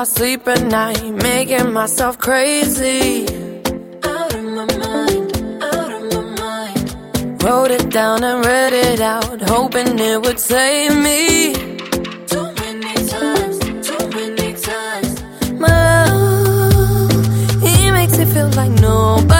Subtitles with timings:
[0.00, 3.26] My sleep at night, making myself crazy.
[4.02, 5.28] Out of my mind,
[5.62, 7.42] out of my mind.
[7.42, 11.52] Wrote it down and read it out, hoping it would save me.
[12.32, 15.22] Too many times, too many times.
[15.60, 19.39] My love, he makes me feel like nobody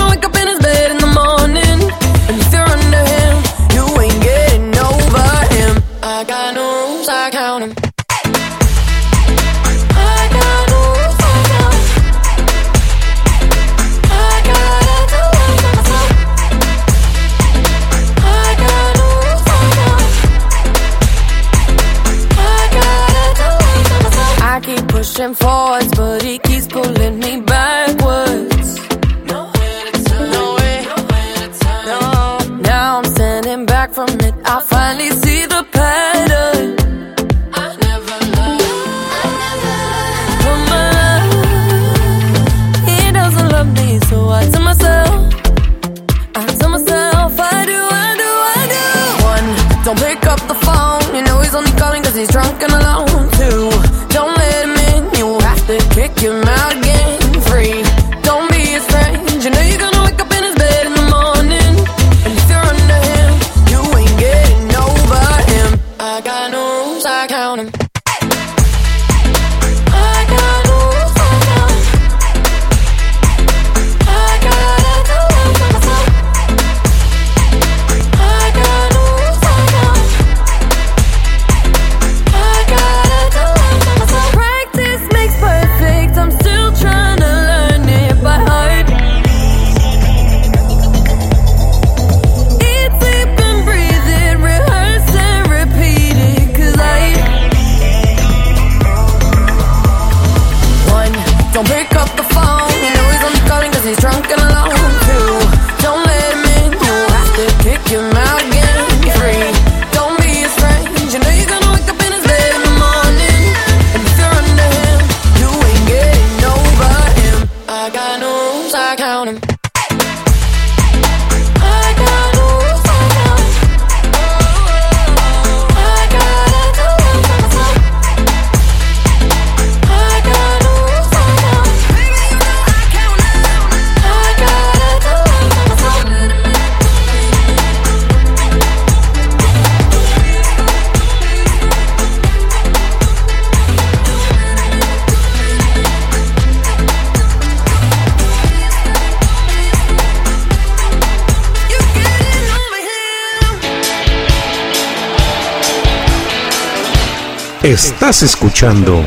[158.11, 159.05] Estás escuchando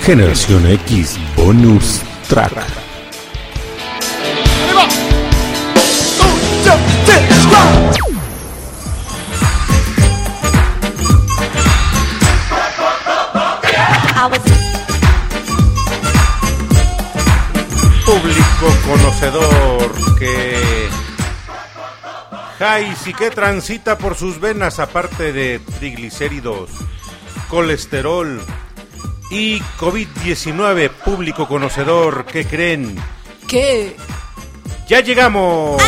[0.00, 2.54] Generación X Bonus Track.
[18.06, 20.88] Público conocedor que
[22.58, 26.70] Jais y que transita por sus venas aparte de triglicéridos,
[27.48, 28.40] colesterol
[29.30, 32.96] y COVID-19, público conocedor, ¿qué creen?
[33.48, 33.96] ¿Qué?
[34.88, 35.82] ¡Ya llegamos!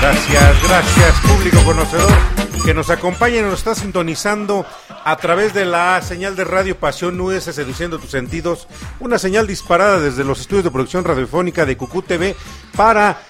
[0.00, 2.31] Gracias, gracias, público conocedor
[2.64, 4.64] que nos acompaña y nos está sintonizando
[5.04, 8.68] a través de la señal de Radio Pasión US Seduciendo tus Sentidos,
[9.00, 12.36] una señal disparada desde los estudios de producción radiofónica de Cucú TV
[12.76, 13.20] para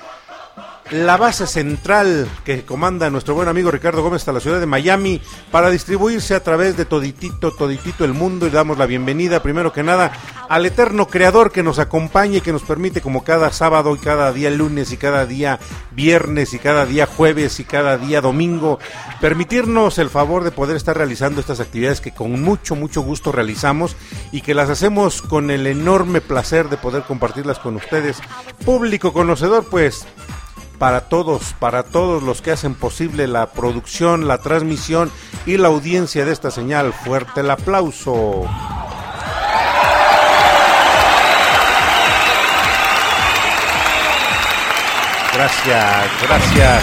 [0.92, 5.22] la base central que comanda nuestro buen amigo Ricardo Gómez hasta la ciudad de Miami
[5.50, 8.46] para distribuirse a través de toditito, toditito el mundo.
[8.46, 10.12] Y damos la bienvenida primero que nada
[10.50, 14.32] al eterno creador que nos acompaña y que nos permite como cada sábado y cada
[14.32, 15.58] día lunes y cada día
[15.92, 18.78] viernes y cada día jueves y cada día domingo
[19.18, 23.96] permitirnos el favor de poder estar realizando estas actividades que con mucho mucho gusto realizamos
[24.30, 28.18] y que las hacemos con el enorme placer de poder compartirlas con ustedes.
[28.66, 30.06] Público conocedor pues
[30.82, 35.12] para todos, para todos los que hacen posible la producción, la transmisión
[35.46, 36.92] y la audiencia de esta señal.
[36.92, 38.42] Fuerte el aplauso.
[45.32, 46.82] Gracias, gracias.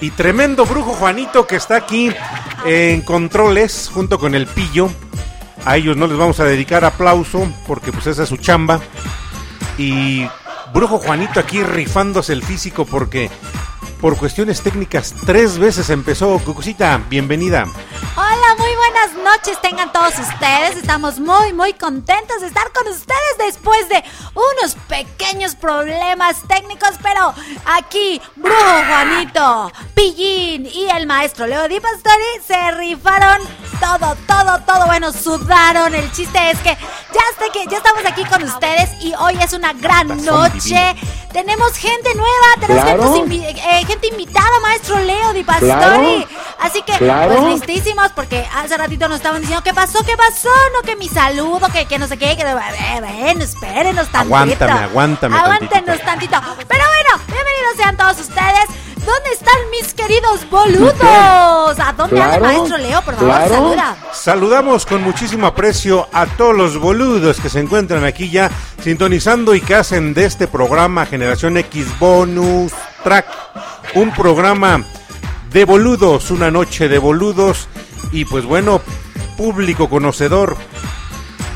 [0.00, 2.10] Y tremendo brujo Juanito que está aquí
[2.66, 4.90] en controles junto con el pillo
[5.64, 8.80] a ellos no les vamos a dedicar aplauso porque pues esa es su chamba.
[9.76, 10.26] Y
[10.72, 13.30] brujo Juanito aquí rifándose el físico porque
[14.00, 16.38] por cuestiones técnicas tres veces empezó.
[16.38, 17.64] Cucucita, bienvenida.
[18.16, 20.76] Hola, muy buenas noches tengan todos ustedes.
[20.76, 24.02] Estamos muy, muy contentos de estar con ustedes después de
[24.34, 27.34] unos pequeños problemas técnicos, pero
[27.66, 33.42] aquí Brujo Juanito, Pillín y el maestro Leo Di Pastori se rifaron
[33.80, 34.86] todo, todo, todo.
[34.86, 35.94] Bueno, sudaron.
[35.94, 39.52] El chiste es que ya, está que ya estamos aquí con ustedes y hoy es
[39.52, 40.96] una gran noche.
[41.32, 43.54] Tenemos gente nueva, tenemos gente,
[43.86, 46.26] gente, invitada, maestro Leo Di Pastori.
[46.58, 50.02] Así que, pues listísimos, porque hace ratito nos estaban diciendo, ¿qué pasó?
[50.04, 50.48] ¿Qué pasó?
[50.74, 54.36] No, que mi saludo, que, que no sé qué, que ven, espérenos tantito.
[54.36, 55.36] Aguántame, aguántame.
[55.36, 56.40] Aguántenos tantito.
[56.56, 58.64] Pero bueno, bienvenidos sean todos ustedes.
[58.96, 60.94] ¿Dónde están mis queridos boludos?
[61.02, 63.02] ¿A dónde anda maestro Leo?
[63.02, 63.96] Por favor, saluda.
[64.12, 68.50] Saludamos con muchísimo aprecio a todos los boludos que se encuentran aquí ya
[68.82, 72.72] sintonizando y que hacen de este programa Generación X Bonus
[73.02, 73.26] Track
[73.94, 74.84] un programa
[75.50, 77.68] de boludos, una noche de boludos
[78.12, 78.80] y pues bueno,
[79.38, 80.56] público conocedor.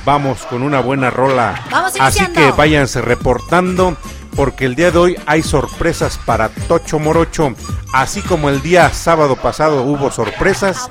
[0.06, 1.60] Vamos con una buena rola.
[1.70, 3.96] Vamos Así que váyanse reportando
[4.36, 7.54] porque el día de hoy hay sorpresas para Tocho Morocho,
[7.92, 10.88] así como el día sábado pasado hubo sorpresas.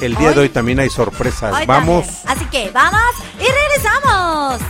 [0.00, 1.66] El día de hoy también hay sorpresas.
[1.66, 2.06] vamos.
[2.26, 4.60] Así que vamos y regresamos.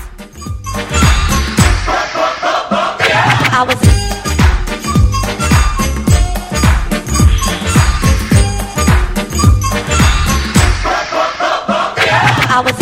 [12.55, 12.82] I was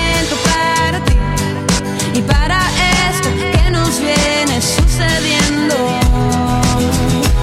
[2.27, 2.59] Para
[3.09, 5.75] esto que nos viene sucediendo.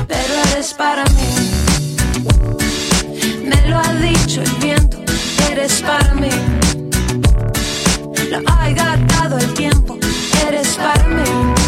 [0.07, 1.31] Pero eres para mí.
[3.45, 4.99] Me lo ha dicho el viento,
[5.51, 6.31] eres para mí.
[8.31, 9.99] Lo ha gastado el tiempo
[10.49, 11.68] eres para mí.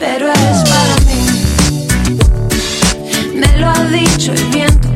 [0.00, 1.20] pero eres para mí.
[3.34, 4.88] Me lo ha dicho el viento,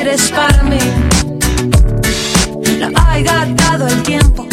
[0.00, 0.80] eres para mí.
[2.80, 4.47] Lo ha gastado el tiempo,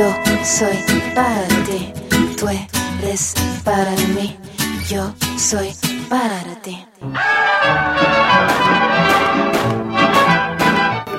[0.00, 0.78] yo soy
[1.14, 1.92] para ti.
[2.38, 4.34] Tú eres para mí,
[4.88, 5.72] yo soy
[6.08, 6.86] para ti.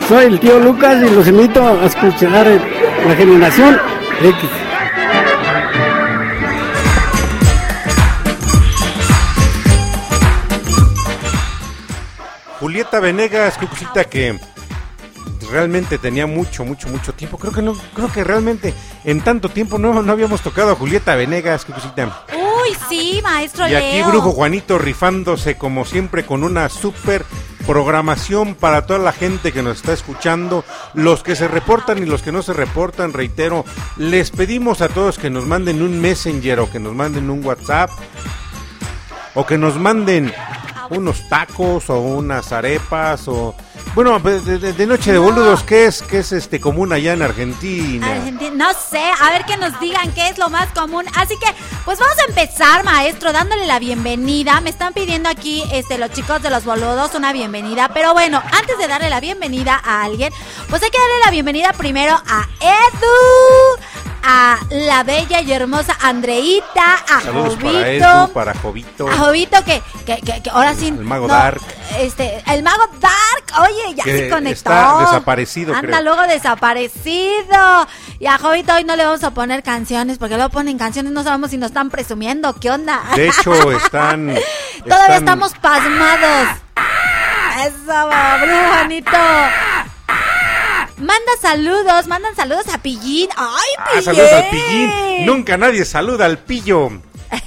[0.08, 2.48] Soy el tío Lucas y los invito a escuchar
[3.08, 3.80] la generación
[4.20, 4.50] X.
[12.60, 14.40] Julieta Venegas, Cucucita, que
[15.52, 17.38] realmente tenía mucho, mucho, mucho tiempo.
[17.38, 21.16] Creo que no, creo que realmente en tanto tiempo no, no habíamos tocado a Julieta
[21.16, 22.26] Venegas, Cucucita.
[22.34, 24.08] Uy, sí, maestro Y aquí Leo.
[24.08, 27.26] Brujo Juanito rifándose como siempre con una super
[27.66, 32.22] programación para toda la gente que nos está escuchando, los que se reportan y los
[32.22, 33.66] que no se reportan, reitero,
[33.98, 37.92] les pedimos a todos que nos manden un messenger o que nos manden un WhatsApp
[39.36, 40.34] o que nos manden
[40.92, 43.56] unos tacos o unas arepas o
[43.96, 45.24] bueno, de, de- de noche de No.
[45.24, 48.08] boludos, ¿qué es que es este común allá en Argentina?
[48.08, 51.04] Argentina- no sé, a ver que nos digan qué es lo más común.
[51.16, 51.48] Así que,
[51.84, 54.62] pues vamos a empezar, maestro, dándole la bienvenida.
[54.62, 57.90] Me están pidiendo aquí este, los chicos de los boludos una bienvenida.
[57.94, 60.32] Pero bueno, antes de darle la bienvenida a alguien,
[60.70, 63.84] pues hay que darle la bienvenida primero a Edu,
[64.24, 67.72] a la bella y hermosa Andreita, a Saludos Jovito.
[67.74, 69.10] para Edu, para Jovito.
[69.10, 70.81] A Jovito que, que, que, que ahora sí.
[70.88, 71.62] El mago Dark.
[72.00, 74.72] Este, el mago Dark, oye, ya Que se conectó.
[74.72, 76.02] está desaparecido, Anda creo.
[76.04, 77.88] luego desaparecido.
[78.20, 81.24] Y a Jovito hoy no le vamos a poner canciones, porque luego ponen canciones, no
[81.24, 82.54] sabemos si nos están presumiendo.
[82.60, 83.02] ¿Qué onda?
[83.16, 84.36] De hecho, están.
[84.84, 86.48] Todavía están- estamos pasmados.
[87.66, 88.10] Eso,
[88.42, 89.12] Brujanito.
[90.98, 93.28] Manda saludos, mandan saludos a Pillín.
[93.36, 93.48] ¡Ay,
[93.80, 94.04] Ah, Pillín!
[94.06, 95.26] saludos al pillín.
[95.26, 96.92] Nunca nadie saluda al pillo.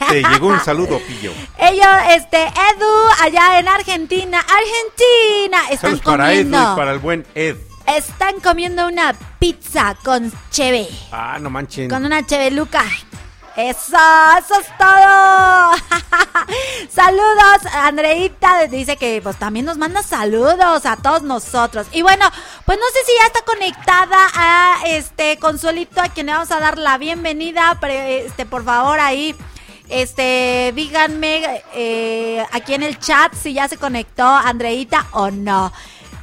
[0.08, 1.32] Te llegó un saludo, pillo.
[1.58, 7.26] Ellos, este, Edu, allá en Argentina, Argentina, están Saludos para Edu y para el buen
[7.34, 7.56] Ed.
[7.86, 11.88] Están comiendo una pizza con cheve, Ah, no manchen.
[11.90, 12.82] con una cheveluca.
[13.56, 13.96] Eso,
[14.38, 15.72] eso es todo.
[16.90, 21.86] saludos, Andreita dice que pues también nos manda saludos a todos nosotros.
[21.92, 22.28] Y bueno,
[22.64, 26.58] pues no sé si ya está conectada a este Consuelito a quien le vamos a
[26.58, 29.36] dar la bienvenida, pero este por favor ahí
[29.88, 35.72] este díganme eh, aquí en el chat si ya se conectó Andreita o no.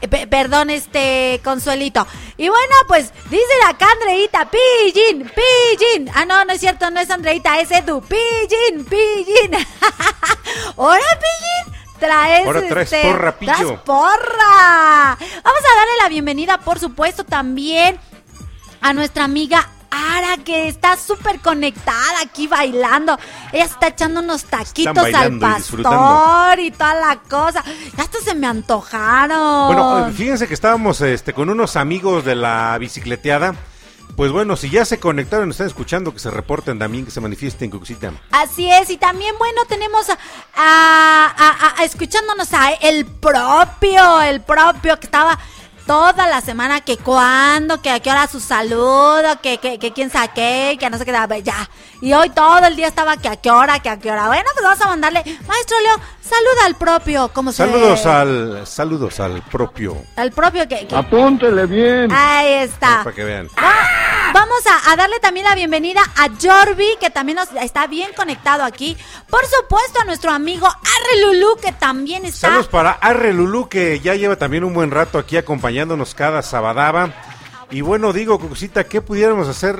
[0.01, 2.07] Eh, pe- Perdón, este Consuelito.
[2.37, 6.09] Y bueno, pues dice acá Andreita, Pillín, Pillín.
[6.15, 9.51] Ah, no, no es cierto, no es Andreita, es Edu, Pillín, Pillín.
[10.77, 11.81] Ahora, Pillín.
[11.99, 13.53] Traes, Ahora traes este, porra, pillo.
[13.53, 15.17] traes porra.
[15.43, 17.99] Vamos a darle la bienvenida, por supuesto, también
[18.81, 23.19] a nuestra amiga Ara, que está súper conectada aquí bailando.
[23.51, 27.63] Ella está echando unos taquitos al y pastor y toda la cosa.
[27.97, 29.67] Ya hasta se me antojaron.
[29.67, 33.53] Bueno, eh, fíjense que estábamos este, con unos amigos de la bicicleteada.
[34.15, 37.69] Pues bueno, si ya se conectaron, están escuchando, que se reporten también, que se manifiesten,
[37.71, 38.11] Cucucita.
[38.31, 40.17] Así es, y también, bueno, tenemos a,
[40.55, 45.39] a- a- a- escuchándonos a el propio, el propio que estaba
[45.85, 50.09] toda la semana, que cuándo, que a qué hora su saludo, que, que, que quién
[50.09, 51.11] sabe qué, que no sé qué,
[51.43, 51.69] ya.
[52.01, 54.27] Y hoy todo el día estaba que a qué hora, que a qué hora.
[54.27, 55.99] Bueno, pues vamos a mandarle, maestro Leo,
[56.35, 60.87] saluda al propio, ¿cómo se Saludos al, saludos al propio, Al propio que...
[60.87, 62.11] que- Apúntele bien.
[62.11, 63.01] ahí está.
[63.03, 63.47] para que vean.
[63.57, 68.11] Va- Vamos a, a darle también la bienvenida a Jorvi, que también nos, está bien
[68.15, 68.95] conectado aquí.
[69.29, 72.47] Por supuesto, a nuestro amigo Arre Lulú, que también está.
[72.47, 77.11] Saludos para Arre Lulú, que ya lleva también un buen rato aquí acompañándonos cada sabadaba.
[77.71, 79.79] Y bueno, digo, Cucucita, ¿qué pudiéramos hacer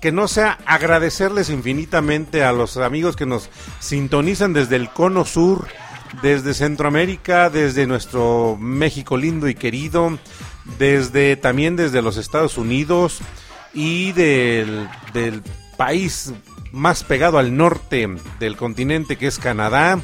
[0.00, 3.50] que no sea agradecerles infinitamente a los amigos que nos
[3.80, 5.66] sintonizan desde el cono sur,
[6.22, 10.18] desde Centroamérica, desde nuestro México lindo y querido,
[10.78, 13.18] desde también desde los Estados Unidos
[13.74, 15.42] y del, del
[15.76, 16.32] país
[16.72, 20.00] más pegado al norte del continente que es Canadá.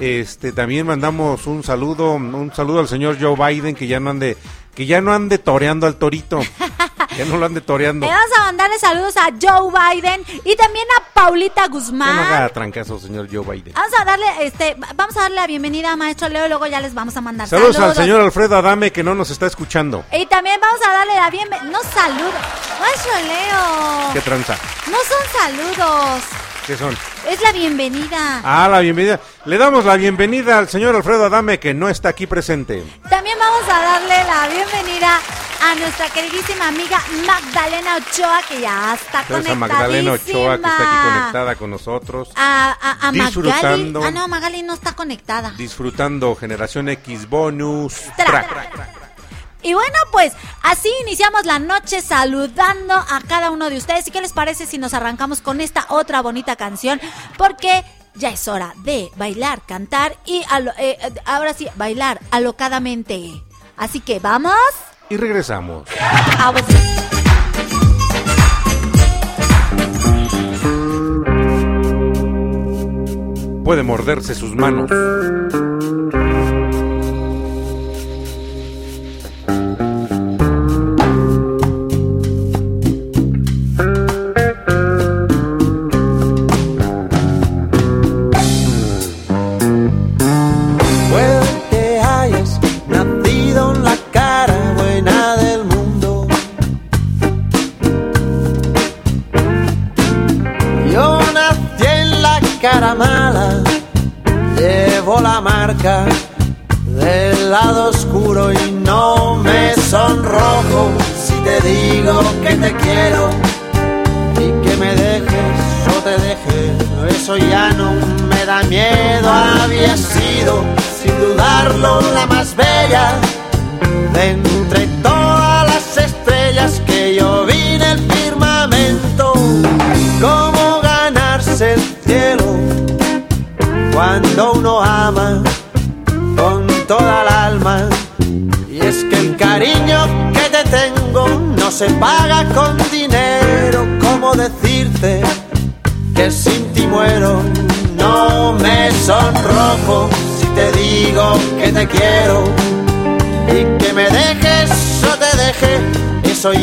[0.00, 4.36] Este también mandamos un saludo, un saludo al señor Joe Biden que ya no ande
[4.74, 6.40] que ya no ande toreando al torito.
[7.16, 8.06] ya no lo ande toreando.
[8.06, 12.18] Le vamos a mandarle saludos a Joe Biden y también a Paulita Que no Guzmán.
[12.18, 13.72] haga trancazo, señor Joe Biden.
[13.74, 16.80] Vamos a darle, este, vamos a darle la bienvenida a Maestro Leo y luego ya
[16.80, 17.98] les vamos a mandar Saludos, saludos.
[17.98, 20.04] al señor Alfredo Adame que no nos está escuchando.
[20.12, 21.70] Y también vamos a darle la bienvenida.
[21.70, 22.34] No saludos.
[22.80, 24.12] Maestro Leo.
[24.12, 24.56] ¿Qué tranza?
[24.90, 26.22] No son saludos.
[26.66, 26.96] ¿Qué son?
[27.28, 28.40] Es la bienvenida.
[28.42, 29.20] Ah, la bienvenida.
[29.44, 32.82] Le damos la bienvenida al señor Alfredo Adame que no está aquí presente.
[33.10, 35.20] También vamos a darle la bienvenida
[35.62, 39.54] a nuestra queridísima amiga Magdalena Ochoa, que ya está conectada.
[39.56, 42.30] Magdalena Ochoa que está aquí conectada con nosotros.
[42.34, 43.20] A, a, a Magali.
[43.20, 44.02] Disfrutando.
[44.04, 45.50] Ah, no, Magali no está conectada.
[45.58, 48.48] Disfrutando Generación X Bonus Track.
[48.48, 49.03] Track.
[49.64, 54.06] Y bueno, pues así iniciamos la noche saludando a cada uno de ustedes.
[54.06, 57.00] ¿Y qué les parece si nos arrancamos con esta otra bonita canción?
[57.38, 57.82] Porque
[58.14, 60.46] ya es hora de bailar, cantar y eh,
[60.78, 63.42] eh, ahora sí, bailar alocadamente.
[63.76, 64.54] Así que vamos.
[65.08, 65.88] Y regresamos.
[66.38, 66.62] a vos-
[73.64, 74.90] Puede morderse sus manos.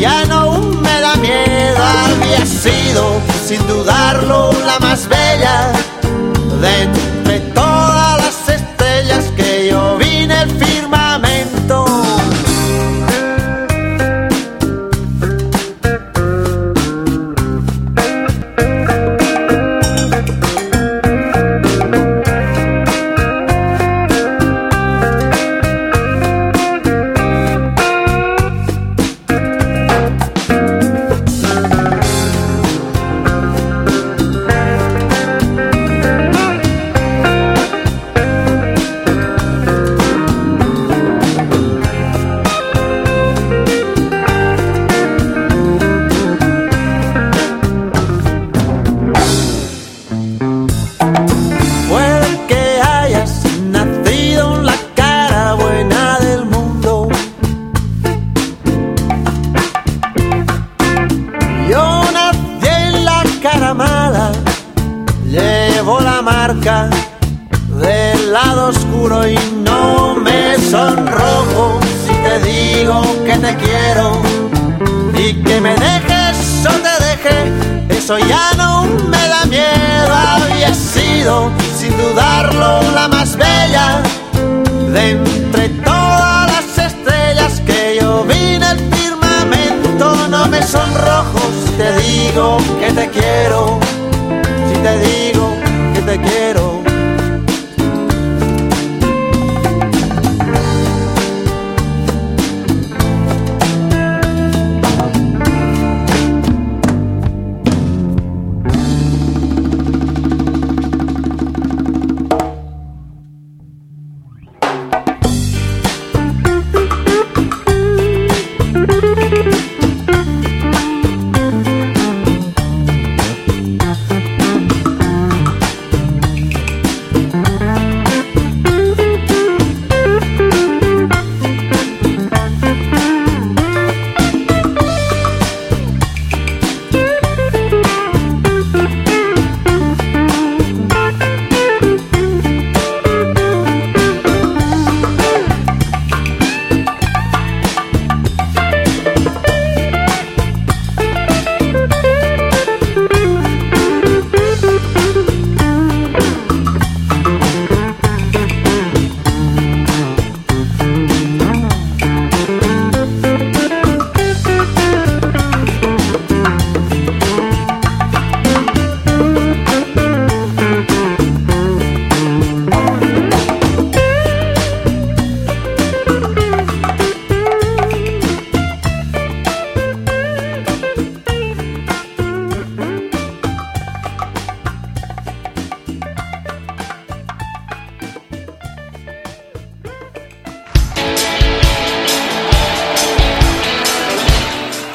[0.00, 0.21] Ya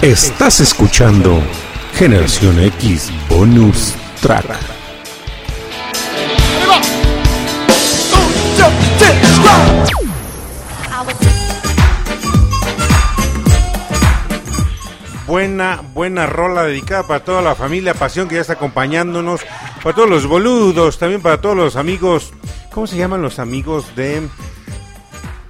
[0.07, 1.37] Estás escuchando
[1.95, 4.45] Generación X Bonus Track.
[15.27, 19.41] Buena, buena rola dedicada para toda la familia Pasión que ya está acompañándonos,
[19.83, 22.31] para todos los boludos, también para todos los amigos.
[22.71, 24.25] ¿Cómo se llaman los amigos de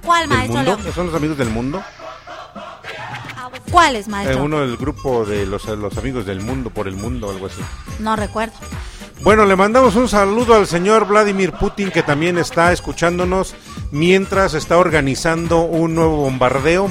[0.04, 0.92] ¿Cuál, del maestro mundo?
[0.92, 1.80] ¿Son los amigos del mundo?
[3.70, 4.42] ¿Cuál es, Eh, maestro?
[4.44, 7.60] uno del grupo de los, los amigos del mundo, por el mundo, algo así.
[7.98, 8.54] No recuerdo.
[9.22, 13.54] Bueno, le mandamos un saludo al señor Vladimir Putin que también está escuchándonos
[13.90, 16.88] mientras está organizando un nuevo bombardeo.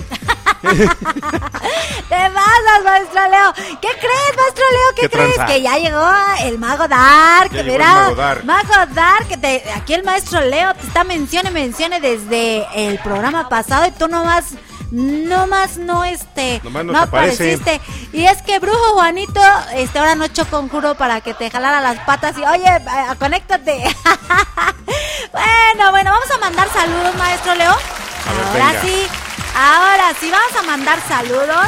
[0.61, 3.53] Te pasas, maestro Leo.
[3.81, 4.95] ¿Qué crees, maestro Leo?
[4.95, 5.35] ¿Qué, ¿Qué crees?
[5.35, 5.53] tranza?
[5.53, 6.09] Que ya llegó
[6.43, 7.51] el mago Dark.
[7.53, 8.45] Ya mira, el mago Dark.
[8.45, 13.49] Mago Dark, que te- aquí el maestro Leo te está mencione, mencione desde el programa
[13.49, 14.53] pasado y tú nomás,
[14.91, 17.81] nomás no este, Nomás no apareciste.
[18.13, 19.41] Y es que Brujo Juanito,
[19.73, 23.83] este, ahora no echó conjuro para que te jalara las patas y oye, eh, conéctate.
[25.31, 27.75] bueno, bueno, vamos a mandar saludos, maestro Leo.
[27.75, 28.81] ver, ahora venga.
[28.81, 29.07] sí,
[29.55, 31.67] ahora sí, vamos a mandar saludos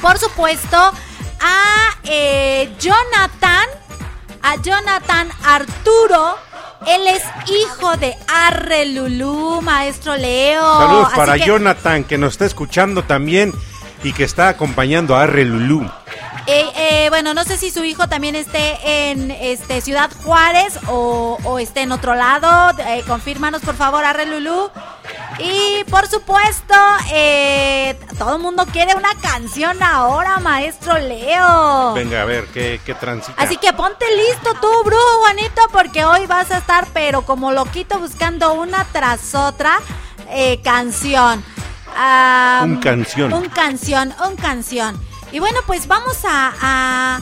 [0.00, 3.66] por supuesto, a eh, Jonathan,
[4.42, 6.38] a Jonathan Arturo.
[6.86, 10.62] Él es hijo de Arre Lulú, maestro Leo.
[10.62, 13.52] Saludos Así para que, Jonathan que nos está escuchando también
[14.02, 15.90] y que está acompañando a Arre Lulú.
[16.50, 21.38] Eh, eh, bueno, no sé si su hijo también esté en este Ciudad Juárez o,
[21.44, 22.76] o esté en otro lado.
[22.86, 24.70] Eh, confírmanos, por favor, Arre Lulú.
[25.38, 26.74] Y por supuesto,
[27.12, 31.94] eh, todo el mundo quiere una canción ahora, maestro Leo.
[31.94, 33.40] Venga, a ver, ¿qué, qué transita?
[33.42, 37.98] Así que ponte listo tú, brujo Juanito, porque hoy vas a estar, pero como loquito,
[37.98, 39.78] buscando una tras otra
[40.30, 41.42] eh, canción.
[42.62, 43.32] Un canción.
[43.32, 45.09] Un canción, un canción.
[45.32, 47.20] Y bueno, pues vamos a, a,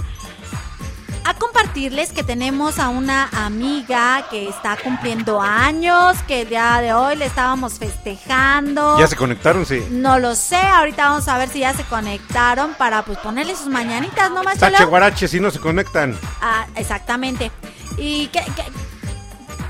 [1.25, 6.95] a compartirles que tenemos a una amiga que está cumpliendo años, que el día de
[6.95, 8.99] hoy le estábamos festejando.
[8.99, 9.67] ¿Ya se conectaron?
[9.67, 9.87] Sí.
[9.91, 13.67] No lo sé, ahorita vamos a ver si ya se conectaron para pues ponerle sus
[13.69, 16.19] mañanitas, ¿no, maestro Tache guarache si no se conectan.
[16.41, 17.51] Ah, exactamente.
[17.99, 18.65] ¿Y qué, qué,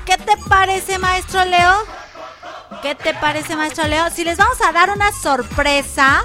[0.05, 1.73] qué te parece, maestro Leo?
[2.81, 4.09] ¿Qué te parece, maestro Leo?
[4.11, 6.23] Si les vamos a dar una sorpresa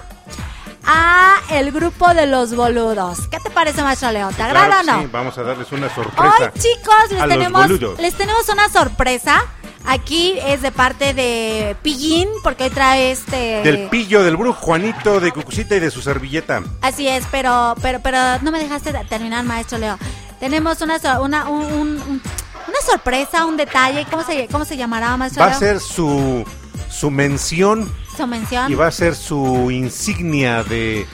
[0.86, 3.26] a el grupo de los boludos.
[3.28, 4.30] ¿Qué te parece, maestro Leo?
[4.32, 5.02] ¿Te agrada Claro o no?
[5.02, 6.52] sí, vamos a darles una Hoy, sorpresa.
[6.54, 7.68] chicos, les tenemos,
[7.98, 9.42] les tenemos una sorpresa.
[9.86, 13.60] Aquí es de parte de Pillín, porque hoy trae este...
[13.62, 16.62] Del pillo, del brujo Juanito, de Cucucita y de su servilleta.
[16.80, 19.98] Así es, pero, pero, pero no me dejaste de- terminar, maestro Leo.
[20.40, 22.22] Tenemos una, una, un- un- un-
[22.66, 24.06] una sorpresa, un detalle.
[24.10, 26.44] ¿Cómo se, cómo se llamará, maestro Va a ser su,
[26.90, 28.70] su mención Su mención.
[28.70, 31.06] y va a ser su insignia de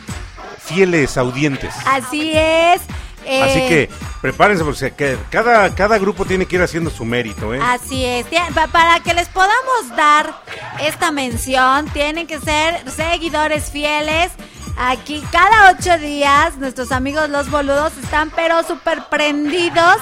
[0.63, 1.75] fieles audientes.
[1.87, 2.81] Así es.
[3.25, 7.55] eh, Así que prepárense porque que cada, cada grupo tiene que ir haciendo su mérito,
[7.55, 7.61] ¿eh?
[7.63, 8.27] Así es.
[8.73, 10.35] Para que les podamos dar
[10.81, 14.31] esta mención, tienen que ser seguidores fieles.
[14.79, 19.97] Aquí cada ocho días nuestros amigos los boludos están pero súper prendidos.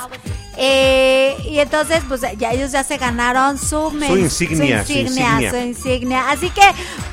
[0.60, 5.56] Eh, y entonces, pues ya ellos ya se ganaron su, insignia, su su insignia, su
[5.56, 6.30] insignia.
[6.30, 6.62] Así que,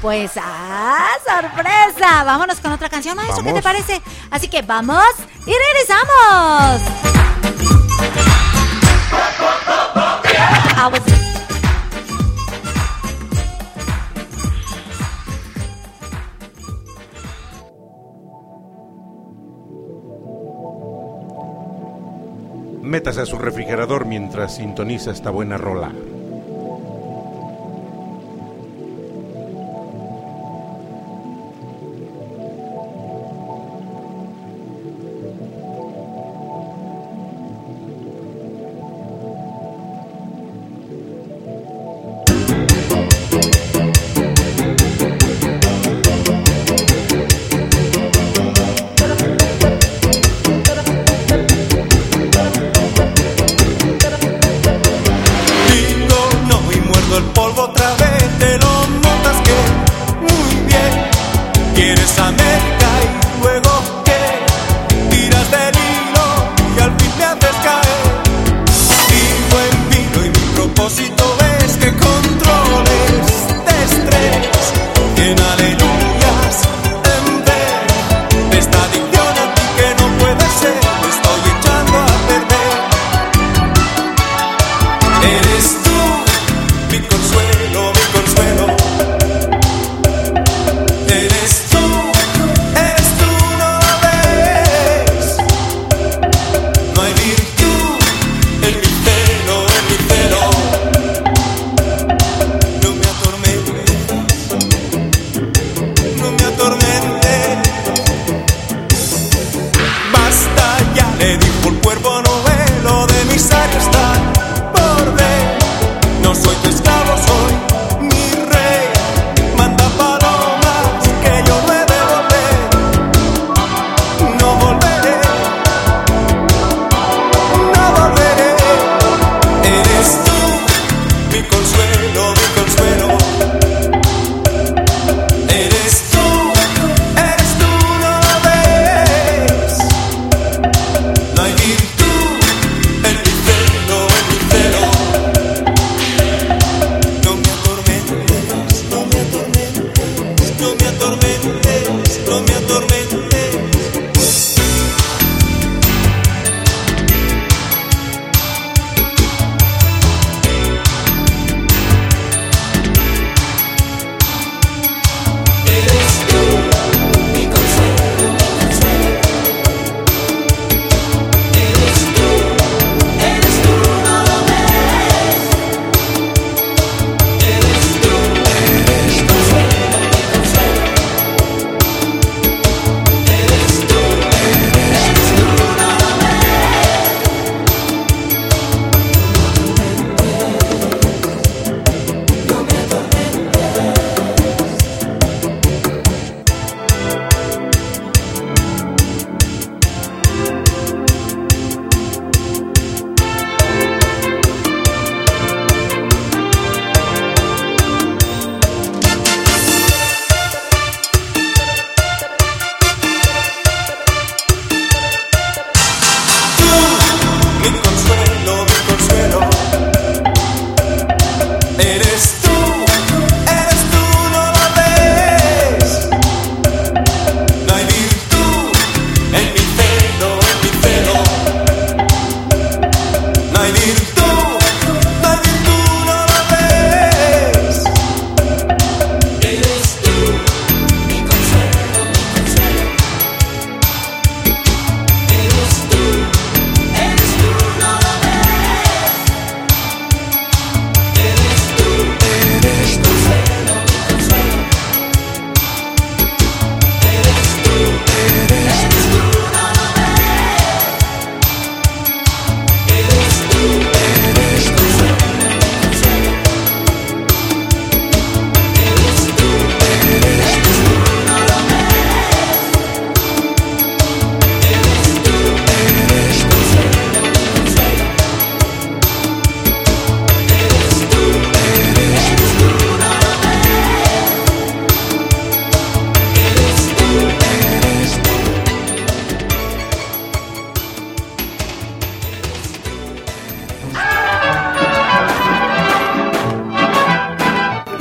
[0.01, 2.23] pues, ¡ah, sorpresa!
[2.23, 4.01] Vámonos con otra canción, maestro, ¿qué te parece?
[4.31, 5.05] Así que vamos
[5.45, 6.81] y regresamos.
[22.85, 25.91] Métase a su refrigerador mientras sintoniza esta buena rola.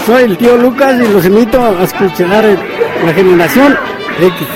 [0.06, 3.74] Soy el tío Lucas y los invito a escuchar la generación
[4.20, 4.48] X.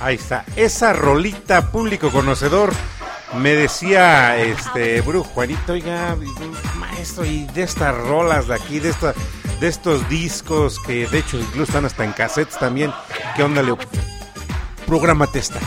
[0.00, 2.72] Ahí está, esa rolita público conocedor.
[3.34, 6.16] Me decía este Brujo Juanito, oiga,
[6.78, 9.12] maestro, y de estas rolas de aquí, de esta,
[9.58, 12.92] de estos discos que de hecho incluso están hasta en cassettes también.
[13.34, 13.76] ¿Qué onda, Leo?
[14.86, 15.58] Prográmate esta.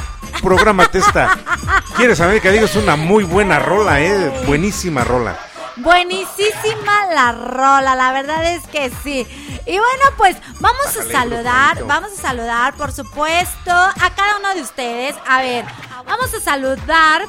[0.42, 1.38] Prográmate esta.
[1.96, 2.66] ¿Quieres saber que digo?
[2.66, 4.44] Es una muy buena rola, eh.
[4.46, 5.38] Buenísima rola.
[5.78, 9.26] Buenísima la rola, la verdad es que sí.
[9.66, 14.62] Y bueno, pues vamos a saludar, vamos a saludar, por supuesto, a cada uno de
[14.62, 15.16] ustedes.
[15.28, 15.66] A ver,
[16.06, 17.28] vamos a saludar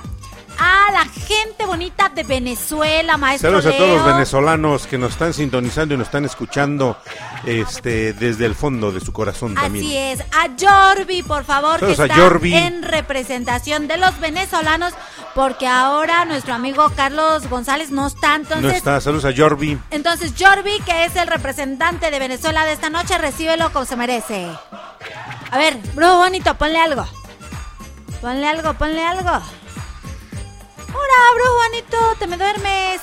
[0.61, 5.33] a la gente bonita de Venezuela, maestro Saludos a todos los venezolanos que nos están
[5.33, 6.99] sintonizando y nos están escuchando
[7.47, 9.85] este desde el fondo de su corazón también.
[9.87, 14.93] Así es, a Jorvi, por favor, Saludos que a está en representación de los venezolanos,
[15.35, 19.79] porque ahora nuestro amigo Carlos González no está, No entonces está, saludos a Jorvi.
[19.91, 24.47] Entonces, Jorvi, que es el representante de Venezuela de esta noche, recíbelo como se merece.
[25.51, 27.07] A ver, bro bonito, ponle algo.
[28.21, 29.41] Ponle algo, ponle algo.
[31.01, 33.01] Hola, bro bonito, te me duermes.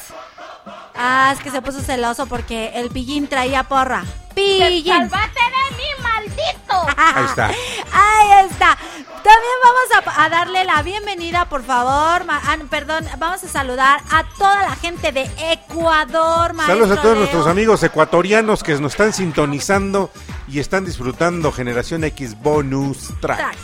[0.96, 4.04] Ah, es que se puso celoso porque el pillín traía porra.
[4.34, 4.86] Pillín.
[4.94, 6.88] ¡Salvate de mí, maldito!
[6.98, 7.46] Ahí está.
[7.48, 8.78] Ahí está.
[9.24, 12.24] También vamos a, a darle la bienvenida, por favor.
[12.26, 16.96] ma- ah, perdón, vamos a saludar a toda la gente de Ecuador, Saludos a maestro
[16.96, 17.16] todos Leo.
[17.16, 20.12] nuestros amigos ecuatorianos que nos están sintonizando
[20.48, 23.38] y están disfrutando Generación X Bonus Track.
[23.38, 23.58] Track.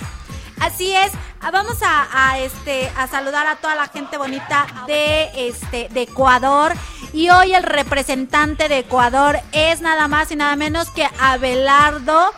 [0.64, 5.30] Así es, ah, vamos a, a, este a saludar a toda la gente bonita de
[5.50, 6.72] este de Ecuador.
[7.12, 12.32] Y hoy el representante de Ecuador es nada más y nada menos que Abelardo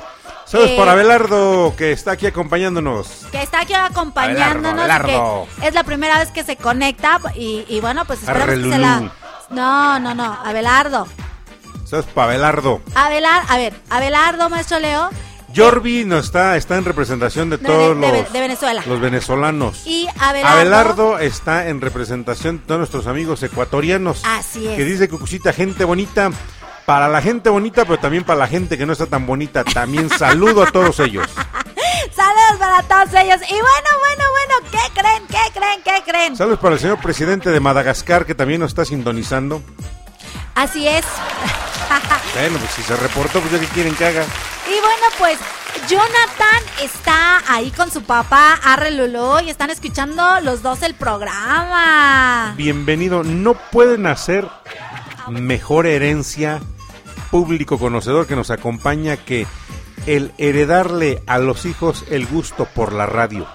[0.46, 3.28] Saludos eh, para Abelardo que está aquí acompañándonos.
[3.32, 7.80] que está aquí acompañándonos Abelardo, que es la primera vez que se conecta y, y
[7.80, 9.12] bueno pues esperamos que se la
[9.52, 11.08] no no no Abelardo.
[11.86, 12.82] Saludos para Abelardo.
[12.96, 15.12] Abelar a ver Abelardo maestro Leo
[15.56, 18.84] Jorvi no está, está en representación de De- todos de- los, de Venezuela.
[18.86, 19.82] los venezolanos.
[19.86, 24.22] y Abelardo, Abelardo está en representación de todos nuestros amigos ecuatorianos.
[24.26, 24.76] Así es.
[24.76, 26.32] Que dice Cucucita, gente bonita.
[26.86, 29.64] Para la gente bonita, pero también para la gente que no está tan bonita.
[29.64, 31.26] También saludo a todos ellos.
[32.16, 33.40] Saludos para todos ellos.
[33.50, 35.24] Y bueno, bueno, bueno, ¿qué creen?
[35.28, 35.82] ¿Qué creen?
[35.84, 36.36] ¿Qué creen?
[36.38, 39.62] Saludos para el señor presidente de Madagascar, que también nos está sintonizando.
[40.54, 41.04] Así es.
[42.36, 44.24] Bueno, pues si se reportó, pues ya que quieren que haga.
[44.68, 45.40] Y bueno, pues
[45.88, 52.54] Jonathan está ahí con su papá, Arre Lulú, y están escuchando los dos el programa.
[52.58, 53.24] Bienvenido.
[53.24, 54.48] No pueden hacer
[55.30, 56.62] mejor herencia
[57.30, 59.46] público conocedor que nos acompaña que
[60.08, 63.48] el heredarle a los hijos el gusto por la radio.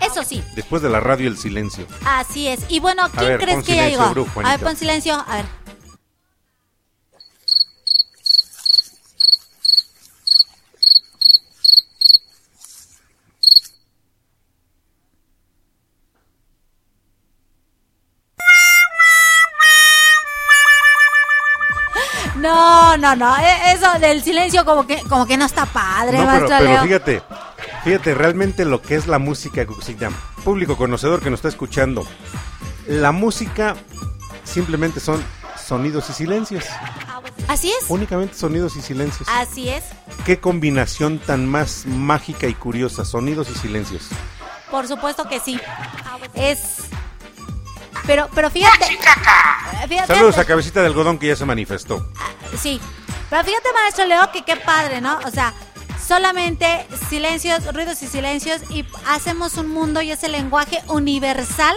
[0.00, 1.86] Eso sí, Después de la radio, el silencio.
[2.04, 2.60] así es.
[2.68, 4.02] Y bueno, ¿quién ver, crees que ya llegó?
[4.44, 5.14] A ver, pon silencio.
[5.26, 5.62] A ver.
[22.36, 23.36] No, no, no.
[23.38, 27.22] e- Eso del silencio como que como que no está padre, No, pero, pero fíjate,
[27.84, 29.66] fíjate realmente lo que es la música.
[30.44, 32.06] Público conocedor que nos está escuchando.
[32.86, 33.76] La música
[34.44, 35.22] simplemente son
[35.72, 36.66] sonidos y silencios.
[37.48, 37.88] Así es.
[37.88, 39.26] Únicamente sonidos y silencios.
[39.32, 39.82] Así es.
[40.26, 44.08] Qué combinación tan más mágica y curiosa, sonidos y silencios.
[44.70, 45.58] Por supuesto que sí.
[46.34, 46.60] Es.
[48.06, 48.84] Pero, pero fíjate.
[49.88, 52.06] fíjate Saludos a Cabecita de Algodón que ya se manifestó.
[52.60, 52.78] Sí.
[53.30, 55.20] Pero fíjate, maestro Leo, que qué padre, ¿no?
[55.24, 55.54] O sea,
[56.06, 61.74] solamente silencios, ruidos y silencios y hacemos un mundo y ese lenguaje universal.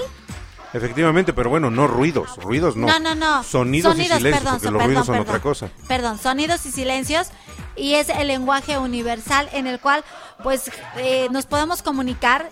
[0.76, 2.88] Efectivamente, pero bueno, no ruidos, ruidos no.
[2.88, 3.44] No, no, no.
[3.44, 5.28] Sonidos, y silencios, perdón, porque los perdón, ruidos son perdón.
[5.30, 5.70] otra cosa.
[5.88, 7.28] Perdón, sonidos y silencios
[7.78, 10.04] y es el lenguaje universal en el cual
[10.44, 12.50] pues eh, nos podemos comunicar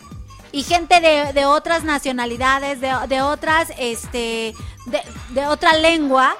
[0.51, 4.53] y gente de, de otras nacionalidades, de, de otras, este,
[4.85, 6.35] de, de otra lengua,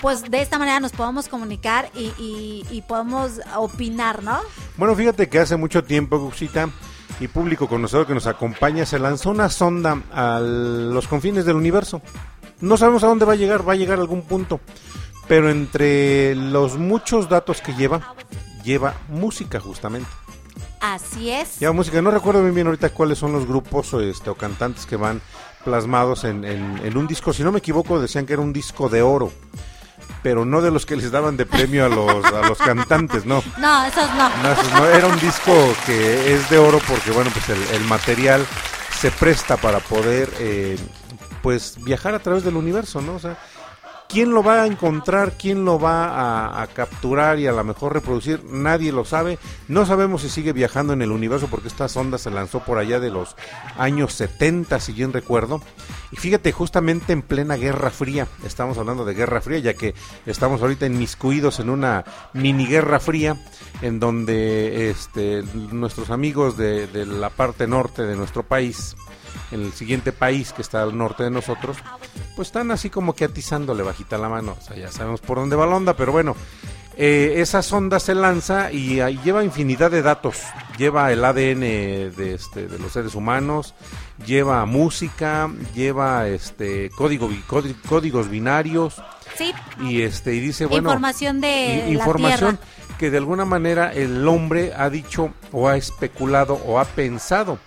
[0.00, 4.38] pues de esta manera nos podemos comunicar y, y- y podemos opinar, ¿no?
[4.76, 6.68] Bueno, fíjate que hace mucho tiempo, Guxita,
[7.20, 12.00] y público conocedor que nos acompaña, se lanzó una sonda a los confines del universo.
[12.60, 14.60] No sabemos a dónde va a llegar, va a llegar a algún punto.
[15.28, 18.14] Pero entre los muchos datos que lleva,
[18.62, 20.08] lleva música justamente.
[20.80, 21.58] Así es.
[21.60, 22.02] Lleva música.
[22.02, 25.22] No recuerdo bien, bien ahorita cuáles son los grupos o, este, o cantantes que van
[25.64, 27.32] plasmados en, en- en un disco.
[27.32, 29.32] Si no me equivoco, decían que era un disco de oro.
[30.24, 33.42] Pero no de los que les daban de premio a los, a los cantantes, no.
[33.58, 34.28] No, esos no.
[34.42, 35.52] No, eso no, era un disco
[35.84, 38.44] que es de oro porque, bueno, pues el, el material
[38.98, 40.78] se presta para poder, eh,
[41.42, 43.16] pues, viajar a través del universo, ¿no?
[43.16, 43.36] O sea,
[44.08, 45.32] ¿quién lo va a encontrar?
[45.32, 48.42] ¿Quién lo va a, a capturar y a lo mejor reproducir?
[48.44, 49.38] Nadie lo sabe.
[49.68, 52.98] No sabemos si sigue viajando en el universo porque esta sonda se lanzó por allá
[52.98, 53.36] de los
[53.76, 55.60] años 70, si bien recuerdo.
[56.14, 59.96] Y fíjate, justamente en plena Guerra Fría, estamos hablando de Guerra Fría, ya que
[60.26, 62.04] estamos ahorita inmiscuidos en una
[62.34, 63.36] mini Guerra Fría,
[63.82, 65.42] en donde este,
[65.72, 68.94] nuestros amigos de, la parte norte de nuestro país,
[69.50, 71.78] en el siguiente país que está al norte de nosotros,
[72.36, 74.56] pues están así como que atizándole bajita la mano.
[74.56, 76.36] O sea, ya sabemos por dónde va la onda, pero bueno,
[76.96, 80.42] eh, esa sonda se lanza y ahí lleva infinidad de datos.
[80.78, 83.74] Lleva el ADN de, este, de los seres humanos,
[84.26, 87.30] lleva música, lleva este código,
[87.88, 88.96] códigos binarios.
[89.36, 92.58] Sí, y este y dice bueno información de la información
[92.98, 97.58] que de alguna manera el hombre ha dicho o ha especulado o ha pensado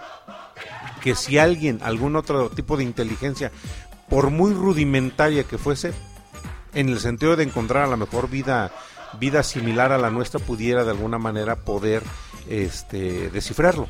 [1.02, 3.52] que si alguien, algún otro tipo de inteligencia,
[4.10, 5.93] por muy rudimentaria que fuese,
[6.74, 8.72] en el sentido de encontrar a la mejor vida,
[9.20, 12.04] vida similar a la nuestra, pudiera de alguna manera poder
[12.50, 13.88] este, descifrarlo.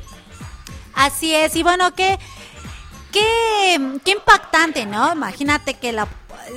[0.98, 2.18] Así es, y bueno, qué,
[3.12, 5.12] qué, qué impactante, ¿no?
[5.12, 6.08] Imagínate que la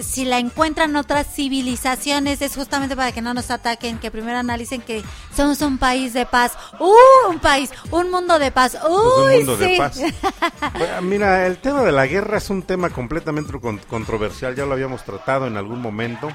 [0.01, 4.81] si la encuentran otras civilizaciones es justamente para que no nos ataquen, que primero analicen
[4.81, 5.03] que
[5.35, 7.29] somos un país de paz, ¡uh!
[7.29, 8.89] un país, un mundo de paz, ¡uy!
[8.89, 9.71] Pues un mundo sí!
[9.71, 9.99] de paz.
[10.77, 14.73] Bueno, Mira, el tema de la guerra es un tema completamente con- controversial, ya lo
[14.73, 16.29] habíamos tratado en algún momento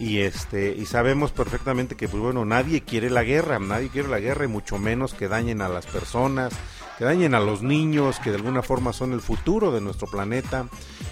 [0.00, 4.20] y este y sabemos perfectamente que pues bueno, nadie quiere la guerra, nadie quiere la
[4.20, 6.52] guerra y mucho menos que dañen a las personas,
[6.98, 10.66] que dañen a los niños, que de alguna forma son el futuro de nuestro planeta.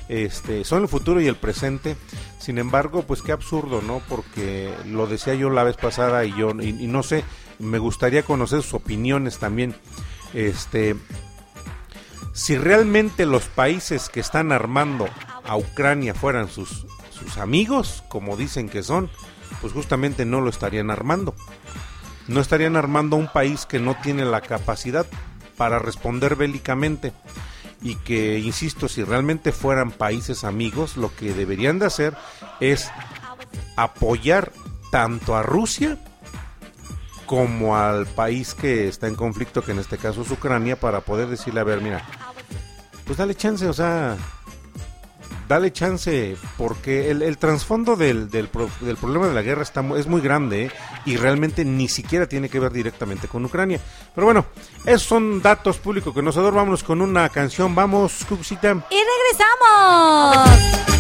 [0.09, 1.97] Este, son el futuro y el presente.
[2.41, 4.03] Sin embargo, pues qué absurdo, ¿no?
[4.09, 7.23] Porque lo decía yo la vez pasada y yo y, no sé,
[7.61, 9.77] me gustaría conocer sus opiniones también.
[10.35, 10.97] Este,
[12.33, 15.09] si realmente los países que están armando
[15.45, 19.09] a Ucrania fueran sus, sus amigos, como dicen que son,
[19.61, 21.33] pues justamente no lo estarían armando.
[22.27, 25.07] No estarían armando un país que no tiene la capacidad
[25.57, 27.13] para responder bélicamente.
[27.83, 32.17] Y que, insisto, si realmente fueran países amigos, lo que deberían de hacer
[32.61, 32.91] es
[33.77, 34.53] apoyar
[34.91, 35.99] tanto a Rusia
[37.27, 41.29] como al país que está en conflicto, que en este caso es Ucrania, para poder
[41.29, 42.05] decirle, a ver, mira,
[43.05, 44.17] pues dale chance, o sea,
[45.49, 49.85] dale chance, porque el, el trasfondo del, del, pro- del problema de la guerra está,
[49.97, 50.71] es muy grande
[51.05, 53.81] y realmente ni siquiera tiene que ver directamente con Ucrania.
[54.15, 54.47] Pero bueno,
[54.85, 56.55] esos son datos públicos conocedor.
[56.55, 58.73] Vámonos con una canción, vamos, Cuxita.
[58.91, 60.96] Y regresamos.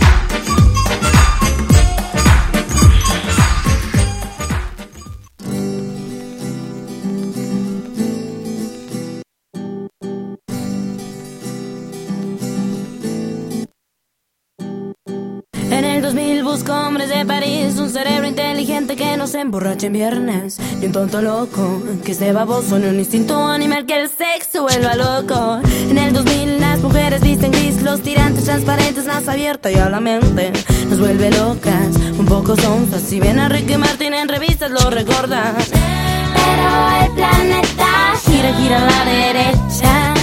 [16.56, 20.92] Busco hombres de París, un cerebro inteligente que no se emborrache en viernes, y un
[20.92, 25.60] tonto loco que esté baboso, ni un instinto animal que el sexo vuelva loco.
[25.90, 30.00] En el 2000 las mujeres visten gris, los tirantes transparentes, más abierta y a la
[30.00, 30.50] mente
[30.88, 33.02] nos vuelve locas, un poco sonzas.
[33.02, 35.56] Si ven a Ricky Martin en revistas lo recordan.
[35.58, 40.14] Pero el planeta gira, gira a la derecha.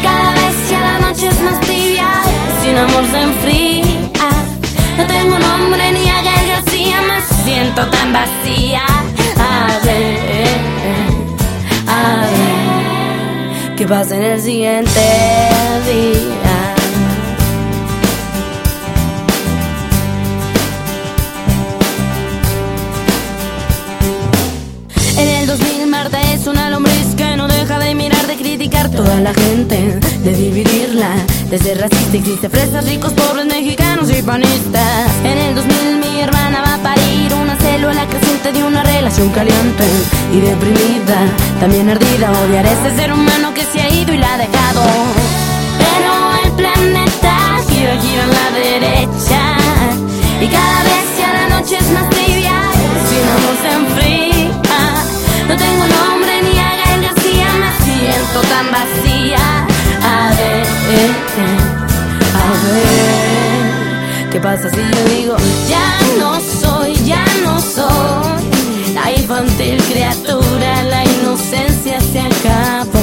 [0.00, 2.08] Cada vez que la noche es más tibia,
[2.62, 3.99] sin amor se enfría.
[5.12, 5.36] Tengo
[7.44, 8.84] siento tan vacía.
[9.36, 10.58] A ver,
[11.86, 15.00] a ver, ¿qué pasa en el siguiente
[15.90, 16.74] día?
[25.16, 29.20] En el 2000 Marta es una lombriz que no deja de mirar, de criticar toda
[29.20, 31.14] la gente, de dividirla.
[31.50, 35.10] Desde racista existe fresas, ricos, pobres, mexicanos y panistas.
[35.24, 39.82] En el 2000 mi hermana va a parir una célula creciente de una relación caliente
[40.32, 41.18] y deprimida,
[41.58, 42.30] también ardida.
[42.44, 44.82] Odiar a ese ser humano que se ha ido y la ha dejado.
[45.82, 46.12] Pero
[46.44, 47.34] el planeta
[47.68, 49.42] gira, gira a la derecha
[50.40, 52.70] y cada vez ya la noche es más trivial.
[53.08, 54.54] Si no se enfría,
[55.48, 59.09] no tengo nombre ni a Gael García, me siento tan vacía.
[60.90, 65.36] A ver, ¿qué pasa si yo digo
[65.68, 68.40] ya no soy, ya no soy
[68.94, 72.98] la infantil criatura, la inocencia se acabó.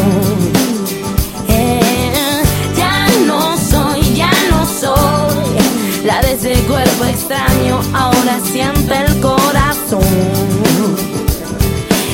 [1.47, 2.41] Eh,
[2.77, 10.01] ya no soy, ya no soy la de ese cuerpo extraño, ahora siente el corazón.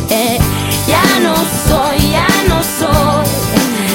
[0.09, 0.38] Eh,
[0.88, 1.36] ya no
[1.67, 3.26] soy, ya no soy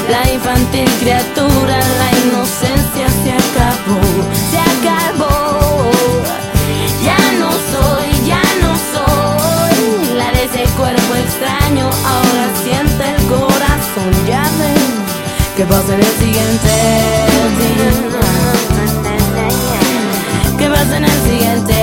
[0.09, 4.01] la infantil criatura, la inocencia se acabó,
[4.51, 5.91] se acabó.
[7.05, 14.13] Ya no soy, ya no soy la de ese cuerpo extraño, ahora siente el corazón,
[14.27, 14.89] ya ven
[15.57, 16.73] que pasa en el siguiente
[17.59, 17.91] día.
[20.59, 21.78] ¿Qué pasa en el siguiente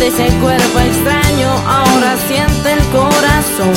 [0.00, 3.74] de ese cuerpo extraño ahora siente el corazón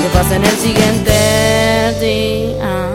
[0.00, 2.88] ¿Qué pasa en el siguiente día?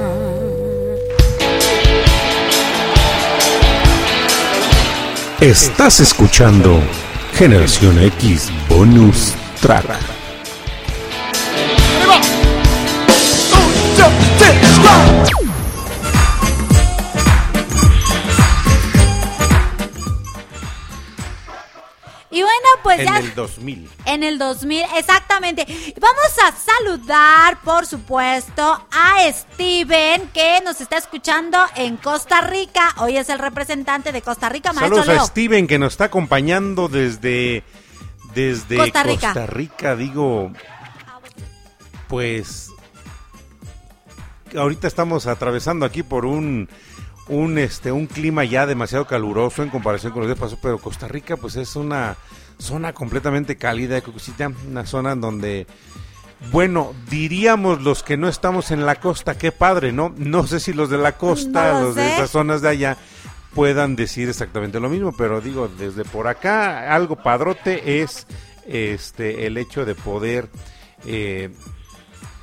[5.42, 6.82] Estás escuchando
[7.34, 10.15] Generación X Bonus Track.
[22.96, 23.90] Pues en ya el 2000.
[24.06, 25.66] en el 2000, exactamente.
[26.00, 32.94] Vamos a saludar, por supuesto, a Steven, que nos está escuchando en Costa Rica.
[32.98, 35.26] Hoy es el representante de Costa Rica, maestro Saludos a.
[35.28, 37.64] Steven que nos está acompañando desde,
[38.34, 39.28] desde Costa Rica.
[39.34, 40.52] Costa Rica, digo,
[42.08, 42.70] pues
[44.56, 46.70] ahorita estamos atravesando aquí por un
[47.28, 51.08] un este un clima ya demasiado caluroso en comparación con los días pasados, pero Costa
[51.08, 52.16] Rica pues es una
[52.58, 55.68] zona completamente cálida, Cucucita, una zona donde
[56.52, 60.14] bueno, diríamos los que no estamos en la costa, qué padre, ¿no?
[60.18, 62.98] No sé si los de la costa, No lo los de esas zonas de allá
[63.54, 68.28] puedan decir exactamente lo mismo, pero digo, desde por acá algo padrote es
[68.68, 70.50] este el hecho de poder
[71.06, 71.52] eh,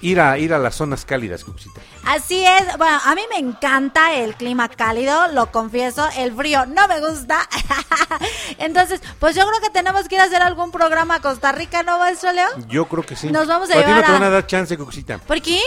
[0.02, 1.80] ir a ir a las zonas cálidas, Cucucita.
[2.04, 6.86] Así es, bueno, a mí me encanta el clima cálido, lo confieso, el frío no
[6.88, 7.48] me gusta.
[8.58, 11.82] Entonces, pues yo creo que tenemos que ir a hacer algún programa a Costa Rica,
[11.82, 12.48] ¿no, maestro Leo?
[12.68, 13.30] Yo creo que sí.
[13.30, 15.18] Nos vamos a ti no llevar te a- van a dar chance, Cucucita.
[15.18, 15.60] ¿Por qué?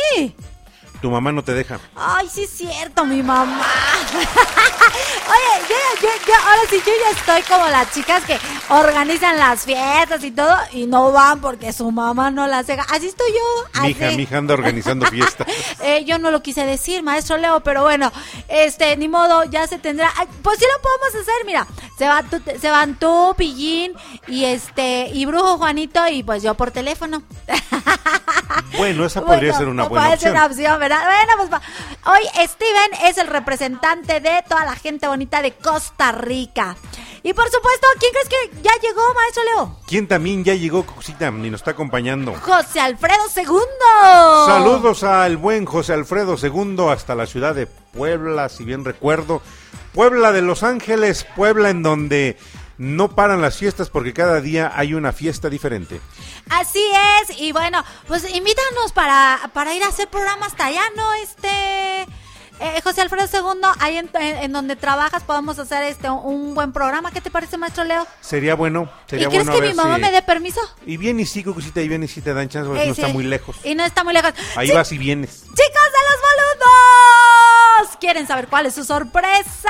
[1.05, 1.79] Tu mamá no te deja.
[1.95, 3.61] Ay, sí es cierto, mi mamá.
[4.15, 8.39] Oye, yo, yo, yo, ahora sí, yo ya estoy como las chicas que
[8.69, 12.83] organizan las fiestas y todo y no van porque su mamá no las deja.
[12.89, 13.67] Así estoy yo.
[13.73, 13.81] Así.
[13.83, 15.45] Mi hija, mi hija anda organizando fiestas.
[15.81, 18.11] Eh, yo no lo quise decir, maestro Leo, pero bueno,
[18.47, 20.11] este, ni modo, ya se tendrá.
[20.17, 21.67] Ay, Pues sí lo podemos hacer, mira,
[21.99, 23.93] se, va tú- se van tú, Pillín
[24.27, 27.21] y este, y Brujo Juanito y pues yo por teléfono.
[28.77, 30.35] Bueno, esa podría Bueno, ser una buena puede ser opción.
[30.35, 30.94] una opción, ¿verdad?
[31.03, 31.61] Bueno, pues
[32.05, 36.77] hoy Steven es el representante de toda la gente bonita de Costa Rica.
[37.23, 39.79] Y por supuesto, ¿quién crees que ya llegó, maestro Leo?
[39.87, 42.35] ¿Quién también ya llegó, Cucucita, y nos está acompañando?
[42.35, 43.45] José Alfredo II.
[44.45, 49.41] Saludos al buen José Alfredo II hasta la ciudad de Puebla, si bien recuerdo,
[49.93, 52.37] Puebla de Los Ángeles, Puebla en donde
[52.77, 56.01] no paran las fiestas porque cada día hay una fiesta diferente.
[56.49, 56.83] Así
[57.29, 61.13] es, y bueno, pues invítanos para, para ir a hacer programa hasta allá, ¿no?
[61.15, 62.01] Este...
[62.59, 66.71] eh, José Alfredo II, ahí en, en- en donde trabajas podemos hacer este un buen
[66.71, 67.11] programa.
[67.11, 68.07] ¿Qué te parece, maestro Leo?
[68.21, 70.61] Sería bueno, sería ¿Y bueno a que mi mamá si- me dé permiso?
[70.85, 72.93] Y bien y sí, Cucucita, y bien y sí te dan chance porque Eh, no
[72.93, 73.57] está muy lejos.
[73.65, 74.31] Y no está muy lejos.
[74.55, 75.41] Ahí vas y vienes.
[75.41, 76.64] Chicos de los boludos,
[77.99, 79.69] ¿quieren saber cuál es su sorpresa?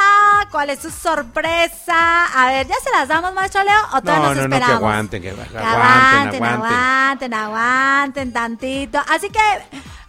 [0.51, 2.25] ¿Cuál es su sorpresa?
[2.35, 3.79] A ver, ¿ya se las damos, maestro Leo?
[3.93, 4.75] ¿O todavía No, nos no, no, que esperamos?
[4.77, 6.43] aguanten, que Que aguanten, aguanten, aguanten.
[6.73, 8.99] aguanten, aguanten tantito.
[9.09, 9.39] Así que,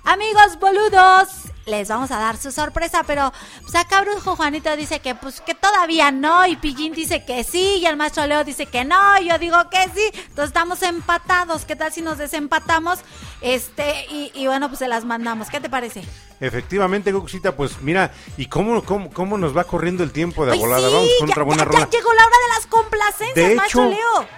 [0.05, 5.17] amigos boludos, les vamos a dar su sorpresa, pero pues acá Brujo Juanito dice que
[5.17, 8.85] pues que todavía no, y Pillín dice que sí, y el maestro Leo dice que
[8.85, 10.09] no, y yo digo que sí.
[10.29, 11.65] Entonces estamos empatados.
[11.65, 13.01] ¿Qué tal si nos desempatamos?
[13.41, 15.51] Este, y, y bueno, pues se las mandamos.
[15.51, 16.05] ¿Qué te parece?
[16.39, 20.59] Efectivamente, Cucucita, pues mira, ¿y cómo, cómo, cómo nos va corriendo el tiempo de Ay,
[20.61, 20.89] volada?
[20.89, 21.79] sí, Vamos con ya, otra buena ya- rola.
[21.81, 24.29] ya llegó la hora de las complacencias, De maestro hecho- Leo.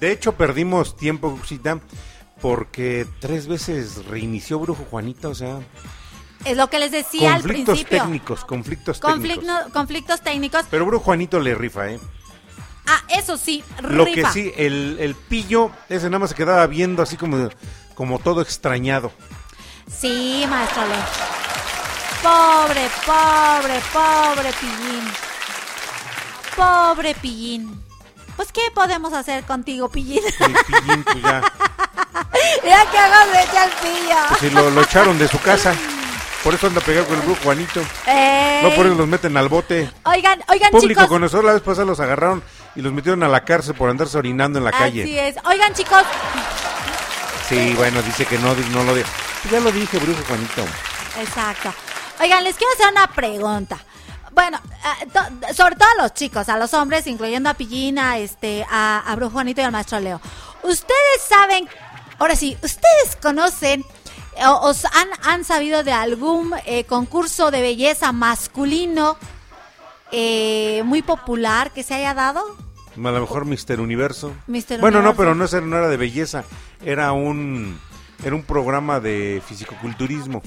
[0.00, 1.78] De hecho, perdimos tiempo, Cucucita,
[2.40, 5.60] porque tres veces reinició Brujo Juanita, o sea,
[6.44, 7.98] Es lo que les decía al conflictos principio.
[8.02, 9.44] técnicos, conflictos técnicos.
[9.44, 10.64] Conflicto- conflictos técnicos.
[10.70, 11.98] Pero Brujo Juanito le rifa, ¿eh?
[12.86, 14.28] Ah, eso sí, Lo rifa.
[14.28, 17.48] que sí, el, el pillo, ese nada más se quedaba viendo así como,
[17.94, 19.10] como todo extrañado.
[19.90, 20.96] Sí, maestro Leo.
[22.22, 25.04] Pobre, pobre, pobre Pillín.
[26.56, 27.82] Pobre Pillín.
[28.36, 30.22] Pues, ¿qué podemos hacer contigo, Pillín?
[30.40, 31.40] El pillín, pues ya,
[32.90, 34.16] que hagas de echar pillo.
[34.28, 35.74] pues si lo, lo echaron de su casa.
[36.44, 37.80] Por eso anda pegado con el Brujo Juanito.
[38.06, 38.62] Ey.
[38.62, 39.90] No por eso los meten al bote.
[40.04, 41.08] Oigan, oigan, Público chicos.
[41.08, 42.42] con nosotros la vez pasada los agarraron
[42.76, 45.28] y los metieron a la cárcel por andarse orinando en la Así calle.
[45.28, 45.36] es.
[45.46, 46.02] Oigan, chicos,
[47.48, 49.06] Sí, bueno, dice que no, no lo diga.
[49.50, 50.64] Ya lo dije, Brujo Juanito.
[51.20, 51.74] Exacto.
[52.20, 53.78] Oigan, les quiero hacer una pregunta.
[54.32, 54.58] Bueno,
[55.12, 59.14] to- sobre todo a los chicos, a los hombres, incluyendo a Pillina, este, a, a
[59.16, 60.20] Brujo Juanito y al Maestro Leo.
[60.62, 61.68] Ustedes saben,
[62.18, 63.84] ahora sí, ustedes conocen eh,
[64.62, 69.16] os han, han sabido de algún eh, concurso de belleza masculino
[70.12, 72.40] eh, muy popular que se haya dado?
[72.96, 74.32] A lo mejor Mister Universo.
[74.80, 76.44] Bueno, no, pero no, era de belleza.
[76.84, 77.78] Era un
[78.24, 80.42] era un programa de fisicoculturismo.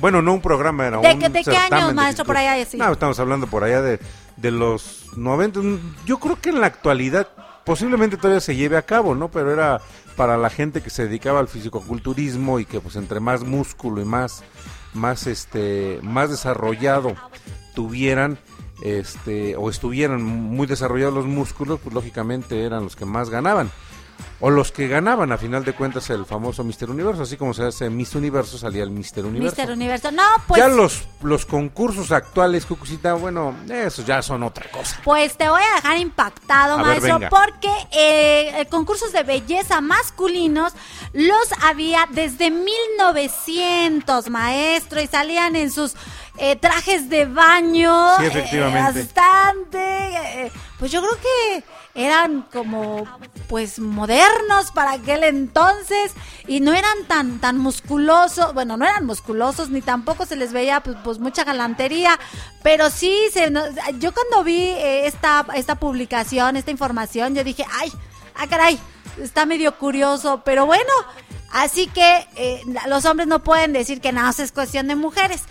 [0.00, 2.76] Bueno, no un programa, era ¿De un de qué años, maestro, por allá, sí?
[2.76, 4.00] No, estamos hablando por allá de,
[4.36, 5.60] de los 90.
[6.04, 7.28] Yo creo que en la actualidad
[7.64, 9.30] posiblemente todavía se lleve a cabo, ¿no?
[9.30, 9.80] Pero era
[10.16, 14.04] para la gente que se dedicaba al fisicoculturismo y que pues entre más músculo y
[14.04, 14.42] más
[14.94, 17.14] más este más desarrollado
[17.74, 18.38] tuvieran
[18.82, 23.70] este o estuvieran muy desarrollados los músculos, pues lógicamente eran los que más ganaban.
[24.44, 27.22] O los que ganaban, a final de cuentas, el famoso Mister Universo.
[27.22, 29.56] Así como se hace Miss Universo, salía el Mister Universo.
[29.56, 30.10] Mister Universo.
[30.10, 30.60] No, pues.
[30.60, 34.98] ya los, los concursos actuales, Cucucita, bueno, esos ya son otra cosa.
[35.04, 40.72] Pues te voy a dejar impactado, A maestro, porque eh, concursos de belleza masculinos
[41.12, 45.94] los había desde 1900, maestro, y salían en sus
[46.38, 48.16] eh, trajes de baño.
[48.18, 49.02] Sí, eh, efectivamente.
[49.02, 50.46] bastante.
[50.46, 51.64] eh, pues yo creo que
[51.94, 53.06] eran como,
[53.48, 56.12] pues, modernos para aquel entonces
[56.48, 58.54] y no eran tan, tan musculosos.
[58.54, 62.18] Bueno, no eran musculosos ni tampoco se les veía, pues, pues, mucha galantería.
[62.62, 63.52] Pero sí, se
[63.98, 67.92] yo cuando vi eh, esta, esta publicación, esta información, yo dije, ay,
[68.34, 68.78] ah, caray,
[69.22, 70.92] está medio curioso, pero bueno,
[71.52, 75.42] así que eh, los hombres no pueden decir que nada, es cuestión de mujeres.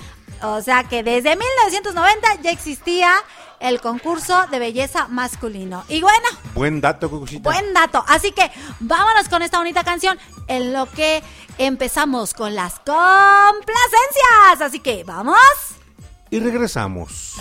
[0.43, 3.11] O sea que desde 1990 ya existía
[3.59, 5.83] el concurso de belleza masculino.
[5.87, 7.41] Y bueno, Buen dato, Cucucita.
[7.47, 8.03] buen dato.
[8.07, 10.17] Así que vámonos con esta bonita canción
[10.47, 11.21] en lo que
[11.59, 14.61] empezamos con las complacencias.
[14.61, 15.37] Así que vamos.
[16.31, 17.35] Y regresamos.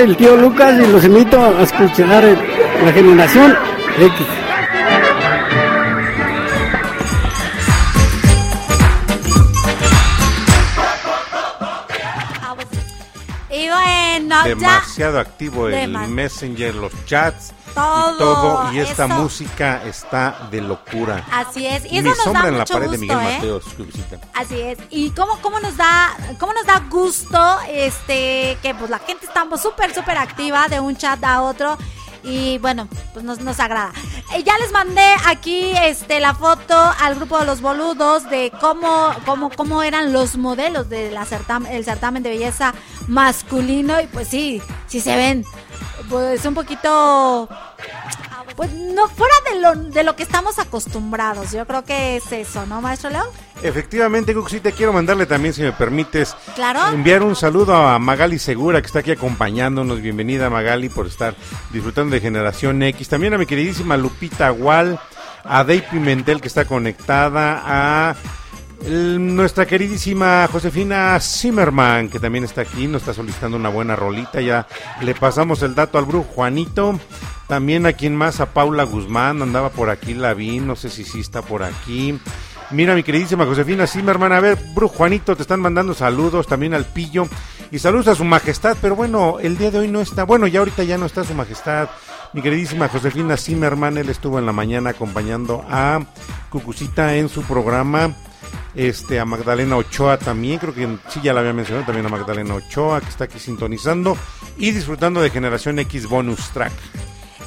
[0.00, 3.54] Soy el tío Lucas y los invito a escuchar la generación
[3.98, 4.26] X.
[13.50, 14.44] Y bueno, ya.
[14.44, 18.72] Demasiado activo el Messenger, los chats Todo, y todo.
[18.72, 19.14] Y esta eso.
[19.14, 21.26] música está de locura.
[21.30, 21.84] Así es.
[21.84, 23.34] Y Mi eso nos sombra da en la mucho pared de gusto, Miguel ¿eh?
[23.34, 23.64] Mateos.
[24.34, 24.78] Así es.
[24.88, 29.56] Y cómo, cómo nos da, cómo nos da gusto, este, que pues la gente está
[29.56, 31.78] súper, súper activa de un chat a otro.
[32.22, 33.92] Y bueno, pues nos, nos agrada.
[34.34, 39.14] Eh, ya les mandé aquí este la foto al grupo de los boludos de cómo,
[39.24, 42.74] cómo, cómo eran los modelos del certamen, certamen de belleza
[43.08, 44.00] masculino.
[44.02, 45.44] Y pues sí, sí se ven.
[46.10, 47.48] Pues un poquito
[48.60, 51.52] pues no fuera de lo, de lo que estamos acostumbrados.
[51.52, 53.26] Yo creo que es eso, ¿no, maestro León?
[53.62, 56.36] Efectivamente, Cucucita, quiero mandarle también, si me permites,
[56.92, 60.02] Enviar un saludo a Magali Segura, que está aquí acompañándonos.
[60.02, 61.34] Bienvenida, Magali, por estar
[61.72, 63.08] disfrutando de Generación X.
[63.08, 65.00] También a mi queridísima Lupita Gual,
[65.42, 68.14] a Dey Pimentel, que está conectada, a
[68.86, 74.42] nuestra queridísima Josefina Zimmerman, que también está aquí, nos está solicitando una buena rolita.
[74.42, 74.66] Ya
[75.00, 77.00] le pasamos el dato al brujo Juanito.
[77.48, 81.04] También a quien más, a Paula Guzmán, andaba por aquí, la vi, no sé si
[81.04, 82.20] sí está por aquí.
[82.72, 86.84] Mira, mi queridísima Josefina Zimmerman, a ver, brujo Juanito, te están mandando saludos también al
[86.84, 87.26] pillo
[87.72, 90.60] y saludos a su majestad, pero bueno, el día de hoy no está, bueno, ya
[90.60, 91.88] ahorita ya no está su majestad.
[92.32, 96.00] Mi queridísima Josefina Zimmerman, él estuvo en la mañana acompañando a
[96.48, 98.14] Cucucita en su programa
[98.76, 102.54] este a Magdalena Ochoa también, creo que sí ya la había mencionado también a Magdalena
[102.54, 104.16] Ochoa que está aquí sintonizando
[104.58, 106.72] y disfrutando de Generación X Bonus Track.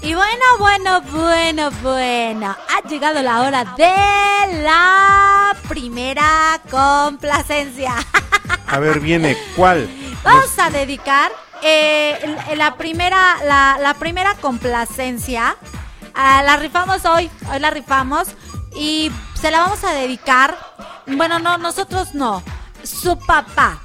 [0.04, 2.56] Y bueno, bueno, bueno, bueno.
[2.70, 7.94] Ha llegado la hora de la primera complacencia.
[8.68, 9.90] A ver, viene cuál.
[10.24, 11.32] Vamos a dedicar
[11.62, 15.56] eh, el- la primera, la, la primera complacencia.
[16.16, 18.28] ah, la rifamos hoy, hoy la rifamos
[18.76, 20.58] y se la vamos a dedicar.
[21.08, 22.44] Bueno, no, nosotros no.
[22.84, 23.80] Su papá.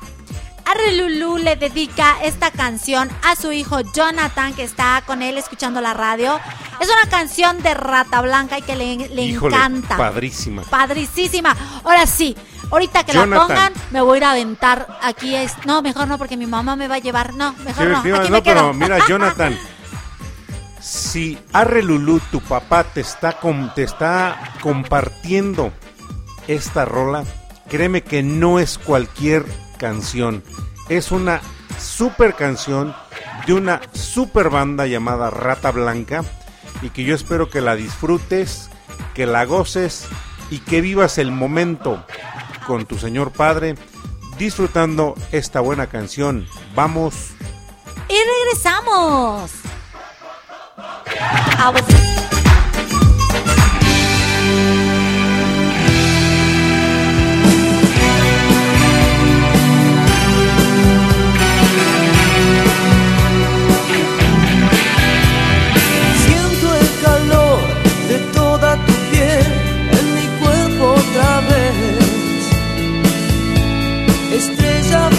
[0.70, 5.80] Arre Lulú le dedica esta canción a su hijo Jonathan, que está con él escuchando
[5.80, 6.38] la radio.
[6.80, 9.96] Es una canción de Rata Blanca y que le, le Híjole, encanta.
[9.96, 10.62] padrísima.
[10.64, 11.56] Padricísima.
[11.84, 12.36] Ahora sí,
[12.70, 13.30] ahorita que Jonathan.
[13.38, 15.34] la pongan, me voy a ir a aventar aquí.
[15.34, 15.54] Es...
[15.64, 17.32] No, mejor no, porque mi mamá me va a llevar.
[17.34, 17.98] No, mejor Sí, no.
[17.98, 18.54] Aquí no, me quedo.
[18.54, 19.58] pero mira, Jonathan,
[20.80, 25.72] si Arre Lulú, tu papá, te está, com- te está compartiendo
[26.46, 27.24] esta rola,
[27.68, 29.44] créeme que no es cualquier
[29.78, 30.42] canción.
[30.88, 31.40] Es una
[31.78, 32.94] super canción
[33.46, 36.24] de una super banda llamada Rata Blanca
[36.82, 38.70] y que yo espero que la disfrutes,
[39.14, 40.06] que la goces
[40.50, 42.04] y que vivas el momento
[42.66, 43.74] con tu señor padre
[44.38, 46.46] disfrutando esta buena canción.
[46.74, 47.30] Vamos
[48.08, 49.50] Y regresamos.
[51.60, 51.84] Ah, pues,
[68.60, 69.46] toda tu piel
[69.98, 71.74] en mi cuerpo otra vez.
[74.32, 75.17] Estrella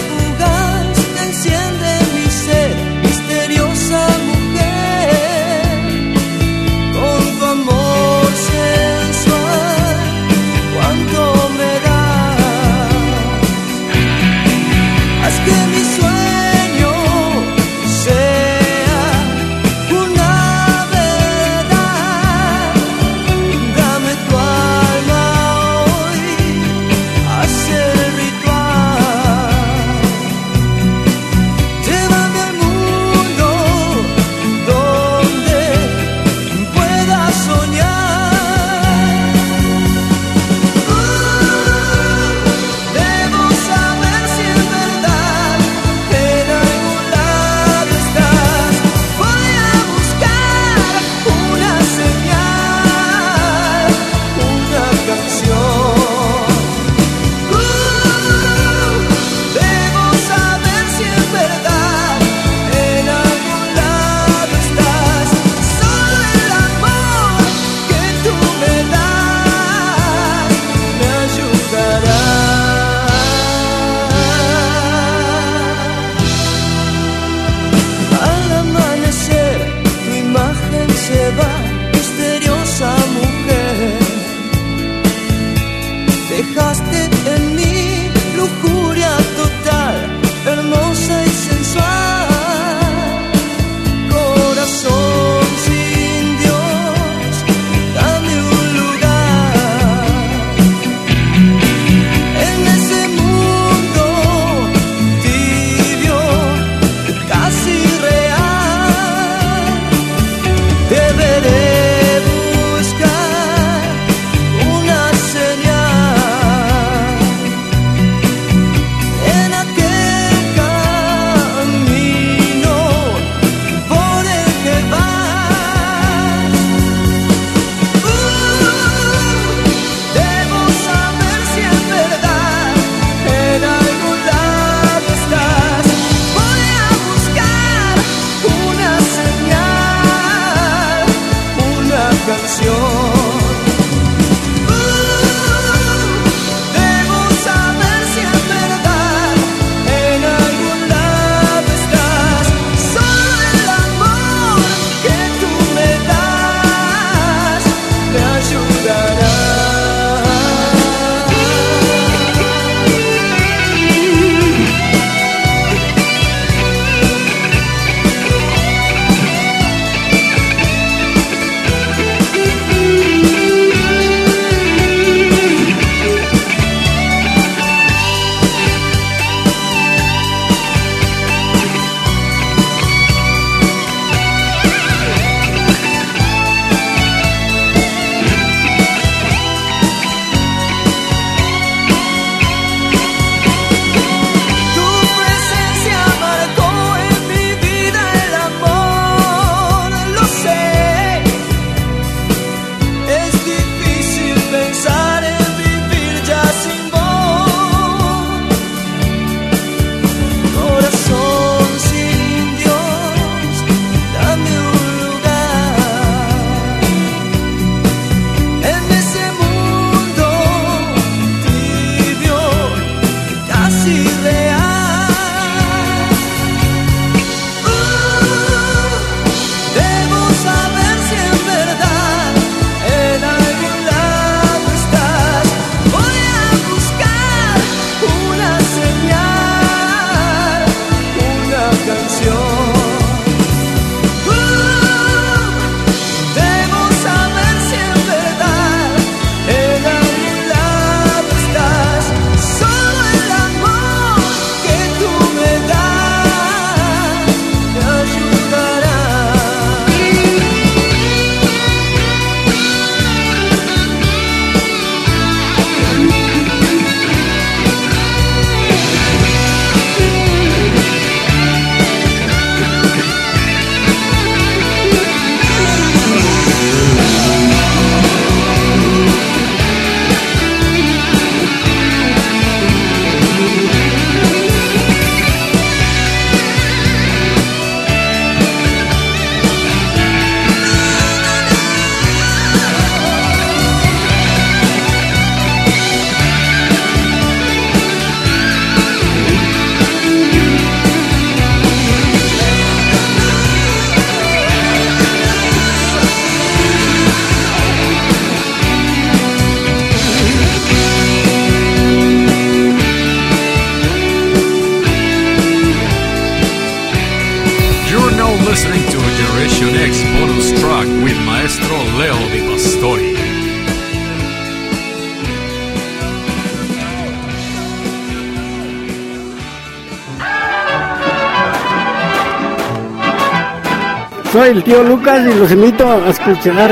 [334.40, 336.70] Soy el tío Lucas y los invito a escuchar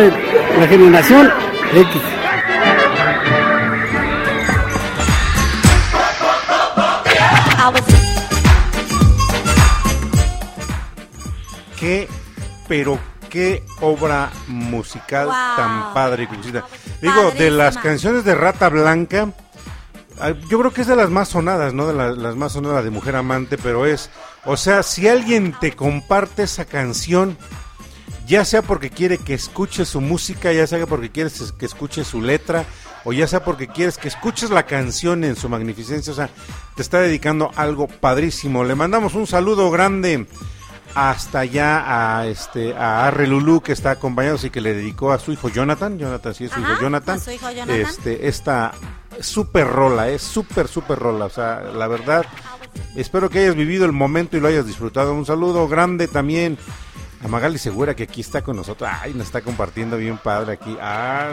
[0.59, 1.31] la generación
[1.75, 2.03] X.
[11.79, 12.09] Qué,
[12.67, 12.99] pero
[13.31, 15.35] qué obra musical Wow.
[15.57, 16.65] tan padre, Cuxita.
[17.01, 19.29] Digo, de las canciones de Rata Blanca,
[20.21, 21.87] ah, yo creo que es de las más sonadas, ¿no?
[21.87, 24.11] De la- las más sonadas de Mujer Amante, pero es,
[24.45, 27.39] o sea, si alguien te comparte esa canción,
[28.29, 32.07] ya sea porque quiere que escuches su música, ya sea porque quieres es- que escuches
[32.07, 32.65] su letra,
[33.05, 36.29] o ya sea porque quieres que escuches la canción en su magnificencia, o sea,
[36.77, 38.65] te está dedicando algo padrísimo.
[38.65, 40.27] Le mandamos un saludo grande
[40.95, 45.19] hasta allá a este a Arre Lulú que está acompañado y que le dedicó a
[45.19, 47.17] su hijo Jonathan, Jonathan sí es su Ajá, hijo Jonathan.
[47.17, 47.77] a su hijo Jonathan.
[47.81, 48.73] Este esta
[49.21, 52.25] super rola, es súper súper rola, o sea, la verdad
[52.97, 55.13] espero que hayas vivido el momento y lo hayas disfrutado.
[55.15, 56.59] Un saludo grande también
[57.23, 58.89] a Magali Segura que aquí está con nosotros.
[59.03, 60.77] Ay, nos está compartiendo bien padre aquí.
[60.81, 61.33] Ah,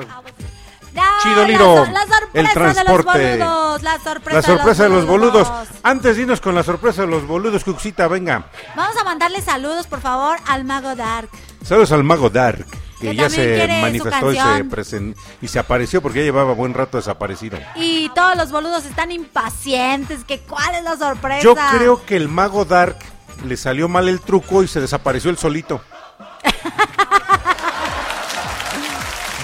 [1.22, 1.86] Chido, la Liro.
[1.92, 3.20] La, sorpresa El transporte.
[3.20, 3.84] de los boludos.
[3.84, 5.48] La sorpresa, la sorpresa de los boludos.
[5.50, 5.68] boludos.
[5.84, 8.46] Antes dinos con la sorpresa de los boludos, Cuxita, venga.
[8.76, 11.30] Vamos a mandarle saludos, por favor, al Mago Dark.
[11.64, 12.66] Saludos al mago Dark,
[13.02, 14.70] que, Que ya se manifestó y se, canción.
[14.70, 17.58] presen- y se apareció porque ya llevaba buen rato desaparecido.
[17.76, 20.24] Y todos los boludos están impacientes.
[20.24, 21.42] que ¿Cuál es la sorpresa?
[21.42, 23.00] Yo creo que el mago Dark
[23.44, 25.82] le salió mal el truco y se desapareció el solito.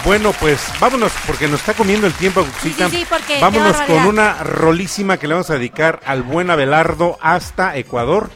[0.03, 4.43] Bueno, pues vámonos, porque nos está comiendo el tiempo, sí, sí, porque vámonos con una
[4.43, 8.31] rolísima que le vamos a dedicar al buen Abelardo hasta Ecuador.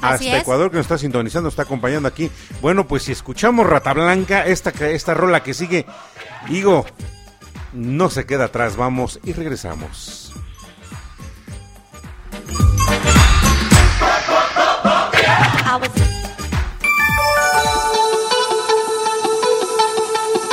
[0.00, 0.42] Así hasta es.
[0.42, 2.30] Ecuador que nos está sintonizando, nos está acompañando aquí.
[2.62, 5.86] Bueno, pues si escuchamos Rata Blanca, esta, esta rola que sigue,
[6.48, 6.86] digo,
[7.72, 10.32] no se queda atrás, vamos y regresamos.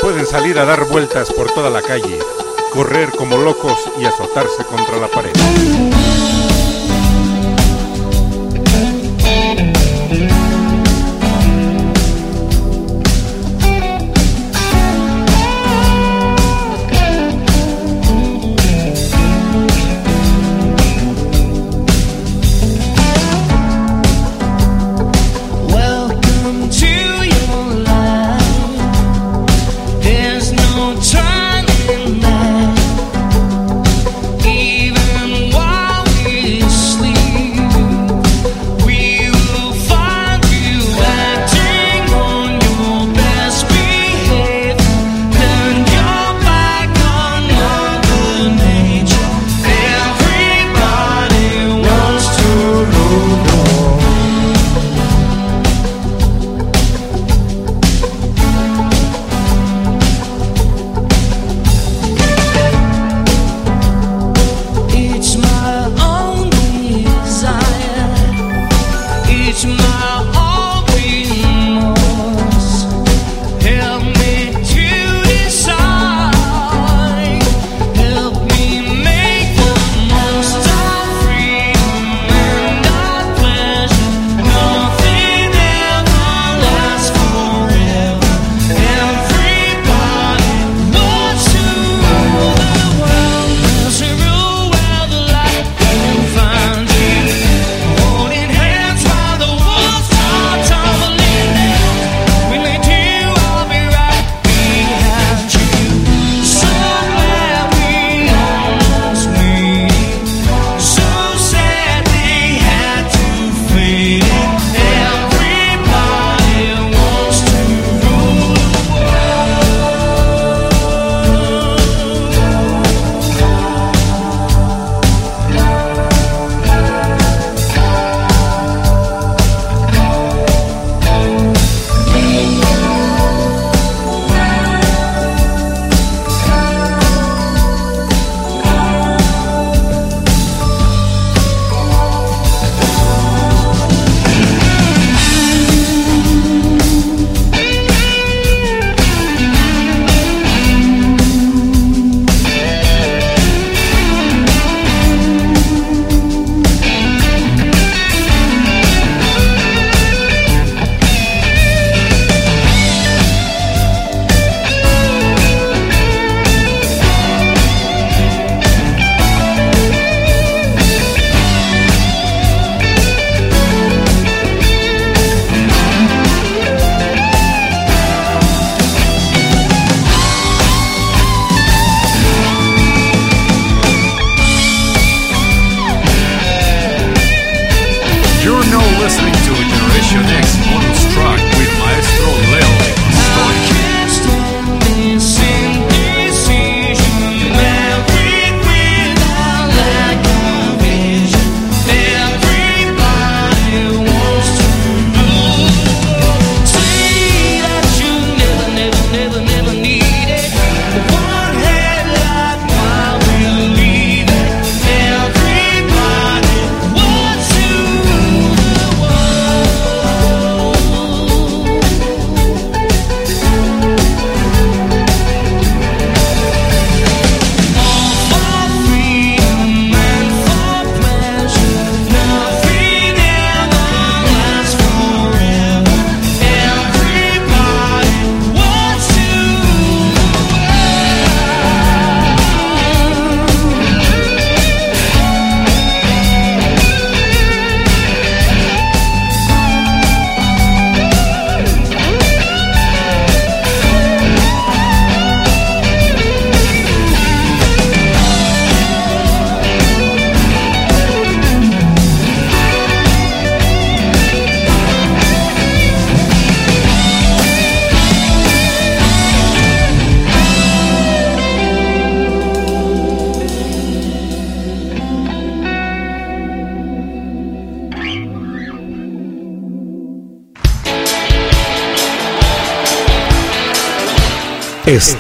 [0.02, 2.20] Pueden salir a dar vueltas por toda la calle,
[2.74, 5.32] correr como locos y azotarse contra la pared.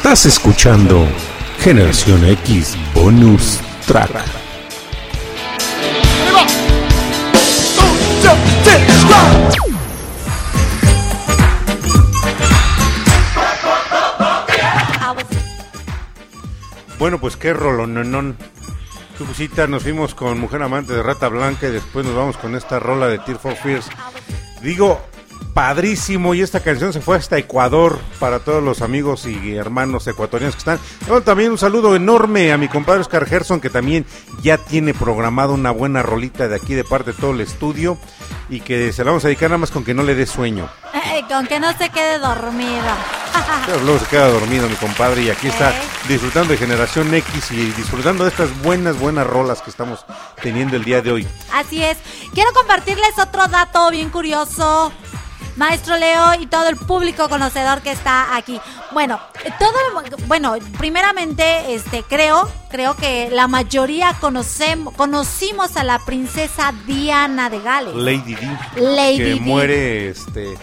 [0.05, 1.07] Estás escuchando
[1.61, 4.11] Generación X Bonus Track.
[16.99, 18.37] Bueno, pues qué rolononón.
[19.17, 22.77] Cucucita, nos fuimos con Mujer Amante de Rata Blanca y después nos vamos con esta
[22.77, 23.89] rola de Tear for Fears.
[24.61, 25.01] Digo,
[25.59, 30.53] padrísimo y esta canción se fue hasta Ecuador para todos los amigos y hermanos ecuatorianos
[30.53, 30.79] que están.
[31.07, 34.05] Bueno, también un saludo enorme a mi compadre Oscar Gerson que también
[34.43, 37.97] ya tiene programado una buena rolita de aquí de parte de todo el estudio
[38.49, 40.67] y que se la vamos a dedicar nada más con que no le dé sueño.
[40.93, 42.83] Eh, con que no se quede dormido.
[43.65, 45.81] Pero luego se queda dormido mi compadre y aquí está Eh.
[46.09, 50.05] disfrutando de Generación X y disfrutando de estas buenas, buenas rolas que estamos
[50.41, 51.27] teniendo el día de hoy.
[51.53, 51.97] Así es.
[52.33, 54.91] Quiero compartirles otro dato bien curioso.
[55.55, 58.59] Maestro Leo y todo el público conocedor que está aquí.
[58.91, 59.19] Bueno,
[59.59, 59.71] todo
[60.27, 67.59] bueno, primeramente este creo, creo que la mayoría conocemos conocimos a la princesa Diana de
[67.61, 67.95] Gales.
[67.95, 68.57] Lady D.
[68.75, 69.39] Lady que Di.
[69.39, 70.57] muere este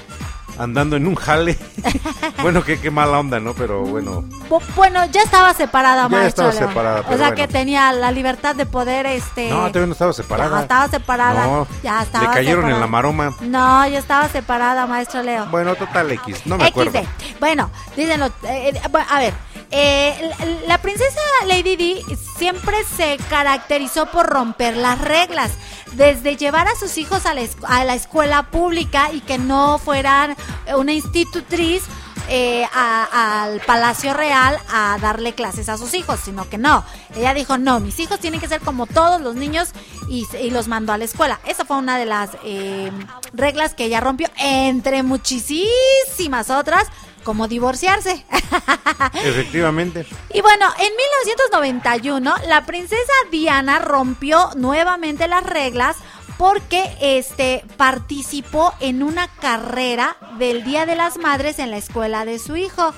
[0.62, 1.59] andando en un jale.
[2.43, 3.55] bueno, qué, qué mala onda, ¿no?
[3.55, 4.24] Pero bueno.
[4.48, 7.34] Bu- Bueno, ya estaba separada, Ya estaba separada, O sea bueno.
[7.34, 10.56] que tenía la libertad de poder este No, todavía no estaba separada.
[10.56, 11.44] Ya estaba separada.
[11.47, 13.34] No, ya estaba Le cayeron en la maroma.
[13.40, 15.47] No, ya estaba separada, maestro Leo.
[15.47, 17.01] Bueno, total X, no me acuerdo.
[17.01, 17.39] XD.
[17.40, 18.26] Bueno, díganlo.
[18.44, 18.80] eh, eh,
[19.10, 19.34] a ver,
[19.72, 20.30] eh,
[20.66, 22.02] la, princesa Lady Di
[22.38, 25.52] siempre se caracterizó por romper las reglas.
[25.92, 30.36] Desde llevar a sus hijos a la, a la escuela pública y que no fueran
[30.76, 31.82] una institutriz
[32.28, 36.82] eh, a- al Palacio Real a darle clases a sus hijos, sino que no.
[37.14, 39.70] Ella dijo, no, mis hijos tienen que ser como todos los niños
[40.08, 41.40] y, y los mandó a la escuela.
[41.46, 42.90] Esa fue una de las eh,
[43.34, 46.86] reglas que ella rompió, entre muchísimas otras,
[47.24, 48.24] como divorciarse.
[49.24, 50.06] Efectivamente.
[50.32, 55.96] Y bueno, en 1991 la princesa Diana rompió nuevamente las reglas
[56.38, 62.38] porque este participó en una carrera del Día de las Madres en la escuela de
[62.38, 62.94] su hijo.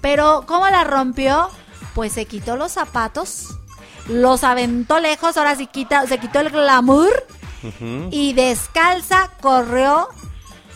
[0.00, 1.50] Pero ¿cómo la rompió?
[1.94, 3.56] Pues se quitó los zapatos,
[4.08, 7.26] los aventó lejos, ahora sí quita, se quitó el glamour
[8.10, 10.08] y descalza corrió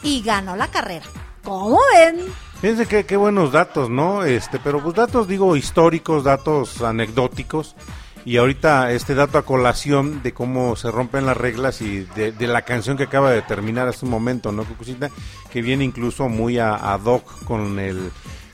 [0.03, 1.07] y ganó la carrera.
[1.45, 2.33] ¿Cómo ven?
[2.63, 4.23] Fíjense que qué buenos datos, ¿no?
[4.23, 7.75] Este, pero pues datos digo históricos, datos anecdóticos.
[8.25, 12.63] Y ahorita este dato a colación de cómo se rompen las reglas y de, la
[12.63, 15.11] canción que acaba de terminar hace un momento, ¿no, Cucucita?
[15.51, 18.13] Que viene incluso muy a, ad hoc con el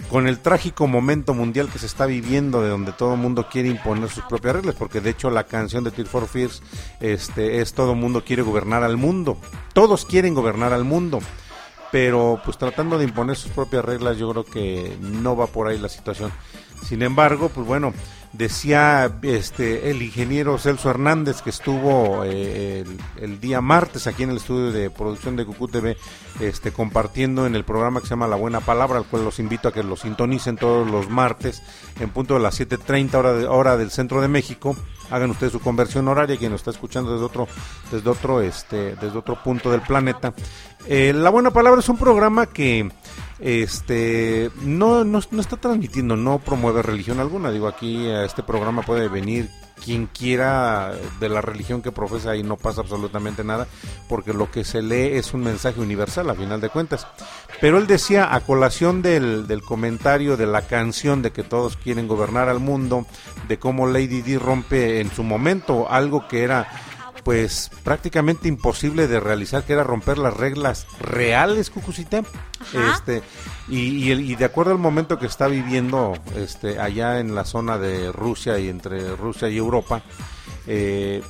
[0.09, 3.69] con el trágico momento mundial que se está viviendo de donde todo el mundo quiere
[3.69, 6.63] imponer sus propias reglas, porque de hecho la canción de Tear for Fears
[7.01, 9.37] este, es todo mundo quiere gobernar al mundo.
[9.75, 11.21] Todos quieren gobernar al mundo
[11.91, 15.79] pero pues tratando de imponer sus propias reglas yo creo que no va por ahí
[15.79, 16.33] la situación.
[16.83, 17.93] Sin embargo, pues bueno,
[18.33, 22.85] decía este el ingeniero Celso Hernández que estuvo eh,
[23.17, 25.97] el, día martes aquí en el estudio de producción de Cucú TV
[26.41, 29.69] este compartiendo en el programa que se llama La Buena Palabra, al cual los invito
[29.69, 31.63] a que lo sintonicen todos los martes
[32.01, 34.77] en punto de las 7:30 hora de, hora del centro de México.
[35.11, 37.49] Hagan ustedes su conversión horaria quien nos está escuchando desde otro
[37.91, 40.35] desde otro este desde otro punto del planeta.
[40.87, 42.91] Eh, la Buena Palabra es un programa que
[43.41, 47.51] este no, no, no está transmitiendo, no promueve religión alguna.
[47.51, 49.49] Digo, aquí a este programa puede venir
[49.85, 53.67] quien quiera de la religión que profesa y no pasa absolutamente nada,
[54.09, 57.07] porque lo que se lee es un mensaje universal a final de cuentas.
[57.61, 62.09] Pero él decía, a colación del, del comentario de la canción de que todos quieren
[62.09, 63.07] gobernar al mundo,
[63.47, 66.69] de cómo Lady Di rompe en su momento algo que era
[67.25, 72.23] pues prácticamente imposible de realizar, que era romper las reglas reales, Cucucita.
[72.61, 72.95] Ajá.
[72.95, 73.23] Este,
[73.69, 77.45] y, y, el- y de acuerdo al momento que está viviendo este, allá en la
[77.45, 80.03] zona de Rusia y entre Rusia y Europa,
[80.67, 81.23] eh,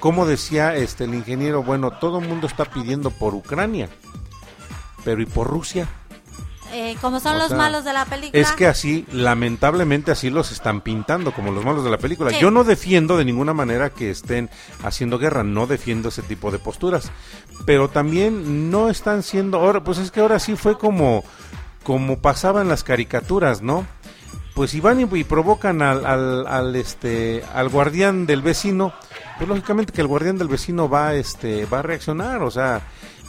[0.00, 3.88] como decía este, el ingeniero, bueno, todo el mundo está pidiendo por Ucrania,
[5.04, 5.88] pero ¿y por Rusia?
[6.72, 8.40] Eh, como son O los sea, malos de la película.
[8.40, 12.30] Es que así, lamentablemente así los están pintando como los malos de la película.
[12.30, 12.38] Sí.
[12.40, 14.50] Yo no defiendo de ninguna manera que estén
[14.82, 17.10] haciendo guerra, no defiendo ese tipo de posturas.
[17.64, 21.24] Pero también no están siendo, ahora, pues es que ahora sí fue como,
[21.82, 23.86] como pasaba en las caricaturas, ¿no?
[24.54, 28.94] Pues si van y, y provocan al, al, al, este, al guardián del vecino,
[29.36, 32.80] pues lógicamente que el guardián del vecino va, este, va a reaccionar, o sea,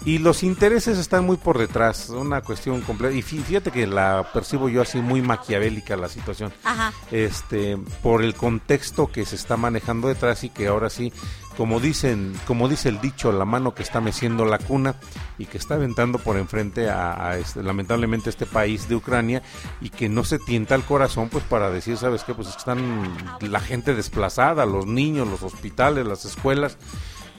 [0.06, 3.16] y los intereses están muy por detrás, una cuestión completa.
[3.16, 6.54] Y fí- fíjate que la percibo yo así muy maquiavélica la situación.
[6.64, 6.94] Ajá.
[7.12, 11.12] Este, por el contexto que se está manejando detrás y que ahora sí,
[11.58, 14.96] como dicen, como dice el dicho, la mano que está meciendo la cuna
[15.40, 19.42] y que está aventando por enfrente a, a este, lamentablemente este país de Ucrania
[19.82, 22.34] y que no se tienta el corazón pues para decir, ¿sabes qué?
[22.34, 23.12] Pues están
[23.42, 26.78] la gente desplazada, los niños, los hospitales, las escuelas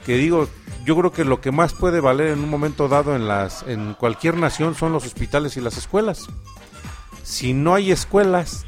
[0.09, 0.49] que digo,
[0.85, 3.93] yo creo que lo que más puede valer en un momento dado en las en
[3.93, 6.25] cualquier nación son los hospitales y las escuelas.
[7.21, 8.65] Si no hay escuelas,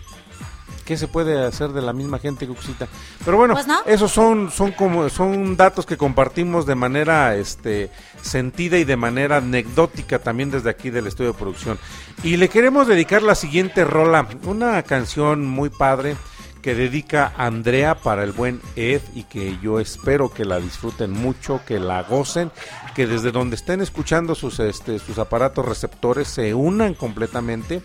[0.85, 2.88] ¿qué se puede hacer de la misma gente que Uxita?
[3.26, 3.80] Pero bueno, Pues no.
[3.88, 7.89] esos son son como son datos que compartimos de manera este
[8.22, 11.80] sentida y de manera anecdótica también desde aquí del estudio de producción.
[12.22, 16.15] Y le queremos dedicar la siguiente rola, una canción muy padre
[16.62, 21.62] que dedica Andrea para el buen Ed y que yo espero que la disfruten mucho,
[21.66, 22.52] que la gocen,
[22.96, 27.82] que desde donde estén escuchando sus este sus aparatos receptores se unan completamente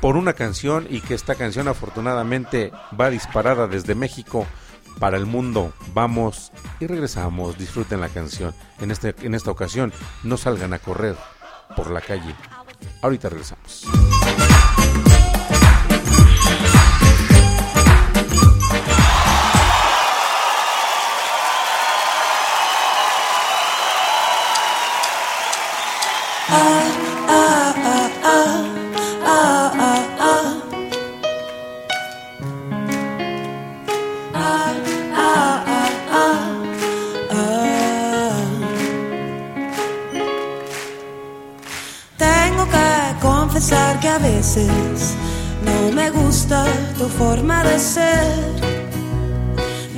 [0.00, 4.46] por una canción y que esta canción afortunadamente va disparada desde México
[4.98, 5.72] para el mundo.
[5.92, 8.54] Vamos y regresamos, disfruten la canción.
[8.80, 11.16] En este en esta ocasión no salgan a correr
[11.76, 12.34] por la calle.
[13.02, 13.86] Ahorita regresamos.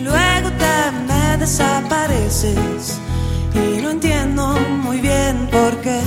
[0.04, 0.76] Luego te
[1.08, 2.98] me desapareces
[3.54, 4.54] y no entiendo
[4.84, 5.98] muy bien por qué.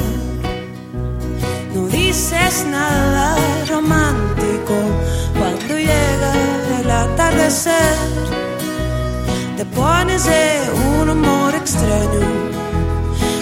[1.73, 3.35] No dices nada
[3.67, 4.75] romántico
[5.35, 6.33] cuando llega
[6.79, 7.95] el atardecer.
[9.57, 10.59] Te pones de
[10.99, 12.27] un humor extraño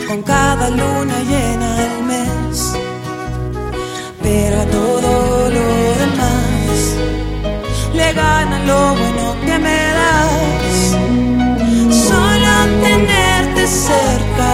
[0.07, 2.03] con cada luna llena del
[13.71, 14.51] cerca,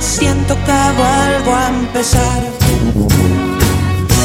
[0.00, 2.42] siento que vuelvo a empezar.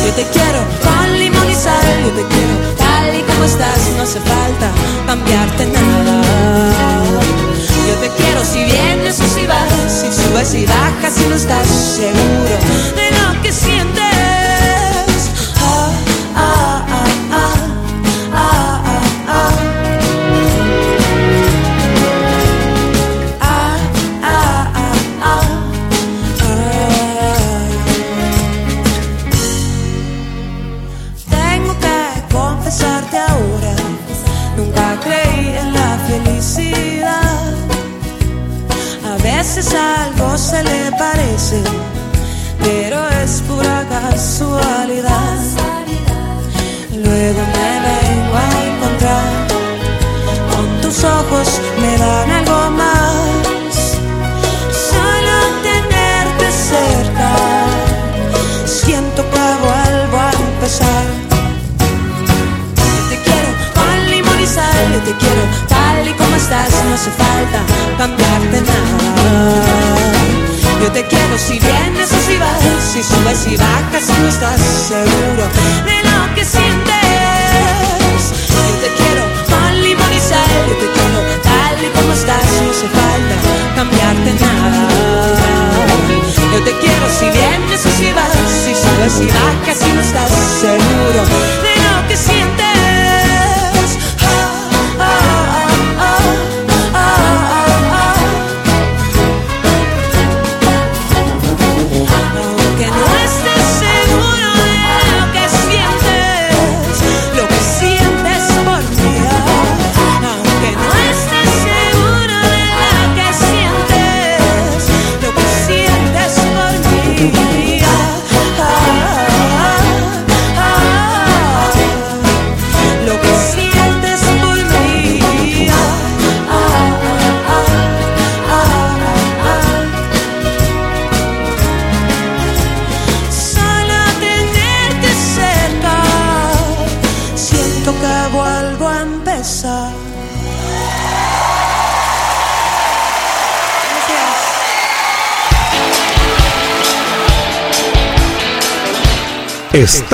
[0.05, 4.03] Yo te quiero con limón y sal, yo te quiero tal y como estás, no
[4.03, 4.67] hace falta
[5.05, 6.21] cambiarte nada.
[7.87, 11.67] Yo te quiero si vienes o si vas, si subes y bajas y no estás
[11.67, 13.20] seguro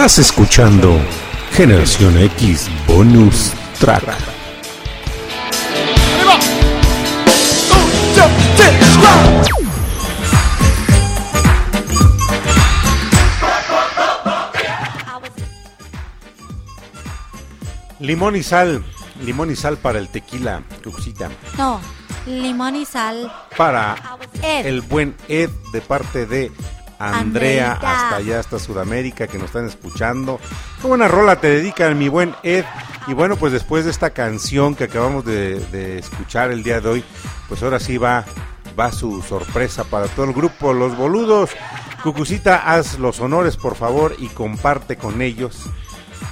[0.08, 1.02] Estás escuchando
[1.52, 4.06] Generación X Bonus Track.
[18.00, 18.86] Limón y sal.
[19.26, 21.30] Limón y sal para el tequila, Cuxita.
[21.58, 21.82] No,
[22.26, 23.30] limón y sal.
[23.58, 23.98] Para
[24.42, 24.68] Ed.
[24.68, 26.50] el buen Ed de parte de
[27.00, 30.40] Andrea hasta allá, hasta Sudamérica, que nos están escuchando.
[30.82, 32.66] Qué buena rola te dedican, mi buen Ed.
[33.08, 36.90] Y bueno, pues después de esta canción que acabamos de, de escuchar el día de
[36.90, 37.04] hoy,
[37.48, 38.26] pues ahora sí va,
[38.78, 41.52] va su sorpresa para todo el grupo, los boludos.
[42.04, 45.58] Cucucita, haz los honores, por favor, y comparte con ellos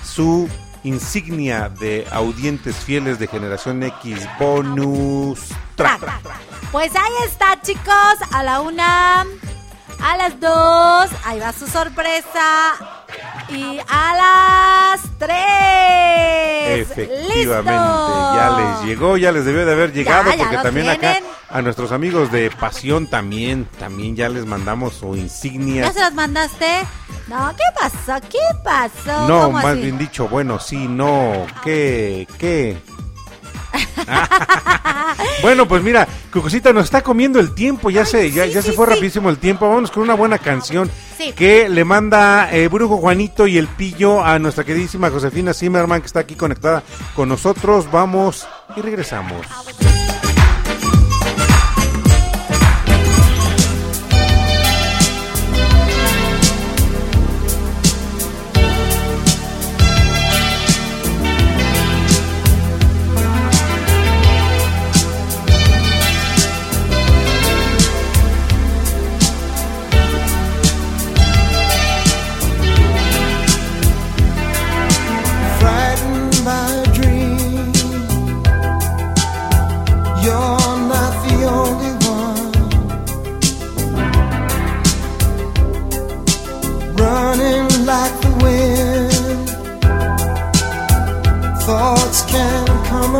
[0.03, 0.49] su
[0.83, 5.39] insignia de audientes fieles de Generación X Bonus
[5.75, 6.01] Track.
[6.71, 8.15] Pues ahí está, chicos.
[8.31, 9.25] A la una,
[10.01, 12.73] a las dos, ahí va su sorpresa.
[13.49, 14.13] Y a
[14.93, 16.81] las tres.
[16.81, 18.35] Efectivamente, ¡Listo!
[18.35, 21.17] ya les llegó, ya les debió de haber llegado, ya porque también acá
[21.49, 25.83] a nuestros amigos de Pasión también, también ya les mandamos su insignia.
[25.85, 26.65] ¿Ya se las mandaste?
[27.27, 28.27] No, ¿qué pasó?
[28.29, 29.27] ¿Qué pasó?
[29.27, 29.81] No, ¿Cómo más así?
[29.81, 32.27] bien dicho, bueno, sí, no, ¿qué?
[32.37, 32.77] ¿Qué?
[35.41, 38.73] bueno, pues mira, Cucucita nos está comiendo el tiempo, ya se, ya, sí, ya se
[38.73, 38.93] fue sí.
[38.93, 39.67] rapidísimo el tiempo.
[39.67, 40.89] Vámonos con una buena canción
[41.35, 46.07] que le manda eh, Brujo Juanito y el Pillo a nuestra queridísima Josefina Zimmerman que
[46.07, 46.83] está aquí conectada
[47.15, 47.89] con nosotros.
[47.91, 49.45] Vamos y regresamos.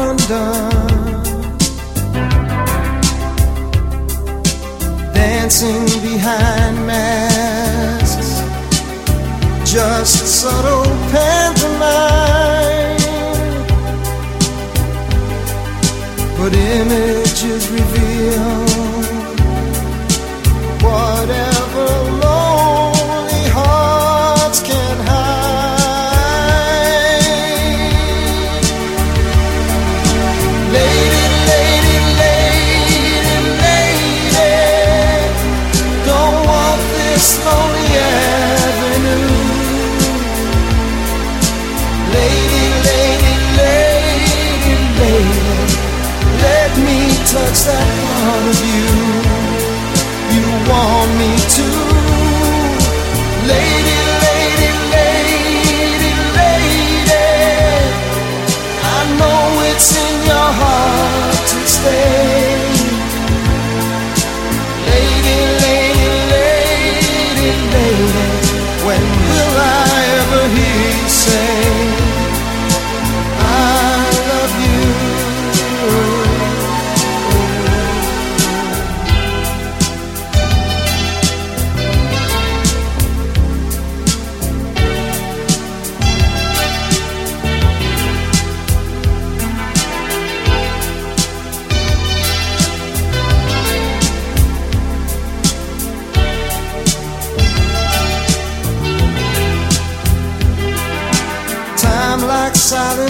[0.02, 1.24] Undone.
[5.14, 8.32] Dancing behind masks
[9.76, 12.96] just a subtle pantomime.
[16.38, 18.44] But images reveal
[20.82, 21.55] whatever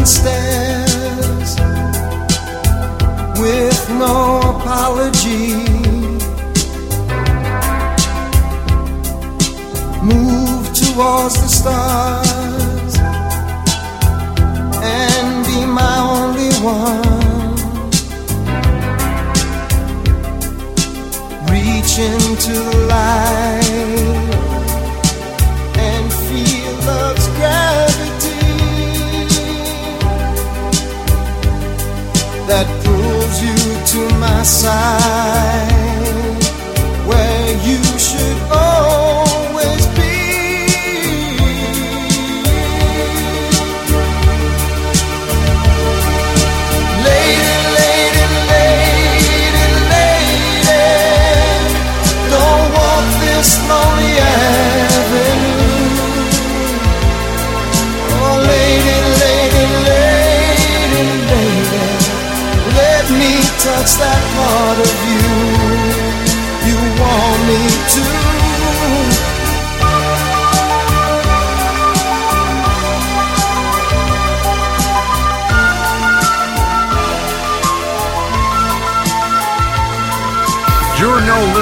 [0.05, 1.55] stairs
[3.39, 5.55] with no apology.
[10.03, 12.95] Move towards the stars
[14.83, 17.55] and be my only one.
[21.49, 24.24] Reach into the light
[32.47, 33.57] that pulls you
[33.91, 35.71] to my side
[37.07, 38.24] where you should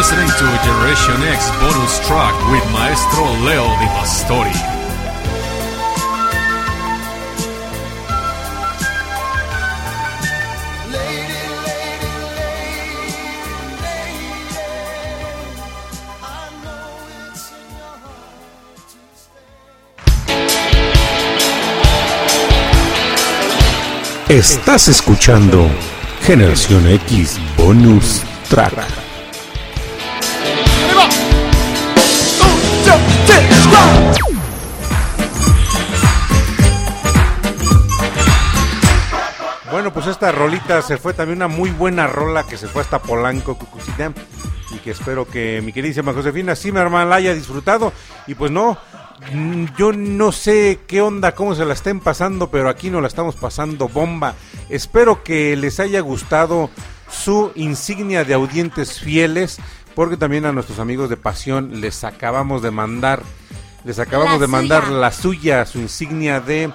[0.04, 4.52] listening to Generation X bonus track with Maestro Leo Di Pastori.
[24.28, 25.70] Estás escuchando
[26.26, 29.03] Generación X Bonus Track.
[40.24, 44.14] Esta rolita se fue también una muy buena rola que se fue hasta Polanco, Cucucita.
[44.72, 47.92] Y que espero que mi queridísima Josefina Zimmerman la haya disfrutado.
[48.26, 48.78] Y pues no,
[49.34, 53.10] mm, yo no sé qué onda, cómo se la estén pasando, pero aquí nos la
[53.10, 54.36] estamos pasando bomba.
[54.70, 56.70] Espero que les haya gustado
[57.12, 59.60] su insignia de audientes fieles,
[59.94, 63.24] porque también a nuestros amigos de Pasión les acabamos de mandar,
[63.84, 64.98] les acabamos La de mandar suya.
[64.98, 66.72] la suya, su insignia de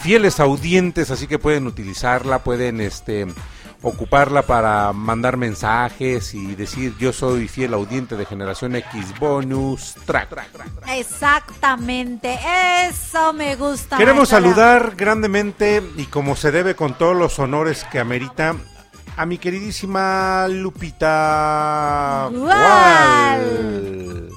[0.00, 3.26] fieles audientes, así que pueden utilizarla, pueden este
[3.82, 10.28] ocuparla para mandar mensajes y decir yo soy fiel audiente de Generación X Bonus Track.
[10.88, 12.38] Exactamente,
[12.86, 13.96] eso me gusta.
[13.96, 18.54] Queremos saludar grandemente y como se debe con todos los honores que amerita
[19.16, 24.30] a mi queridísima Lupita Gual.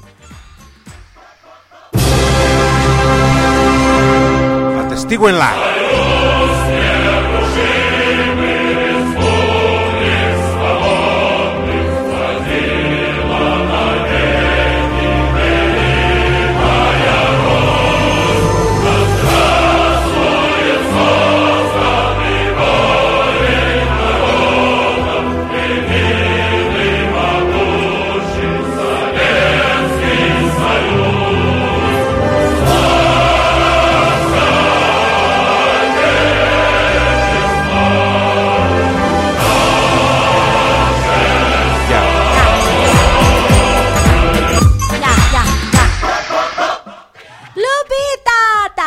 [5.07, 6.22] Gual.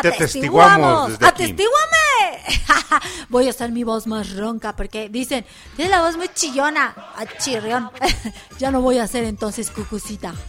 [0.03, 1.27] Te Te atestiguamos desde.
[3.29, 5.45] Voy a hacer mi voz más ronca porque dicen,
[5.77, 6.95] tienes la voz muy chillona.
[6.97, 7.91] Ah, chirrión.
[8.59, 10.35] ya no voy a hacer entonces cucucita.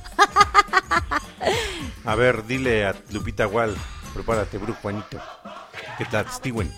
[2.05, 3.75] A ver, dile a Lupita Gual,
[4.13, 5.21] prepárate, Brujo Juanito,
[5.97, 6.73] que te atestiguen.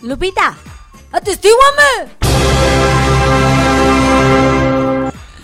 [0.00, 0.56] Lupita,
[1.12, 2.16] atestíguame.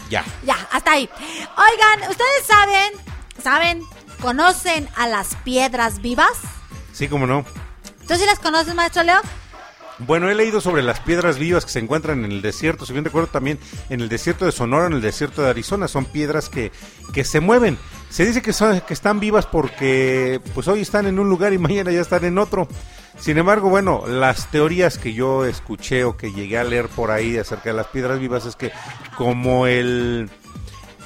[0.09, 0.25] Ya.
[0.43, 1.09] Ya, hasta ahí.
[1.57, 2.93] Oigan, ¿ustedes saben,
[3.43, 3.83] saben,
[4.25, 6.33] conocen a las piedras vivas?
[6.95, 7.45] Sí, como no.
[8.09, 9.21] ¿Tú sí las conoces, maestro Leo?
[9.99, 13.05] Bueno, he leído sobre las piedras vivas que se encuentran en el desierto, si bien
[13.05, 13.59] recuerdo también
[13.91, 16.73] en el desierto de Sonora, en el desierto de Arizona, son piedras que,
[17.13, 17.77] que se mueven.
[18.09, 21.59] Se dice que, son, que están vivas porque pues hoy están en un lugar y
[21.67, 22.67] mañana ya están en otro.
[23.19, 27.37] Sin embargo, bueno, las teorías que yo escuché o que llegué a leer por ahí
[27.37, 28.73] acerca de las piedras vivas es que
[29.19, 30.31] como el,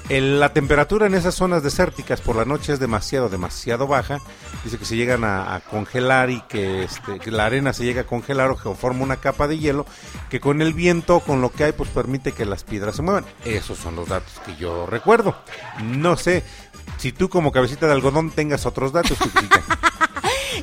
[0.08, 4.18] el- la temperatura en esas zonas desérticas por la noche es demasiado, demasiado baja,
[4.64, 8.06] dice que se llegan a, congelar y que, este, que la arena se llega a
[8.06, 9.86] congelar o que forma una capa de hielo
[10.30, 13.24] que con el viento, con lo que hay, pues permite que las piedras se muevan.
[13.44, 15.36] Esos son los datos que yo recuerdo.
[15.82, 16.44] No sé
[16.96, 19.18] si tú como cabecita de algodón tengas otros datos.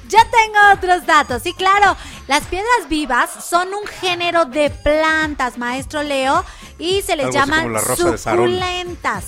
[0.09, 1.41] Ya tengo otros datos.
[1.41, 1.95] Sí, claro.
[2.27, 6.43] Las piedras vivas son un género de plantas, maestro Leo,
[6.79, 7.63] y se les Algo llaman
[8.17, 9.25] suculentas.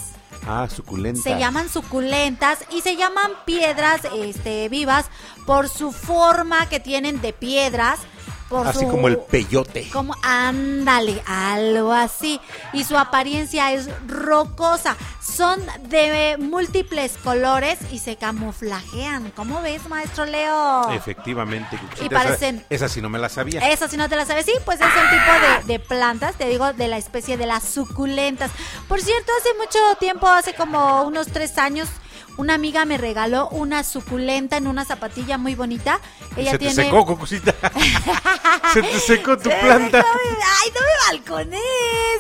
[0.48, 1.22] ah, suculenta.
[1.22, 5.06] Se llaman suculentas y se llaman piedras este, vivas
[5.46, 8.00] por su forma que tienen de piedras.
[8.50, 9.90] Por Así su- como el peyote.
[9.92, 12.40] Como, ándale, algo así.
[12.72, 14.96] Y su apariencia es rocosa.
[15.22, 15.60] Son
[15.90, 19.32] de múltiples colores y se camuflajean.
[19.36, 20.90] ¿Cómo ves, maestro Leo?
[20.92, 23.60] Efectivamente, Y parecen- Esa, esa sí no me la sabía.
[23.70, 26.46] Esa si no te la sabes, sí, pues es un tipo de, de plantas, te
[26.48, 28.50] digo, de la especie de las suculentas.
[28.88, 31.90] Por cierto, hace mucho tiempo, hace como unos tres años,
[32.38, 36.00] una amiga me regaló una suculenta en una zapatilla muy bonita.
[36.36, 36.76] Ella se tiene...
[36.76, 37.54] te secó, Cucucita.
[38.74, 40.02] se te secó tu Se planta.
[40.02, 41.62] secó mi- Ay, no me balcones.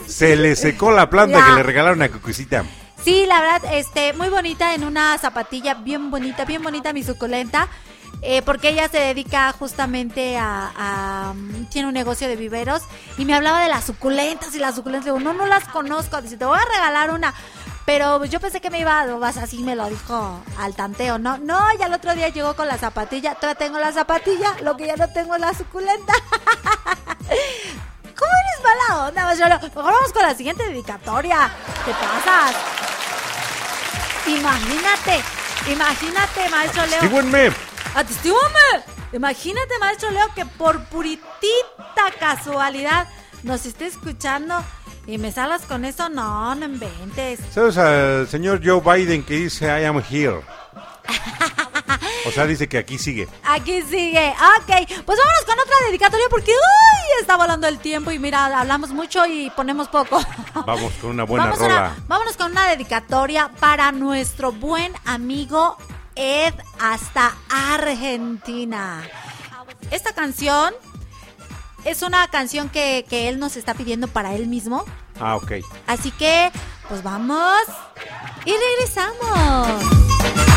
[0.07, 2.63] Se le secó la planta que le regalaron a Cucucita.
[3.03, 7.67] Sí, la verdad, este, muy bonita en una zapatilla, bien bonita, bien bonita mi suculenta.
[8.23, 11.33] eh, porque ella se dedica justamente a, a-
[11.71, 12.81] Tiene un negocio de viveros
[13.19, 15.05] y me hablaba de las suculentas y las suculentas.
[15.05, 16.19] Le digo, no, no las conozco.
[16.21, 17.33] Dice, te voy a regalar una.
[17.87, 19.05] Pero yo pensé que me iba a...
[19.15, 21.37] Vas así, me lo dijo al tanteo, ¿no?
[21.37, 23.35] No, ya el otro día llegó con la zapatilla.
[23.35, 26.11] Todavía tengo la zapatilla, lo que ya no tengo es la suculenta.
[28.03, 29.59] ¿Cómo eres mala onda, Leo?
[29.61, 31.49] Mejor vamos con la siguiente dedicatoria.
[31.85, 32.57] ¿Qué pasas?
[34.27, 35.23] Imagínate,
[35.71, 36.97] imagínate, Maestro Leo.
[36.97, 37.51] Atestíguenme.
[37.95, 38.83] Atestíguame.
[39.13, 43.07] Imagínate, Maestro Leo, que por puritita casualidad
[43.43, 44.61] nos esté escuchando
[45.07, 46.09] y me salas con eso.
[46.09, 47.39] No, no inventes.
[47.51, 50.41] ¿Sabes al señor Joe Biden que dice I am here?
[52.27, 53.27] O sea, dice que aquí sigue.
[53.45, 54.29] Aquí sigue.
[54.59, 54.67] Ok,
[55.05, 59.25] pues vámonos con otra dedicatoria porque uy, está volando el tiempo y mira, hablamos mucho
[59.25, 60.19] y ponemos poco.
[60.65, 61.75] Vamos con una buena Vamos rola.
[61.75, 65.77] una- vámonos con una dedicatoria para nuestro buen amigo
[66.15, 69.01] Ed hasta Argentina.
[69.91, 70.73] Esta canción
[71.85, 74.85] es una canción que, que él nos está pidiendo para él mismo.
[75.19, 75.53] Ah, ok.
[75.87, 76.51] Así que,
[76.89, 77.57] pues vamos
[78.45, 80.56] y regresamos.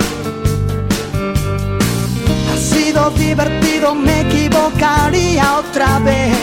[2.91, 6.35] Divertido, me equivocaría otra vez.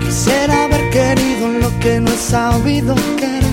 [0.00, 3.44] Quisiera haber querido lo que no he sabido querer.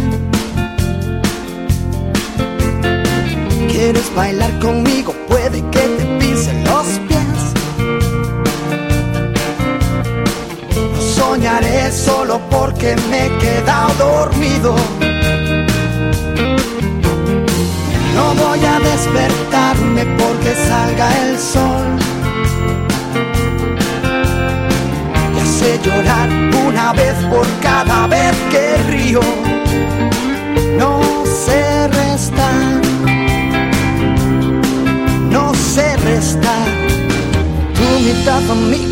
[3.69, 5.13] ¿Quieres bailar conmigo?
[5.29, 7.41] Puede que te pisen los pies.
[10.93, 14.75] No soñaré solo porque me he quedado dormido.
[18.15, 21.87] No voy a despertarme porque salga el sol.
[25.35, 26.29] Y hace llorar
[26.67, 29.21] una vez por cada vez que río.
[30.77, 32.81] No sé restar,
[35.29, 36.67] no sé restar
[37.75, 38.90] tu mitad a mi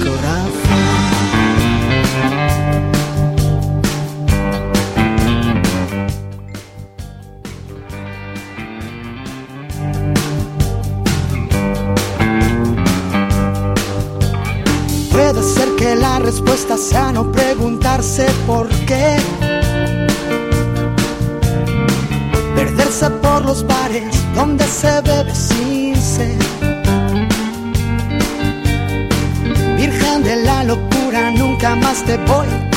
[16.80, 19.18] respuesta sea no preguntarse por qué.
[22.56, 26.40] Perderse por los bares donde se bebe sin sed.
[29.78, 32.69] Virgen de la locura, nunca más te voy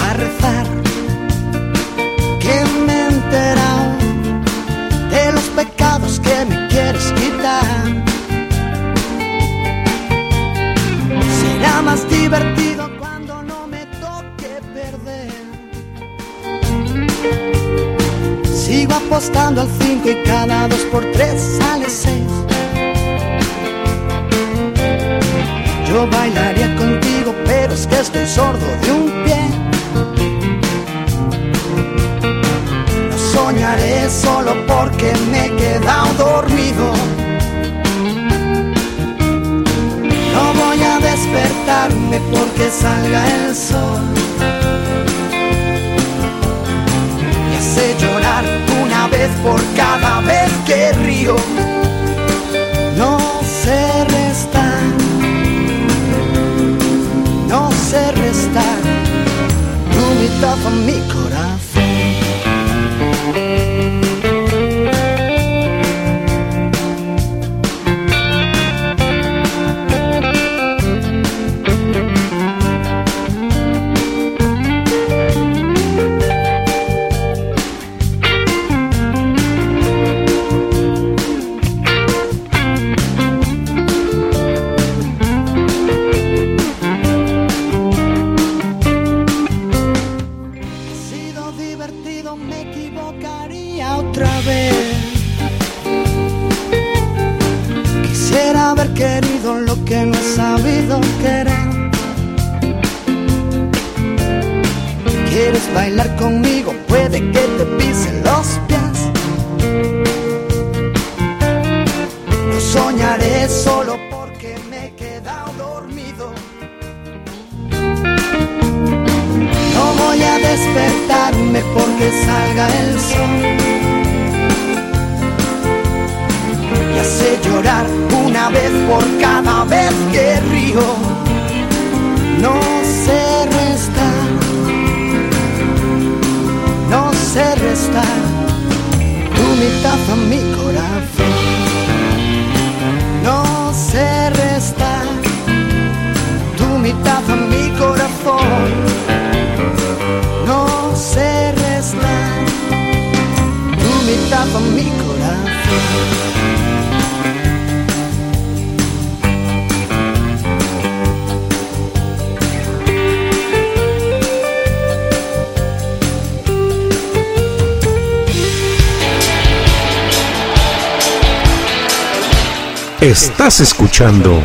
[173.43, 174.41] Estás escuchando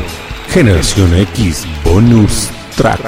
[0.49, 2.99] Generación X Bonus Track.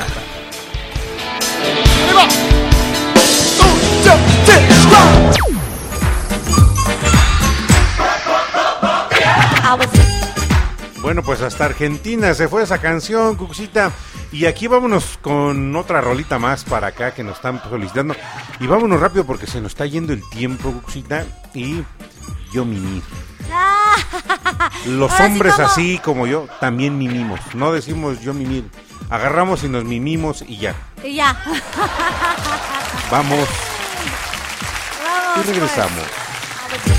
[11.02, 13.92] Bueno, pues hasta Argentina se fue esa canción, Cuxita.
[14.32, 18.16] Y aquí vámonos con otra rolita más para acá que nos están solicitando.
[18.60, 21.26] Y vámonos rápido porque se nos está yendo el tiempo, Cuxita.
[21.56, 21.84] Y
[22.54, 23.02] yo mimí.
[24.86, 27.40] Los Ahora hombres así como yo también mimimos.
[27.54, 28.70] No decimos yo mimir.
[29.10, 30.76] Agarramos y nos mimimos y ya.
[31.04, 31.38] Y ya.
[33.12, 33.50] Vamos Vamos,
[35.38, 36.04] y regresamos.
[36.72, 36.99] Algo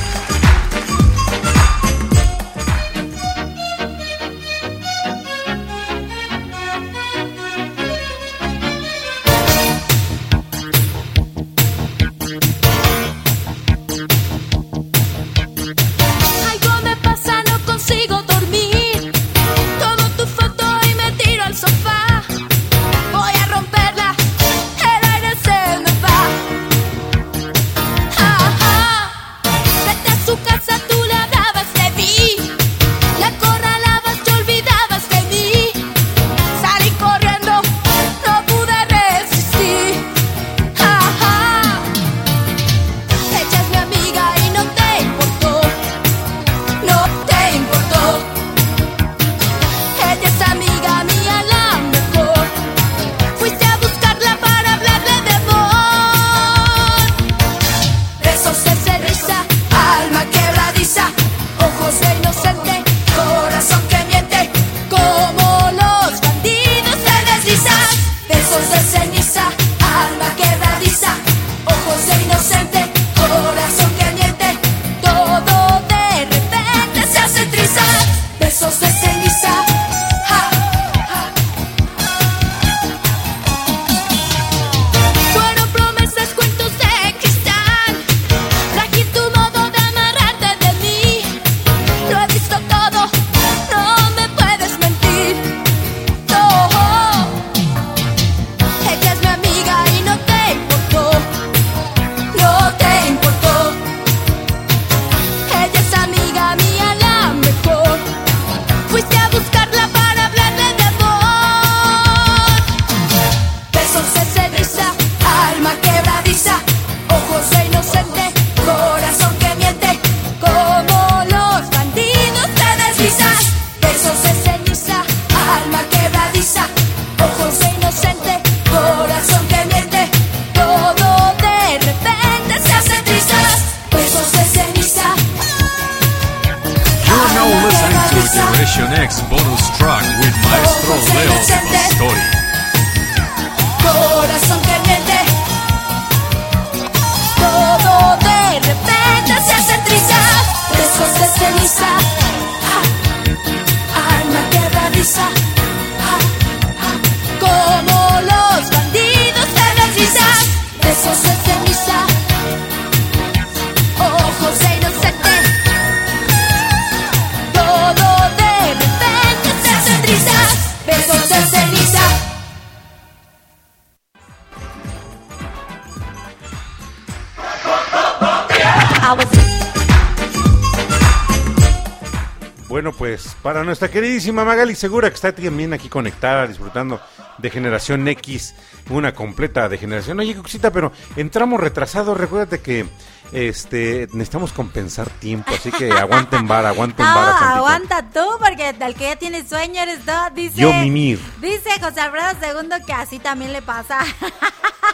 [183.80, 187.00] nuestra queridísima Magali Segura, que está también aquí conectada, disfrutando
[187.38, 188.54] de Generación X,
[188.90, 190.20] una completa de Generación.
[190.20, 192.14] Oye, Cuxita, pero entramos retrasados.
[192.18, 192.84] Recuérdate que
[193.32, 197.54] este necesitamos compensar tiempo, así que aguanten vara, aguanten No, vara tantito.
[197.54, 200.12] aguanta tú, porque el que ya tiene sueño eres tú.
[200.34, 201.18] Dice, Yo mimir.
[201.40, 204.00] Dice José Alfredo II que así también le pasa.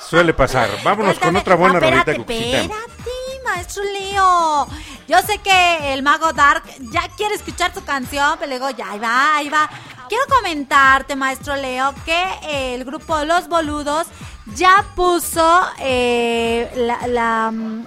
[0.09, 0.69] Suele pasar.
[0.85, 2.61] Vámonos con otra buena rolita, Cuxita.
[2.61, 3.11] espérate,
[3.45, 4.69] maestro Leo.
[5.09, 8.91] Yo sé que el mago Dark ya quiere escuchar tu canción, pero le digo, ya,
[8.93, 9.69] ahí va, ahí va.
[10.09, 14.07] Quiero comentarte, maestro Leo, que eh, el grupo Los Boludos
[14.55, 17.07] ya puso eh, la...
[17.09, 17.87] la, mm,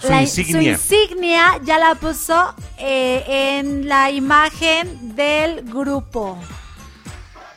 [0.00, 0.76] Su la- insignia.
[0.78, 6.38] su insignia ya la puso eh, en la imagen del grupo.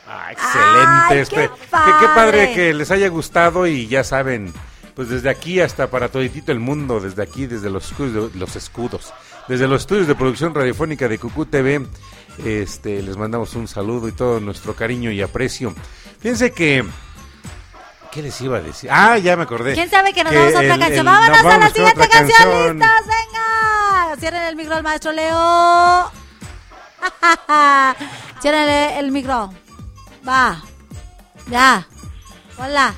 [0.08, 0.86] Ah, excelente.
[1.10, 2.14] Ay, este, qué qué, qué padre
[2.46, 2.54] padre.
[2.54, 4.54] que les haya gustado y ya saben,
[4.98, 9.14] pues desde aquí hasta para toditito el mundo, desde aquí, desde los escudos, los escudos,
[9.46, 11.86] desde los estudios de producción radiofónica de Cucú TV,
[12.44, 15.72] este, les mandamos un saludo y todo nuestro cariño y aprecio.
[16.18, 16.84] Fíjense que,
[18.10, 18.90] ¿qué les iba a decir?
[18.92, 19.74] Ah, ya me acordé.
[19.74, 20.98] ¿Quién sabe que nos vamos a otra el- canción?
[20.98, 22.28] el- ¡Vámonos nos a la siguiente canción!
[22.36, 22.78] canción.
[22.80, 23.06] ¡Listos!
[23.06, 24.16] ¡Venga!
[24.18, 26.10] Cierren el micro al maestro Leo.
[28.42, 29.54] Cierren el, el micro.
[30.28, 30.60] Va.
[31.48, 31.86] Ya.
[32.58, 32.94] Hola.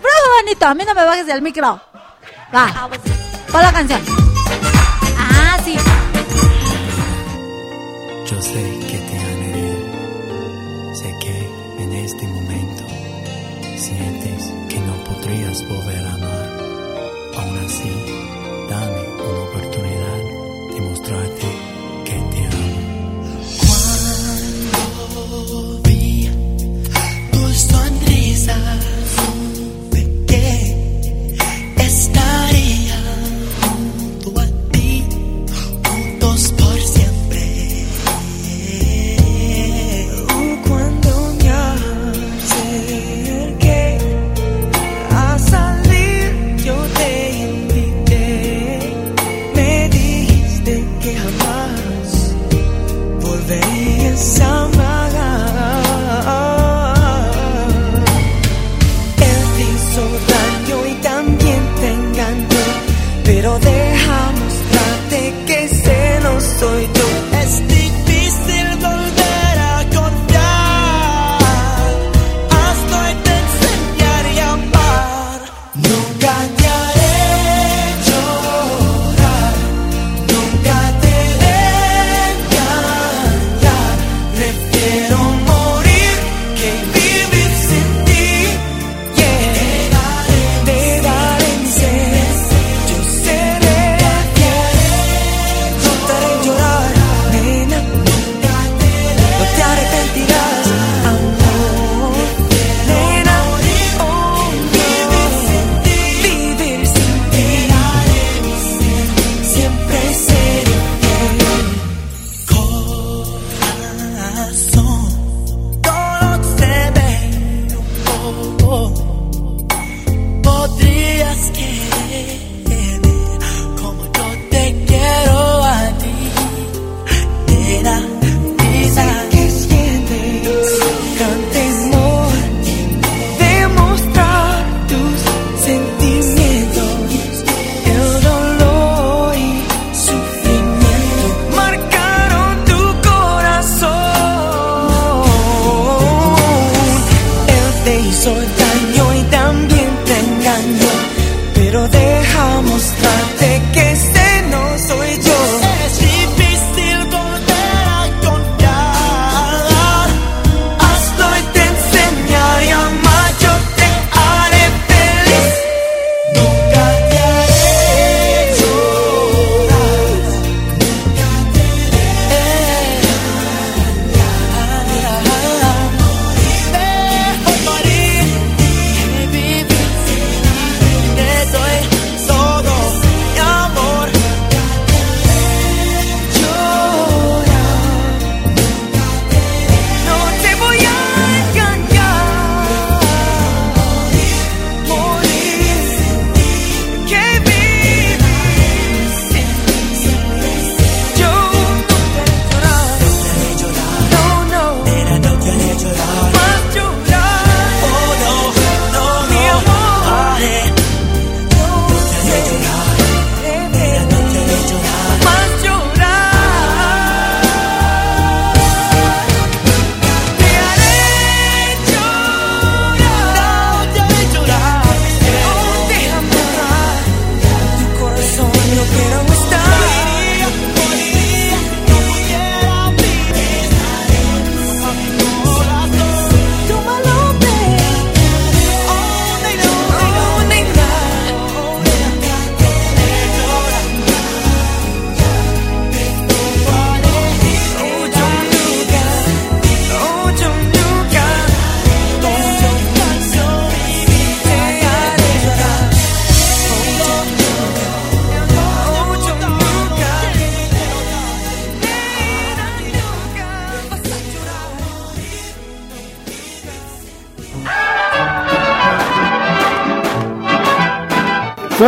[0.00, 0.66] Bravo, bonito.
[0.66, 1.80] A mí no me bajes del micro.
[2.54, 2.88] Va.
[3.52, 4.00] Pon la canción.
[5.18, 5.76] Ah, sí.
[8.26, 10.94] Yo sé que te han herido.
[10.94, 11.34] Sé que
[11.82, 12.84] en este momento
[13.76, 16.48] sientes que no podrías volver a amar.
[17.38, 17.90] Aún así,
[18.68, 20.20] dame una oportunidad
[20.74, 21.48] de mostrarte
[22.04, 22.78] que te amo.
[24.86, 26.30] Cuando vi
[27.32, 28.56] tu sonrisa,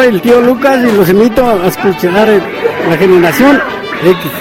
[0.03, 2.29] Soy el tío Lucas y los invito a escuchar
[2.89, 3.63] la generación
[4.03, 4.33] X.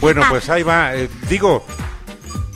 [0.00, 0.96] Bueno, pues ahí va.
[0.96, 1.64] eh, digo,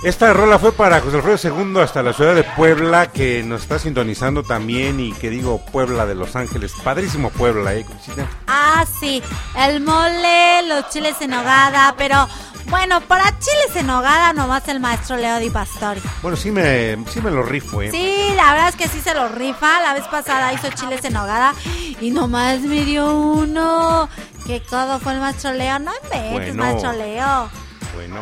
[0.04, 3.80] esta rola fue para José Alfredo II hasta la ciudad de Puebla, que nos está
[3.80, 6.72] sintonizando también y que digo Puebla de Los Ángeles.
[6.84, 7.84] Padrísimo Puebla, ¿eh?
[7.84, 8.28] Conchita?
[8.46, 9.20] Ah, sí,
[9.56, 12.28] el mole, los chiles en nogada, pero
[12.70, 16.02] bueno, para chiles en nogada nomás el maestro Leo Di Pastori.
[16.22, 17.90] Bueno, sí me, sí me lo rifo, ¿eh?
[17.90, 19.80] Sí, la verdad es que sí se lo rifa.
[19.80, 21.54] La vez pasada hizo chiles en nogada
[22.00, 24.08] y nomás me dio uno.
[24.46, 25.78] ¿Qué codo fue el maestro Leo?
[25.78, 26.62] No inventes, Bueno.
[26.62, 27.50] maestro Leo.
[27.94, 28.20] Bueno.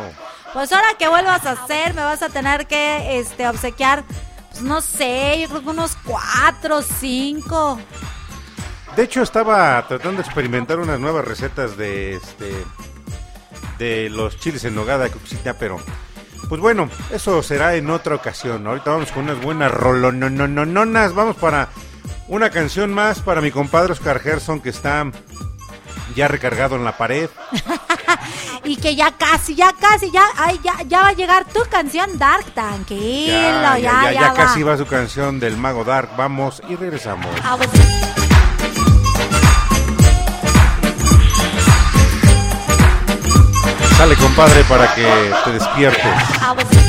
[0.53, 4.03] Pues ahora que vuelvas a hacer, me vas a tener que este, obsequiar,
[4.49, 7.77] pues no sé, yo creo que unos cuatro, cinco.
[8.95, 12.65] De hecho, estaba tratando de experimentar unas nuevas recetas de este
[13.77, 15.79] de los chiles en nogada, Conchita, pero
[16.49, 18.65] pues bueno, eso será en otra ocasión.
[18.65, 21.13] Ahorita vamos con unas buenas rolononononas.
[21.13, 21.69] Vamos para
[22.27, 25.11] una canción más para mi compadre Oscar Gerson que está
[26.15, 27.29] ya recargado en la pared.
[28.63, 32.17] Y que ya casi, ya casi, ya, ay, ya, ya va a llegar tu canción
[32.17, 36.09] Dark, tranquilo, ya, ya, ya, casi va su canción del Mago Dark.
[36.17, 37.29] Vamos y regresamos.
[44.37, 45.03] Compadre, para que
[45.45, 46.86] te despiertes.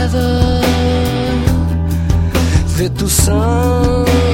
[0.00, 0.60] Abrazado
[2.76, 4.29] de tu sombra,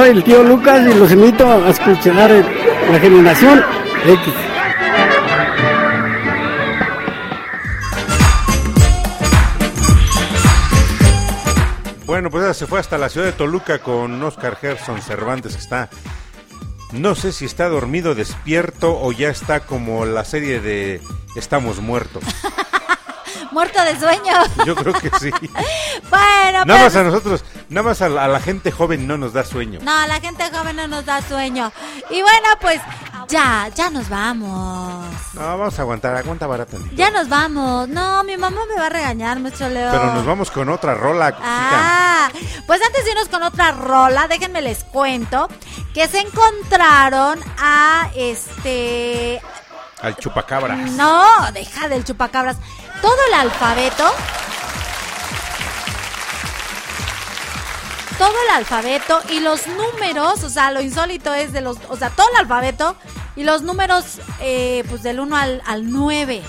[0.00, 3.62] Soy el tío Lucas y los invito a escuchar la generación
[4.06, 4.34] X.
[12.06, 15.90] Bueno, pues se fue hasta la ciudad de Toluca con Oscar Gerson Cervantes, que está.
[16.92, 21.02] No sé si está dormido, despierto o ya está como la serie de
[21.36, 22.24] Estamos muertos.
[23.52, 24.32] Muerto de sueño.
[24.66, 25.30] Yo creo que sí.
[26.10, 29.16] Bueno, Nada pues- más a nosotros, nada más a la, a la gente joven no
[29.18, 29.78] nos da sueño.
[29.82, 31.70] No, a la gente joven no nos da sueño.
[32.10, 32.80] Y bueno, pues
[33.28, 35.06] ya, ya nos vamos.
[35.34, 36.76] No, vamos a aguantar, aguanta barata.
[36.94, 37.88] Ya nos vamos.
[37.88, 39.90] No, mi mamá me va a regañar, maestro Leo.
[39.92, 41.36] Pero nos vamos con otra rola.
[41.42, 42.28] Ah,
[42.66, 45.48] pues antes de irnos con otra rola, déjenme les cuento
[45.94, 49.40] que se encontraron a este
[50.02, 50.90] Al chupacabras.
[50.92, 52.56] No, deja del chupacabras.
[53.00, 54.12] Todo el alfabeto.
[58.18, 62.10] Todo el alfabeto y los números, o sea, lo insólito es de los, o sea,
[62.10, 62.94] todo el alfabeto
[63.34, 66.42] y los números, eh, pues del 1 al, al 9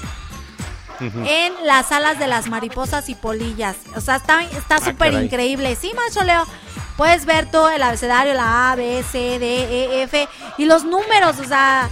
[1.25, 3.75] en las alas de las mariposas y polillas.
[3.95, 5.75] O sea, está está Ah, súper increíble.
[5.75, 5.91] Sí,
[6.25, 6.45] Leo.
[6.95, 9.63] Puedes ver todo el abecedario, la A, B, C, D,
[9.99, 10.27] E, F
[10.59, 11.89] y los números, o sea,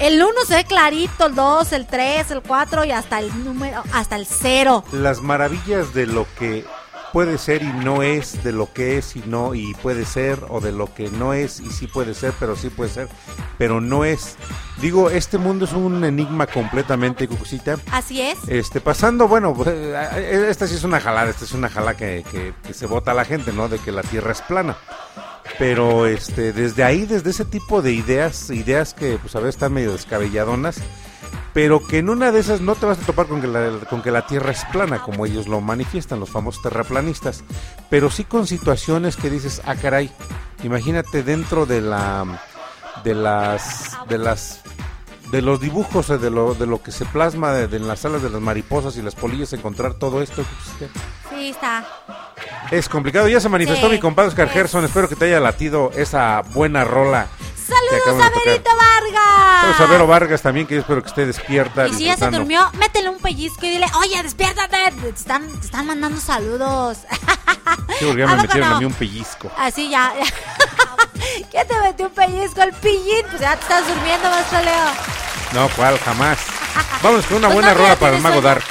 [0.00, 3.82] el 1 se ve clarito, el 2, el 3, el 4 y hasta el número,
[3.92, 4.84] hasta el 0.
[4.92, 6.64] Las maravillas de lo que
[7.12, 10.60] puede ser y no es, de lo que es y no y puede ser, o
[10.60, 13.08] de lo que no es y sí puede ser, pero sí puede ser,
[13.56, 14.36] pero no es.
[14.82, 17.78] Digo, este mundo es un enigma completamente, Cucucita.
[17.90, 18.36] Así es.
[18.48, 22.52] Este, pasando, bueno, eh, esta sí es una jalada, esta es una jalada que, que-
[22.66, 23.68] que se vota a la gente, ¿no?
[23.70, 24.76] De que la Tierra es plana.
[25.58, 29.72] Pero este, desde ahí, desde ese tipo de ideas, ideas que pues a veces están
[29.72, 30.80] medio descabelladonas,
[31.54, 34.02] pero que en una de esas no te vas a topar con que la, con
[34.02, 37.44] que la Tierra es plana, como ellos lo manifiestan, los famosos terraplanistas,
[37.88, 40.10] pero sí con situaciones que dices, ah caray,
[40.62, 42.42] imagínate dentro de la
[43.04, 44.62] de las de las
[45.30, 48.40] de los dibujos de lo, de lo que se plasma en las alas de las
[48.40, 50.44] mariposas y las polillas encontrar todo esto
[52.70, 53.92] Es complicado ya se manifestó Sí.
[53.94, 57.26] mi compadre Oscar Gerson espero que te haya latido esa buena rola
[57.66, 58.30] ¡Saludos a.
[58.44, 59.60] Verito Vargas!
[59.60, 62.30] Saludos a Vero Vargas también que yo espero que esté despierta Y si ya se
[62.30, 64.92] durmió, métele un pellizco y dile, oye, despiértate.
[65.02, 66.98] Te están, te están mandando saludos.
[67.98, 68.76] Sí, porque ya me ¿A poco metieron no?
[68.76, 70.12] a mí un pellizco Así ya.
[71.50, 72.62] ¿Quién te metió un pellizco?
[72.62, 73.24] El pillín.
[73.30, 74.90] Pues ya te estás durmiendo, maestro Leo.
[75.54, 76.38] no cuál jamás
[77.02, 78.40] vamos con una Pues buena no, rola para el Mago.
[78.40, 78.62] Dark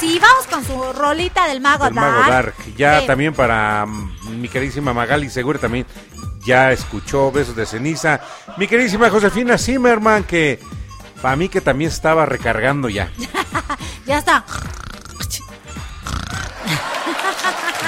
[0.00, 2.54] sí, vamos con su rolita del Mago del Mago Dark.
[2.76, 3.06] Ya Sí.
[3.06, 5.86] también para mm, mi queridísima Magali Segura también
[6.44, 8.20] ya escuchó Besos de Ceniza.
[8.56, 10.60] Mi queridísima Josefina Zimmerman que
[11.22, 13.10] para mí que también estaba recargando ya.
[14.06, 14.44] Ya está.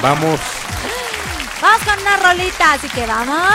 [0.03, 0.41] Vamos.
[1.63, 3.55] Vamos con una rolita, así que vamos.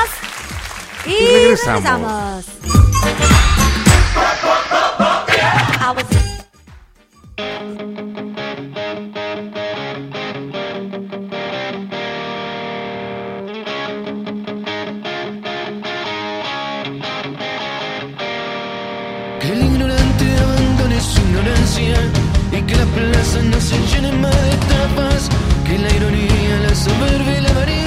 [1.05, 2.45] Y, Y regresamos.
[5.27, 6.22] regresamos.
[22.52, 25.30] Y que la plaza no se llene más de tapas.
[25.65, 27.82] Que la ironía, la soberbia y la avaricia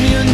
[0.00, 0.29] union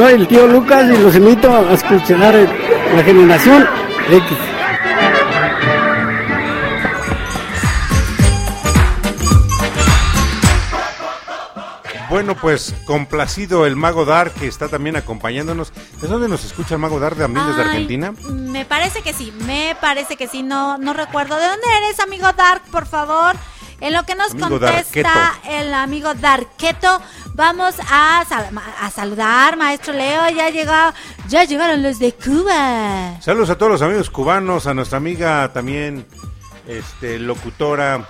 [0.00, 2.34] Soy el tío Lucas y los invito a escuchar
[2.96, 3.68] la generación
[4.10, 4.38] X.
[12.08, 15.70] Bueno, pues complacido el Mago Dark que está también acompañándonos.
[16.00, 17.16] ¿De dónde nos escucha el Mago Dark?
[17.16, 18.14] ¿De también desde Ay, Argentina?
[18.30, 21.36] Me parece que sí, me parece que sí, no, no recuerdo.
[21.36, 23.36] ¿De dónde eres, amigo Dark, por favor?
[23.80, 25.50] En lo que nos Amigo contesta Darketo.
[25.50, 27.00] el amigo Darketo,
[27.34, 28.50] vamos a, sal-
[28.80, 30.92] a saludar, maestro Leo, ya llegó,
[31.28, 33.18] ya llegaron los de Cuba.
[33.22, 36.06] Saludos a todos los amigos cubanos, a nuestra amiga también,
[36.66, 38.06] este, locutora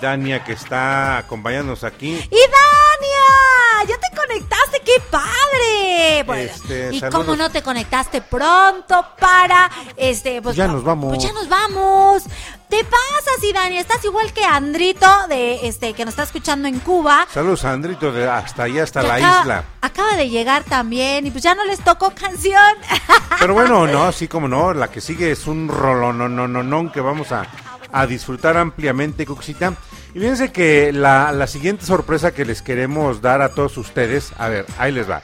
[0.00, 2.08] Dania que está acompañándonos aquí.
[2.12, 3.63] ¡Y Dania!
[3.88, 4.80] ¡Ya te conectaste!
[4.84, 6.22] ¡Qué padre!
[6.26, 7.24] Bueno, Este, y saludos.
[7.24, 11.14] cómo no te conectaste pronto para este pues, Ya nos vamos.
[11.14, 12.22] Pues ya nos vamos.
[12.68, 17.26] Te pasas, Dani, estás igual que Andrito de este que nos está escuchando en Cuba.
[17.32, 19.64] Saludos a Andrito de hasta allá, hasta que la acaba, isla.
[19.80, 22.74] Acaba de llegar también y pues ya no les tocó canción.
[23.38, 26.62] Pero bueno, no, sí como no, la que sigue es un rolón, no, no, no,
[26.62, 27.46] no, que vamos a,
[27.92, 29.74] a disfrutar ampliamente, Cuxita.
[30.14, 34.48] Y fíjense que la, la siguiente sorpresa que les queremos dar a todos ustedes, a
[34.48, 35.22] ver, ahí les va.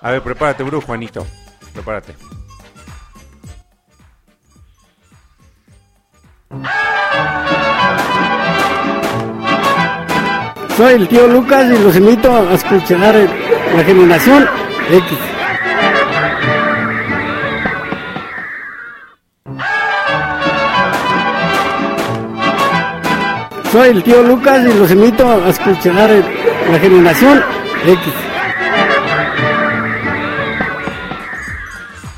[0.00, 1.26] A ver, prepárate, Bru, Juanito,
[1.74, 2.14] prepárate.
[10.74, 13.14] Soy el tío Lucas y los invito a escuchar
[13.76, 14.48] la generación
[14.90, 15.18] X.
[23.72, 26.10] Soy el tío Lucas y los invito a escuchar
[26.70, 27.42] la generación
[27.86, 28.12] X.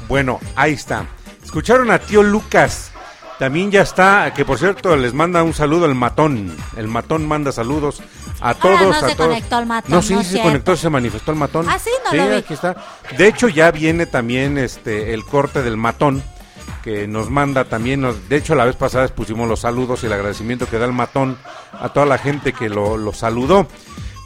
[0.08, 1.06] Bueno, ahí está.
[1.44, 2.90] Escucharon a tío Lucas.
[3.38, 6.56] También ya está, que por cierto les manda un saludo el matón.
[6.76, 8.00] El matón manda saludos
[8.40, 8.80] a todos.
[8.80, 9.28] no a se todos.
[9.28, 11.66] conectó el matón, No, sí, no sí se conectó, se manifestó el matón.
[11.68, 12.34] Ah, sí, no lo vi.
[12.36, 12.76] aquí está.
[13.18, 16.22] De hecho, ya viene también este el corte del matón
[16.82, 18.06] que nos manda también.
[18.28, 20.92] De hecho, la vez pasada les pusimos los saludos y el agradecimiento que da el
[20.92, 21.38] matón
[21.72, 23.66] a toda la gente que lo, lo saludó.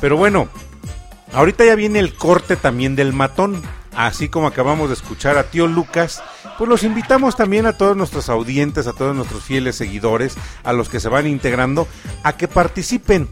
[0.01, 0.49] Pero bueno,
[1.33, 3.61] Ahorita ya viene el corte también del matón,
[3.95, 6.23] así como acabamos de escuchar a tío Lucas,
[6.57, 10.89] pues los invitamos también a todos nuestros audientes, a todos nuestros fieles seguidores, a los
[10.89, 11.89] que se van integrando,
[12.23, 13.29] a que participen,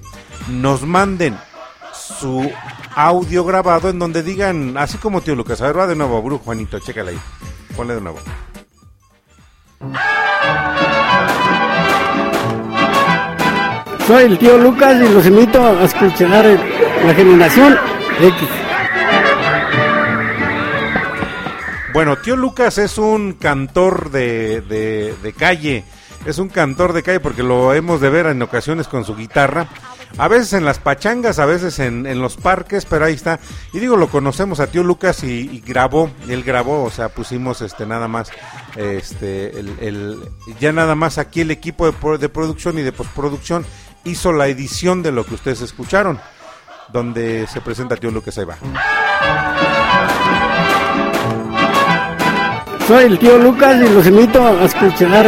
[0.48, 1.38] nos manden
[1.92, 2.50] su
[2.96, 6.38] audio grabado en donde digan, así como tío Lucas, a ver, va de nuevo, Bru,
[6.38, 7.20] Juanito, chécale ahí,
[7.76, 8.18] ponle de nuevo.
[14.06, 16.44] Soy el tío Lucas y los invito a escuchar
[17.06, 17.76] la generación
[18.20, 18.48] X.
[21.94, 25.84] Bueno, tío Lucas es un cantor de, de- de calle.
[26.26, 29.68] Es un cantor de calle porque lo hemos de ver en ocasiones con su guitarra.
[30.16, 33.40] A veces en las pachangas, a veces en, en los parques, pero ahí está.
[33.72, 37.62] Y digo, lo conocemos a tío Lucas y, y grabó, él grabó, o sea, pusimos
[37.62, 38.30] este nada más,
[38.76, 40.18] este, el,
[40.60, 43.64] ya nada más aquí el equipo de, de producción y de postproducción
[44.04, 46.20] hizo la edición de lo que ustedes escucharon,
[46.92, 48.46] donde se presenta tío Lucas, ahí.
[52.86, 55.26] Soy el tío Lucas y los invito a escuchar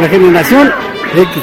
[0.00, 0.72] la generación
[1.14, 1.42] X.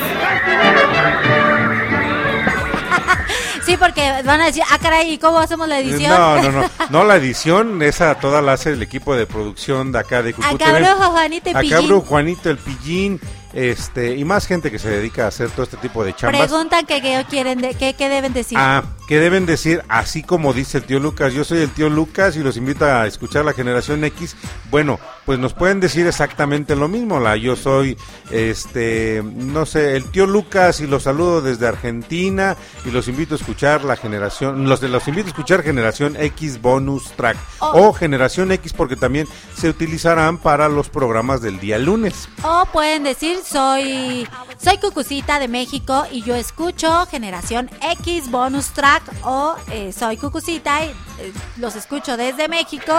[3.75, 6.09] Sí, porque van a decir, ah, caray, ¿y cómo hacemos la edición?
[6.09, 6.69] No, no, no.
[6.89, 10.55] No, la edición, esa toda la hace el equipo de producción de acá de Cucú
[10.55, 10.79] Acá TV.
[10.79, 11.87] Brujo Juanito Acá Pillín.
[11.87, 13.19] Brujo Juanito, el Pillín,
[13.53, 16.47] este, y más gente que se dedica a hacer todo este tipo de chambas.
[16.47, 18.57] Preguntan que qué quieren, de, qué, qué deben decir.
[18.57, 22.35] Ah, que deben decir, así como dice el tío Lucas, yo soy el tío Lucas
[22.35, 24.35] y los invito a escuchar la generación X.
[24.71, 27.97] Bueno, pues nos pueden decir exactamente lo mismo, la yo soy,
[28.31, 32.55] este, no sé, el tío Lucas y los saludo desde Argentina
[32.85, 36.61] y los invito a escuchar la generación, los de los invito a escuchar generación X
[36.61, 37.89] bonus track Oh.
[37.89, 42.27] o generación X porque también se utilizarán para los programas del día lunes.
[42.43, 44.27] O pueden decir, soy
[44.57, 50.83] soy Cucucita de México y yo escucho Generación X Bonus Track o eh, soy Cucucita
[50.85, 52.93] y eh, los escucho desde México.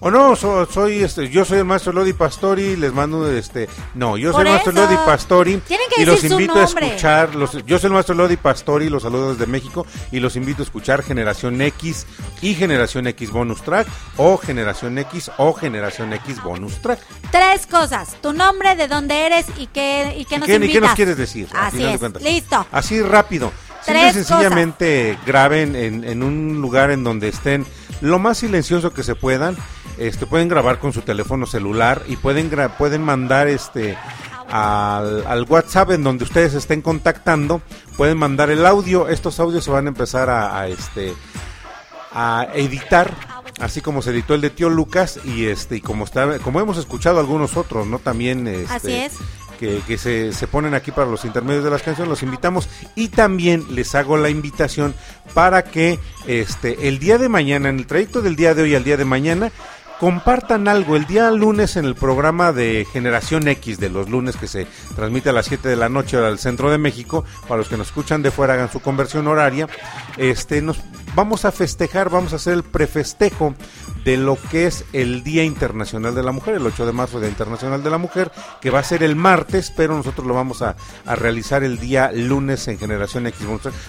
[0.00, 4.16] O no, so- soy este, yo soy el maestro Lodi Pastori, les mando este, no,
[4.16, 4.70] yo soy el maestro.
[4.70, 5.60] Lodi Pastori
[5.96, 9.46] y los invito a escuchar, los, yo soy el maestro Lodi Pastori, los saludo desde
[9.50, 12.06] México y los invito a escuchar Generación X
[12.42, 17.00] y Generación X Bonus Track o Generación X o Generación X Bonus Track.
[17.32, 20.56] Tres cosas, tu nombre, de dónde eres y qué, y qué ¿Y nos qué, y
[20.58, 20.74] invitas.
[20.74, 21.48] qué nos quieres decir?
[21.52, 22.64] Así de listo.
[22.70, 23.50] Así rápido.
[23.88, 27.66] Tres sencillamente graben en, en un lugar en donde estén
[28.00, 29.56] lo más silencioso que se puedan.
[29.98, 33.96] Este pueden grabar con su teléfono celular y pueden gra- pueden mandar este
[34.48, 37.60] al, al WhatsApp en donde ustedes estén contactando,
[37.96, 39.08] pueden mandar el audio.
[39.08, 41.14] Estos audios se van a empezar a, a, este
[42.12, 43.12] a editar
[43.60, 46.78] así como se editó el de Tío Lucas y este y como está como hemos
[46.78, 47.98] escuchado algunos otros, ¿no?
[47.98, 49.12] También este, Así es.
[49.58, 53.64] Que, se, se ponen aquí para los intermedios de las canciones, los invitamos y también
[53.70, 54.94] les hago la invitación
[55.34, 58.84] para que este el día de mañana, en el trayecto del día de hoy al
[58.84, 59.52] día de mañana,
[59.98, 64.46] compartan algo el día lunes en el programa de Generación X de los lunes que
[64.46, 67.24] se transmite a las 7 de la noche del centro de México.
[67.48, 69.68] Para los que nos escuchan de fuera, hagan su conversión horaria.
[70.16, 70.78] Este, nos
[71.14, 73.54] vamos a festejar, vamos a hacer el prefestejo
[74.04, 77.28] de lo que es el Día Internacional de la Mujer, el 8 de marzo, Día
[77.28, 78.30] Internacional de la Mujer,
[78.60, 80.76] que va a ser el martes, pero nosotros lo vamos a,
[81.06, 83.46] a realizar el día lunes en Generación X.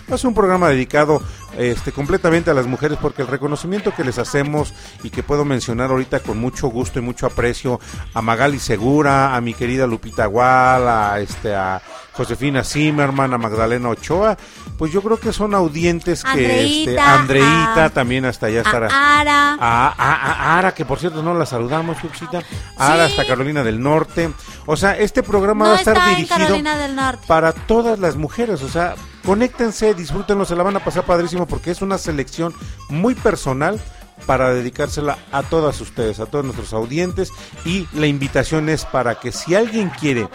[0.09, 1.21] Va a ser un programa dedicado
[1.57, 4.73] este, completamente a las mujeres, porque el reconocimiento que les hacemos
[5.03, 7.79] y que puedo mencionar ahorita con mucho gusto y mucho aprecio
[8.13, 11.81] a Magali Segura, a mi querida Lupita Gual, a, este, a
[12.13, 14.37] Josefina Zimmerman, a Magdalena Ochoa,
[14.77, 16.65] pues yo creo que son audientes que...
[16.81, 18.87] este, Andreita, Andreita a- también hasta allá estará.
[18.91, 19.57] A Ara.
[19.59, 22.41] A, a- a Ara, que por cierto no la saludamos, Fuxita.
[22.77, 24.31] Ara hasta Carolina del Norte.
[24.65, 26.37] O sea, este programa no va a estar dirigido
[27.27, 28.61] para todas las mujeres.
[28.63, 28.95] O sea,
[29.25, 32.53] conéctense, disfrútenlo, se la van a pasar padrísimo porque es una selección
[32.89, 33.79] muy personal
[34.25, 37.31] para dedicársela a todas ustedes, a todos nuestros audientes.
[37.65, 40.27] Y la invitación es para que si alguien quiere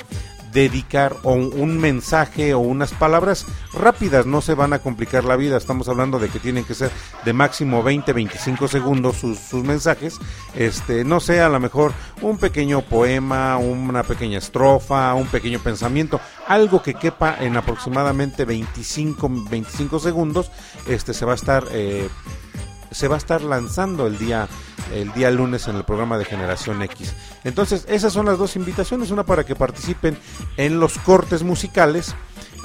[0.55, 3.45] dedicar o un, mensaje o unas palabras
[3.75, 5.57] rápidas, no se van a complicar la vida.
[5.57, 6.91] Estamos hablando de que tienen que ser
[7.25, 10.19] de máximo 20, 25 segundos sus, sus mensajes.
[10.55, 16.21] Este, no sé, a lo mejor un pequeño poema, una pequeña estrofa, un pequeño pensamiento,
[16.47, 20.51] algo que quepa en aproximadamente 25, 25 segundos.
[20.87, 22.09] Este se va a estar eh,
[22.95, 24.49] se va a estar lanzando el día
[24.93, 27.15] el día lunes en el programa de Generación X.
[27.43, 30.17] Entonces, esas son las dos invitaciones, una para que participen
[30.57, 32.15] en los cortes musicales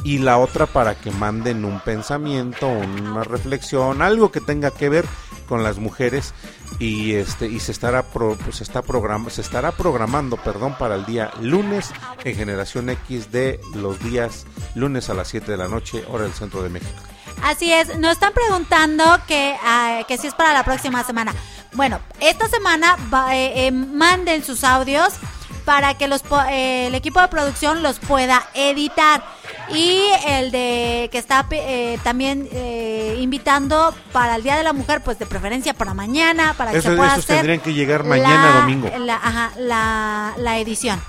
[0.04, 5.06] y la otra para que manden un pensamiento, una reflexión, algo que tenga que ver
[5.48, 6.34] con las mujeres
[6.78, 11.06] y este y se estará pro- pues, está programa, se estará programando, perdón, para el
[11.06, 11.90] día lunes
[12.24, 14.46] en Generación X de los días
[14.76, 17.02] lunes a las 7 de la noche, hora del centro de México.
[17.44, 21.34] Así es, nos están preguntando que, ah, que si es para la próxima semana.
[21.74, 25.14] Bueno, esta semana va- eh, eh, manden sus audios
[25.66, 29.24] para que los eh, el equipo de producción los pueda editar.
[29.72, 35.02] Y el de que está eh, también eh, invitando para el Día de la Mujer,
[35.04, 38.04] pues de preferencia para mañana, para que Eso- se pueda esos hacer tendrían que llegar
[38.04, 38.90] mañana la- domingo.
[38.98, 41.00] La, ajá, la, la edición.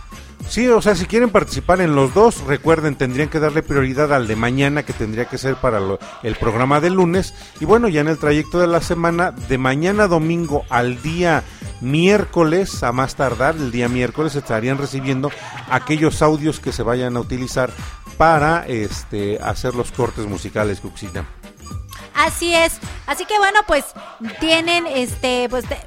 [0.50, 4.26] Sí, o sea, si quieren participar en los dos, recuerden, tendrían que darle prioridad al
[4.26, 7.34] de mañana, que tendría que ser para lo- el programa de lunes.
[7.60, 11.44] Y bueno, ya en el trayecto de la semana, de mañana domingo al día
[11.80, 15.30] miércoles, a más tardar, el día miércoles estarían recibiendo
[15.70, 17.70] aquellos audios que se vayan a utilizar
[18.18, 21.24] para este hacer los cortes musicales, Cuxita.
[22.12, 22.78] Así es.
[23.06, 23.84] Así que bueno, pues
[24.40, 25.78] tienen este pues de-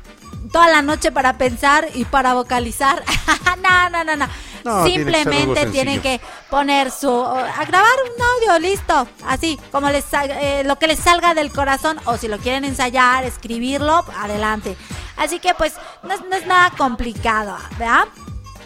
[0.54, 3.04] toda la noche para pensar y para vocalizar.
[3.62, 4.28] no, no, no, no.
[4.64, 8.24] No, tiene que Simplemente tienen que poner su a grabar un
[8.54, 12.38] audio listo, así como les eh, lo que les salga del corazón o si lo
[12.38, 14.78] quieren ensayar, escribirlo, adelante.
[15.18, 15.74] Así que pues
[16.04, 18.06] no, es- no es nada complicado, ¿verdad?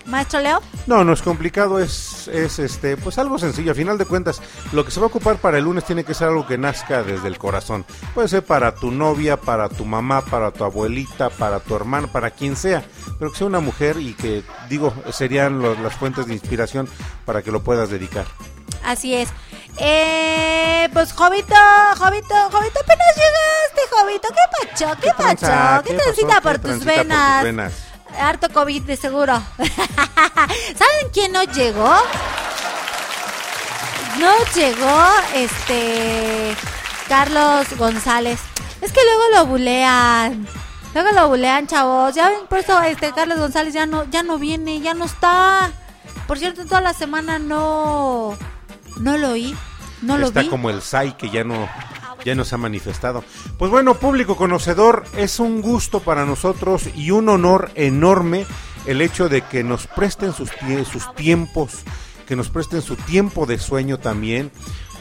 [0.07, 0.61] Maestro Leo.
[0.88, 3.73] No, no es complicado, es, es este, pues algo sencillo.
[3.73, 6.13] A final de cuentas, lo que se va a ocupar para el lunes tiene que
[6.13, 7.85] ser algo que nazca desde el corazón.
[8.13, 12.31] Puede ser para tu novia, para tu mamá, para tu abuelita, para tu hermana, para
[12.31, 12.84] quien sea,
[13.19, 16.88] pero que sea una mujer y que, digo, serían las fuentes de inspiración
[17.25, 18.25] para que lo puedas dedicar.
[18.85, 19.29] Así es.
[19.79, 21.55] Eh, pues Jovito,
[21.97, 24.27] Jovito, Jovito, apenas llegaste, Jovito.
[24.29, 25.01] ¿Qué pacho?
[25.01, 25.47] ¿Qué, tranza?
[25.47, 25.84] pacho?
[25.84, 27.86] ¿Qué, ¿Qué transita por ¿Qué tus por tus venas?
[28.19, 29.41] Harto COVID de seguro.
[29.57, 31.94] ¿Saben quién no llegó?
[34.19, 35.03] No llegó
[35.35, 36.56] este
[37.07, 38.39] Carlos González.
[38.81, 40.48] Es que luego lo bulean.
[40.94, 42.15] Luego lo bulean, chavos.
[42.15, 45.72] Ya ven, por eso este Carlos González ya no ya no viene, ya no está.
[46.27, 48.35] Por cierto, toda la semana no
[48.99, 49.56] no lo oí,
[50.02, 50.49] no lo Está vi.
[50.49, 51.69] como el SAI que ya no
[52.26, 53.23] ya nos ha manifestado.
[53.57, 58.45] Pues bueno, público conocedor, es un gusto para nosotros y un honor enorme
[58.85, 60.49] el hecho de que nos presten sus,
[60.89, 61.84] sus tiempos,
[62.27, 64.52] que nos presten su tiempo de sueño también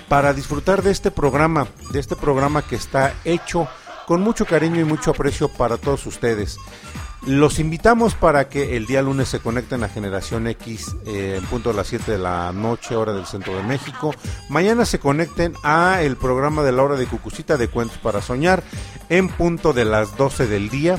[0.08, 3.68] para disfrutar de este programa, de este programa que está hecho
[4.06, 6.58] con mucho cariño y mucho aprecio para todos ustedes.
[7.26, 11.70] Los invitamos para que el día lunes se conecten a Generación X eh, en punto
[11.70, 14.14] de las 7 de la noche, hora del centro de México.
[14.48, 18.62] Mañana se conecten a el programa de la hora de Cucucita de Cuentos para Soñar
[19.08, 20.98] en punto de las 12 del día.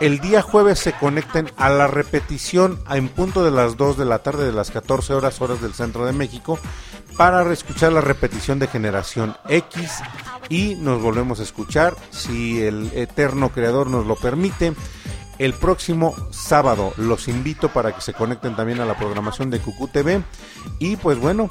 [0.00, 4.18] El día jueves se conecten a la repetición en punto de las 2 de la
[4.18, 6.58] tarde de las 14 horas horas del centro de México
[7.16, 10.02] para escuchar la repetición de Generación X
[10.50, 14.74] y nos volvemos a escuchar, si el eterno creador nos lo permite,
[15.38, 16.92] el próximo sábado.
[16.96, 20.22] Los invito para que se conecten también a la programación de Cucú TV.
[20.78, 21.48] Y pues bueno,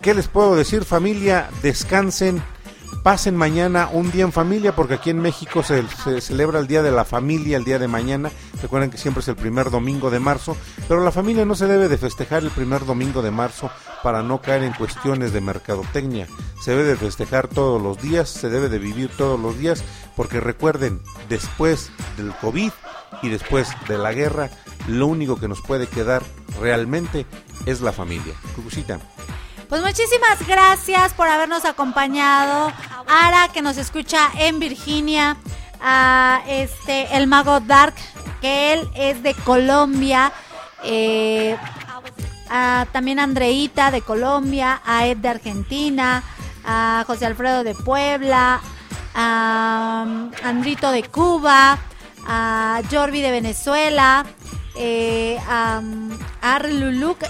[0.00, 1.48] ¿qué les puedo decir familia?
[1.62, 2.42] Descansen.
[3.02, 6.82] Pasen mañana un día en familia porque aquí en México se, se celebra el Día
[6.82, 8.30] de la Familia el día de mañana.
[8.60, 10.56] Recuerden que siempre es el primer domingo de marzo,
[10.86, 13.72] pero la familia no se debe de festejar el primer domingo de marzo
[14.04, 16.28] para no caer en cuestiones de mercadotecnia.
[16.60, 19.82] Se debe de festejar todos los días, se debe de vivir todos los días
[20.14, 22.70] porque recuerden, después del COVID
[23.22, 24.50] y después de la guerra,
[24.88, 26.22] lo único que nos puede quedar
[26.60, 27.26] realmente
[27.66, 28.34] es la familia.
[28.54, 28.98] Cucucita.
[29.68, 32.70] Pues muchísimas gracias por habernos acompañado.
[33.08, 35.36] Ara, que nos escucha en Virginia.
[35.80, 37.94] A este, el mago Dark,
[38.40, 40.32] que él es de Colombia.
[40.84, 41.56] Eh,
[42.50, 44.82] a también Andreita de Colombia.
[44.84, 46.22] A Ed de Argentina.
[46.66, 48.60] A José Alfredo de Puebla.
[49.14, 50.04] A
[50.44, 51.78] Andrito de Cuba.
[52.26, 54.24] A Jorvi de Venezuela
[54.74, 55.82] eh, a,
[56.40, 56.72] a Arre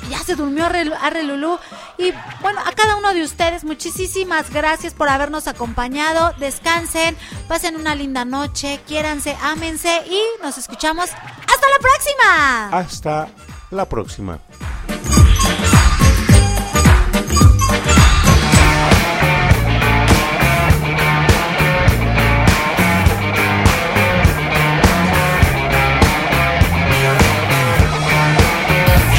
[0.09, 1.59] ya se durmió Arre Lulú.
[1.99, 6.33] Y bueno, a cada uno de ustedes, muchísimas gracias por habernos acompañado.
[6.39, 7.17] Descansen,
[7.49, 11.11] pasen una linda noche, quiéranse, ámense y nos escuchamos.
[11.11, 12.79] ¡Hasta la próxima!
[12.79, 13.29] Hasta
[13.71, 14.39] la próxima.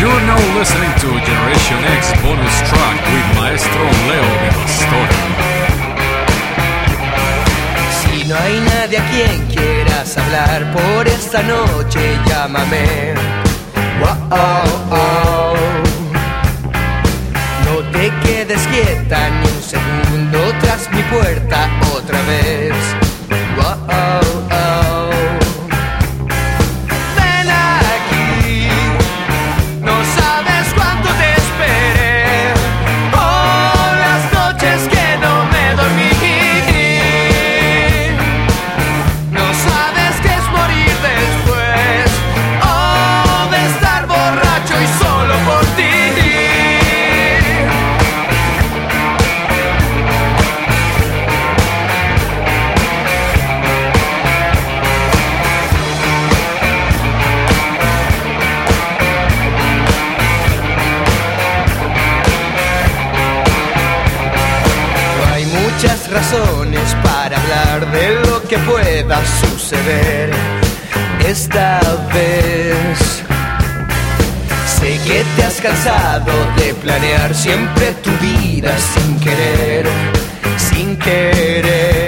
[0.03, 5.07] You're now listening to Generation X bonus track with Maestro Leo de Pastor.
[7.99, 13.13] Si no hay nadie a quien quieras hablar por esta noche, llámame.
[14.01, 15.55] Wow, oh.
[17.63, 22.72] No te quedes quieta ni un segundo tras mi puerta otra vez.
[71.43, 71.79] Esta
[72.13, 73.23] vez.
[74.65, 79.85] Sé que te has cansado de planear siempre tu vida sin querer,
[80.57, 82.02] sin querer.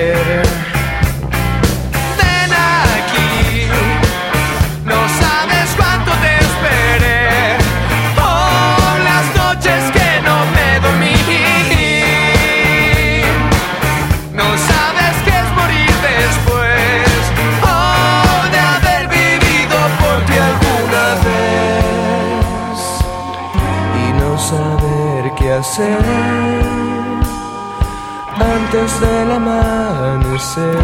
[28.76, 30.80] Antes del amanecer.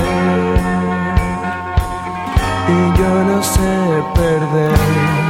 [2.67, 5.20] Y yo no sé perder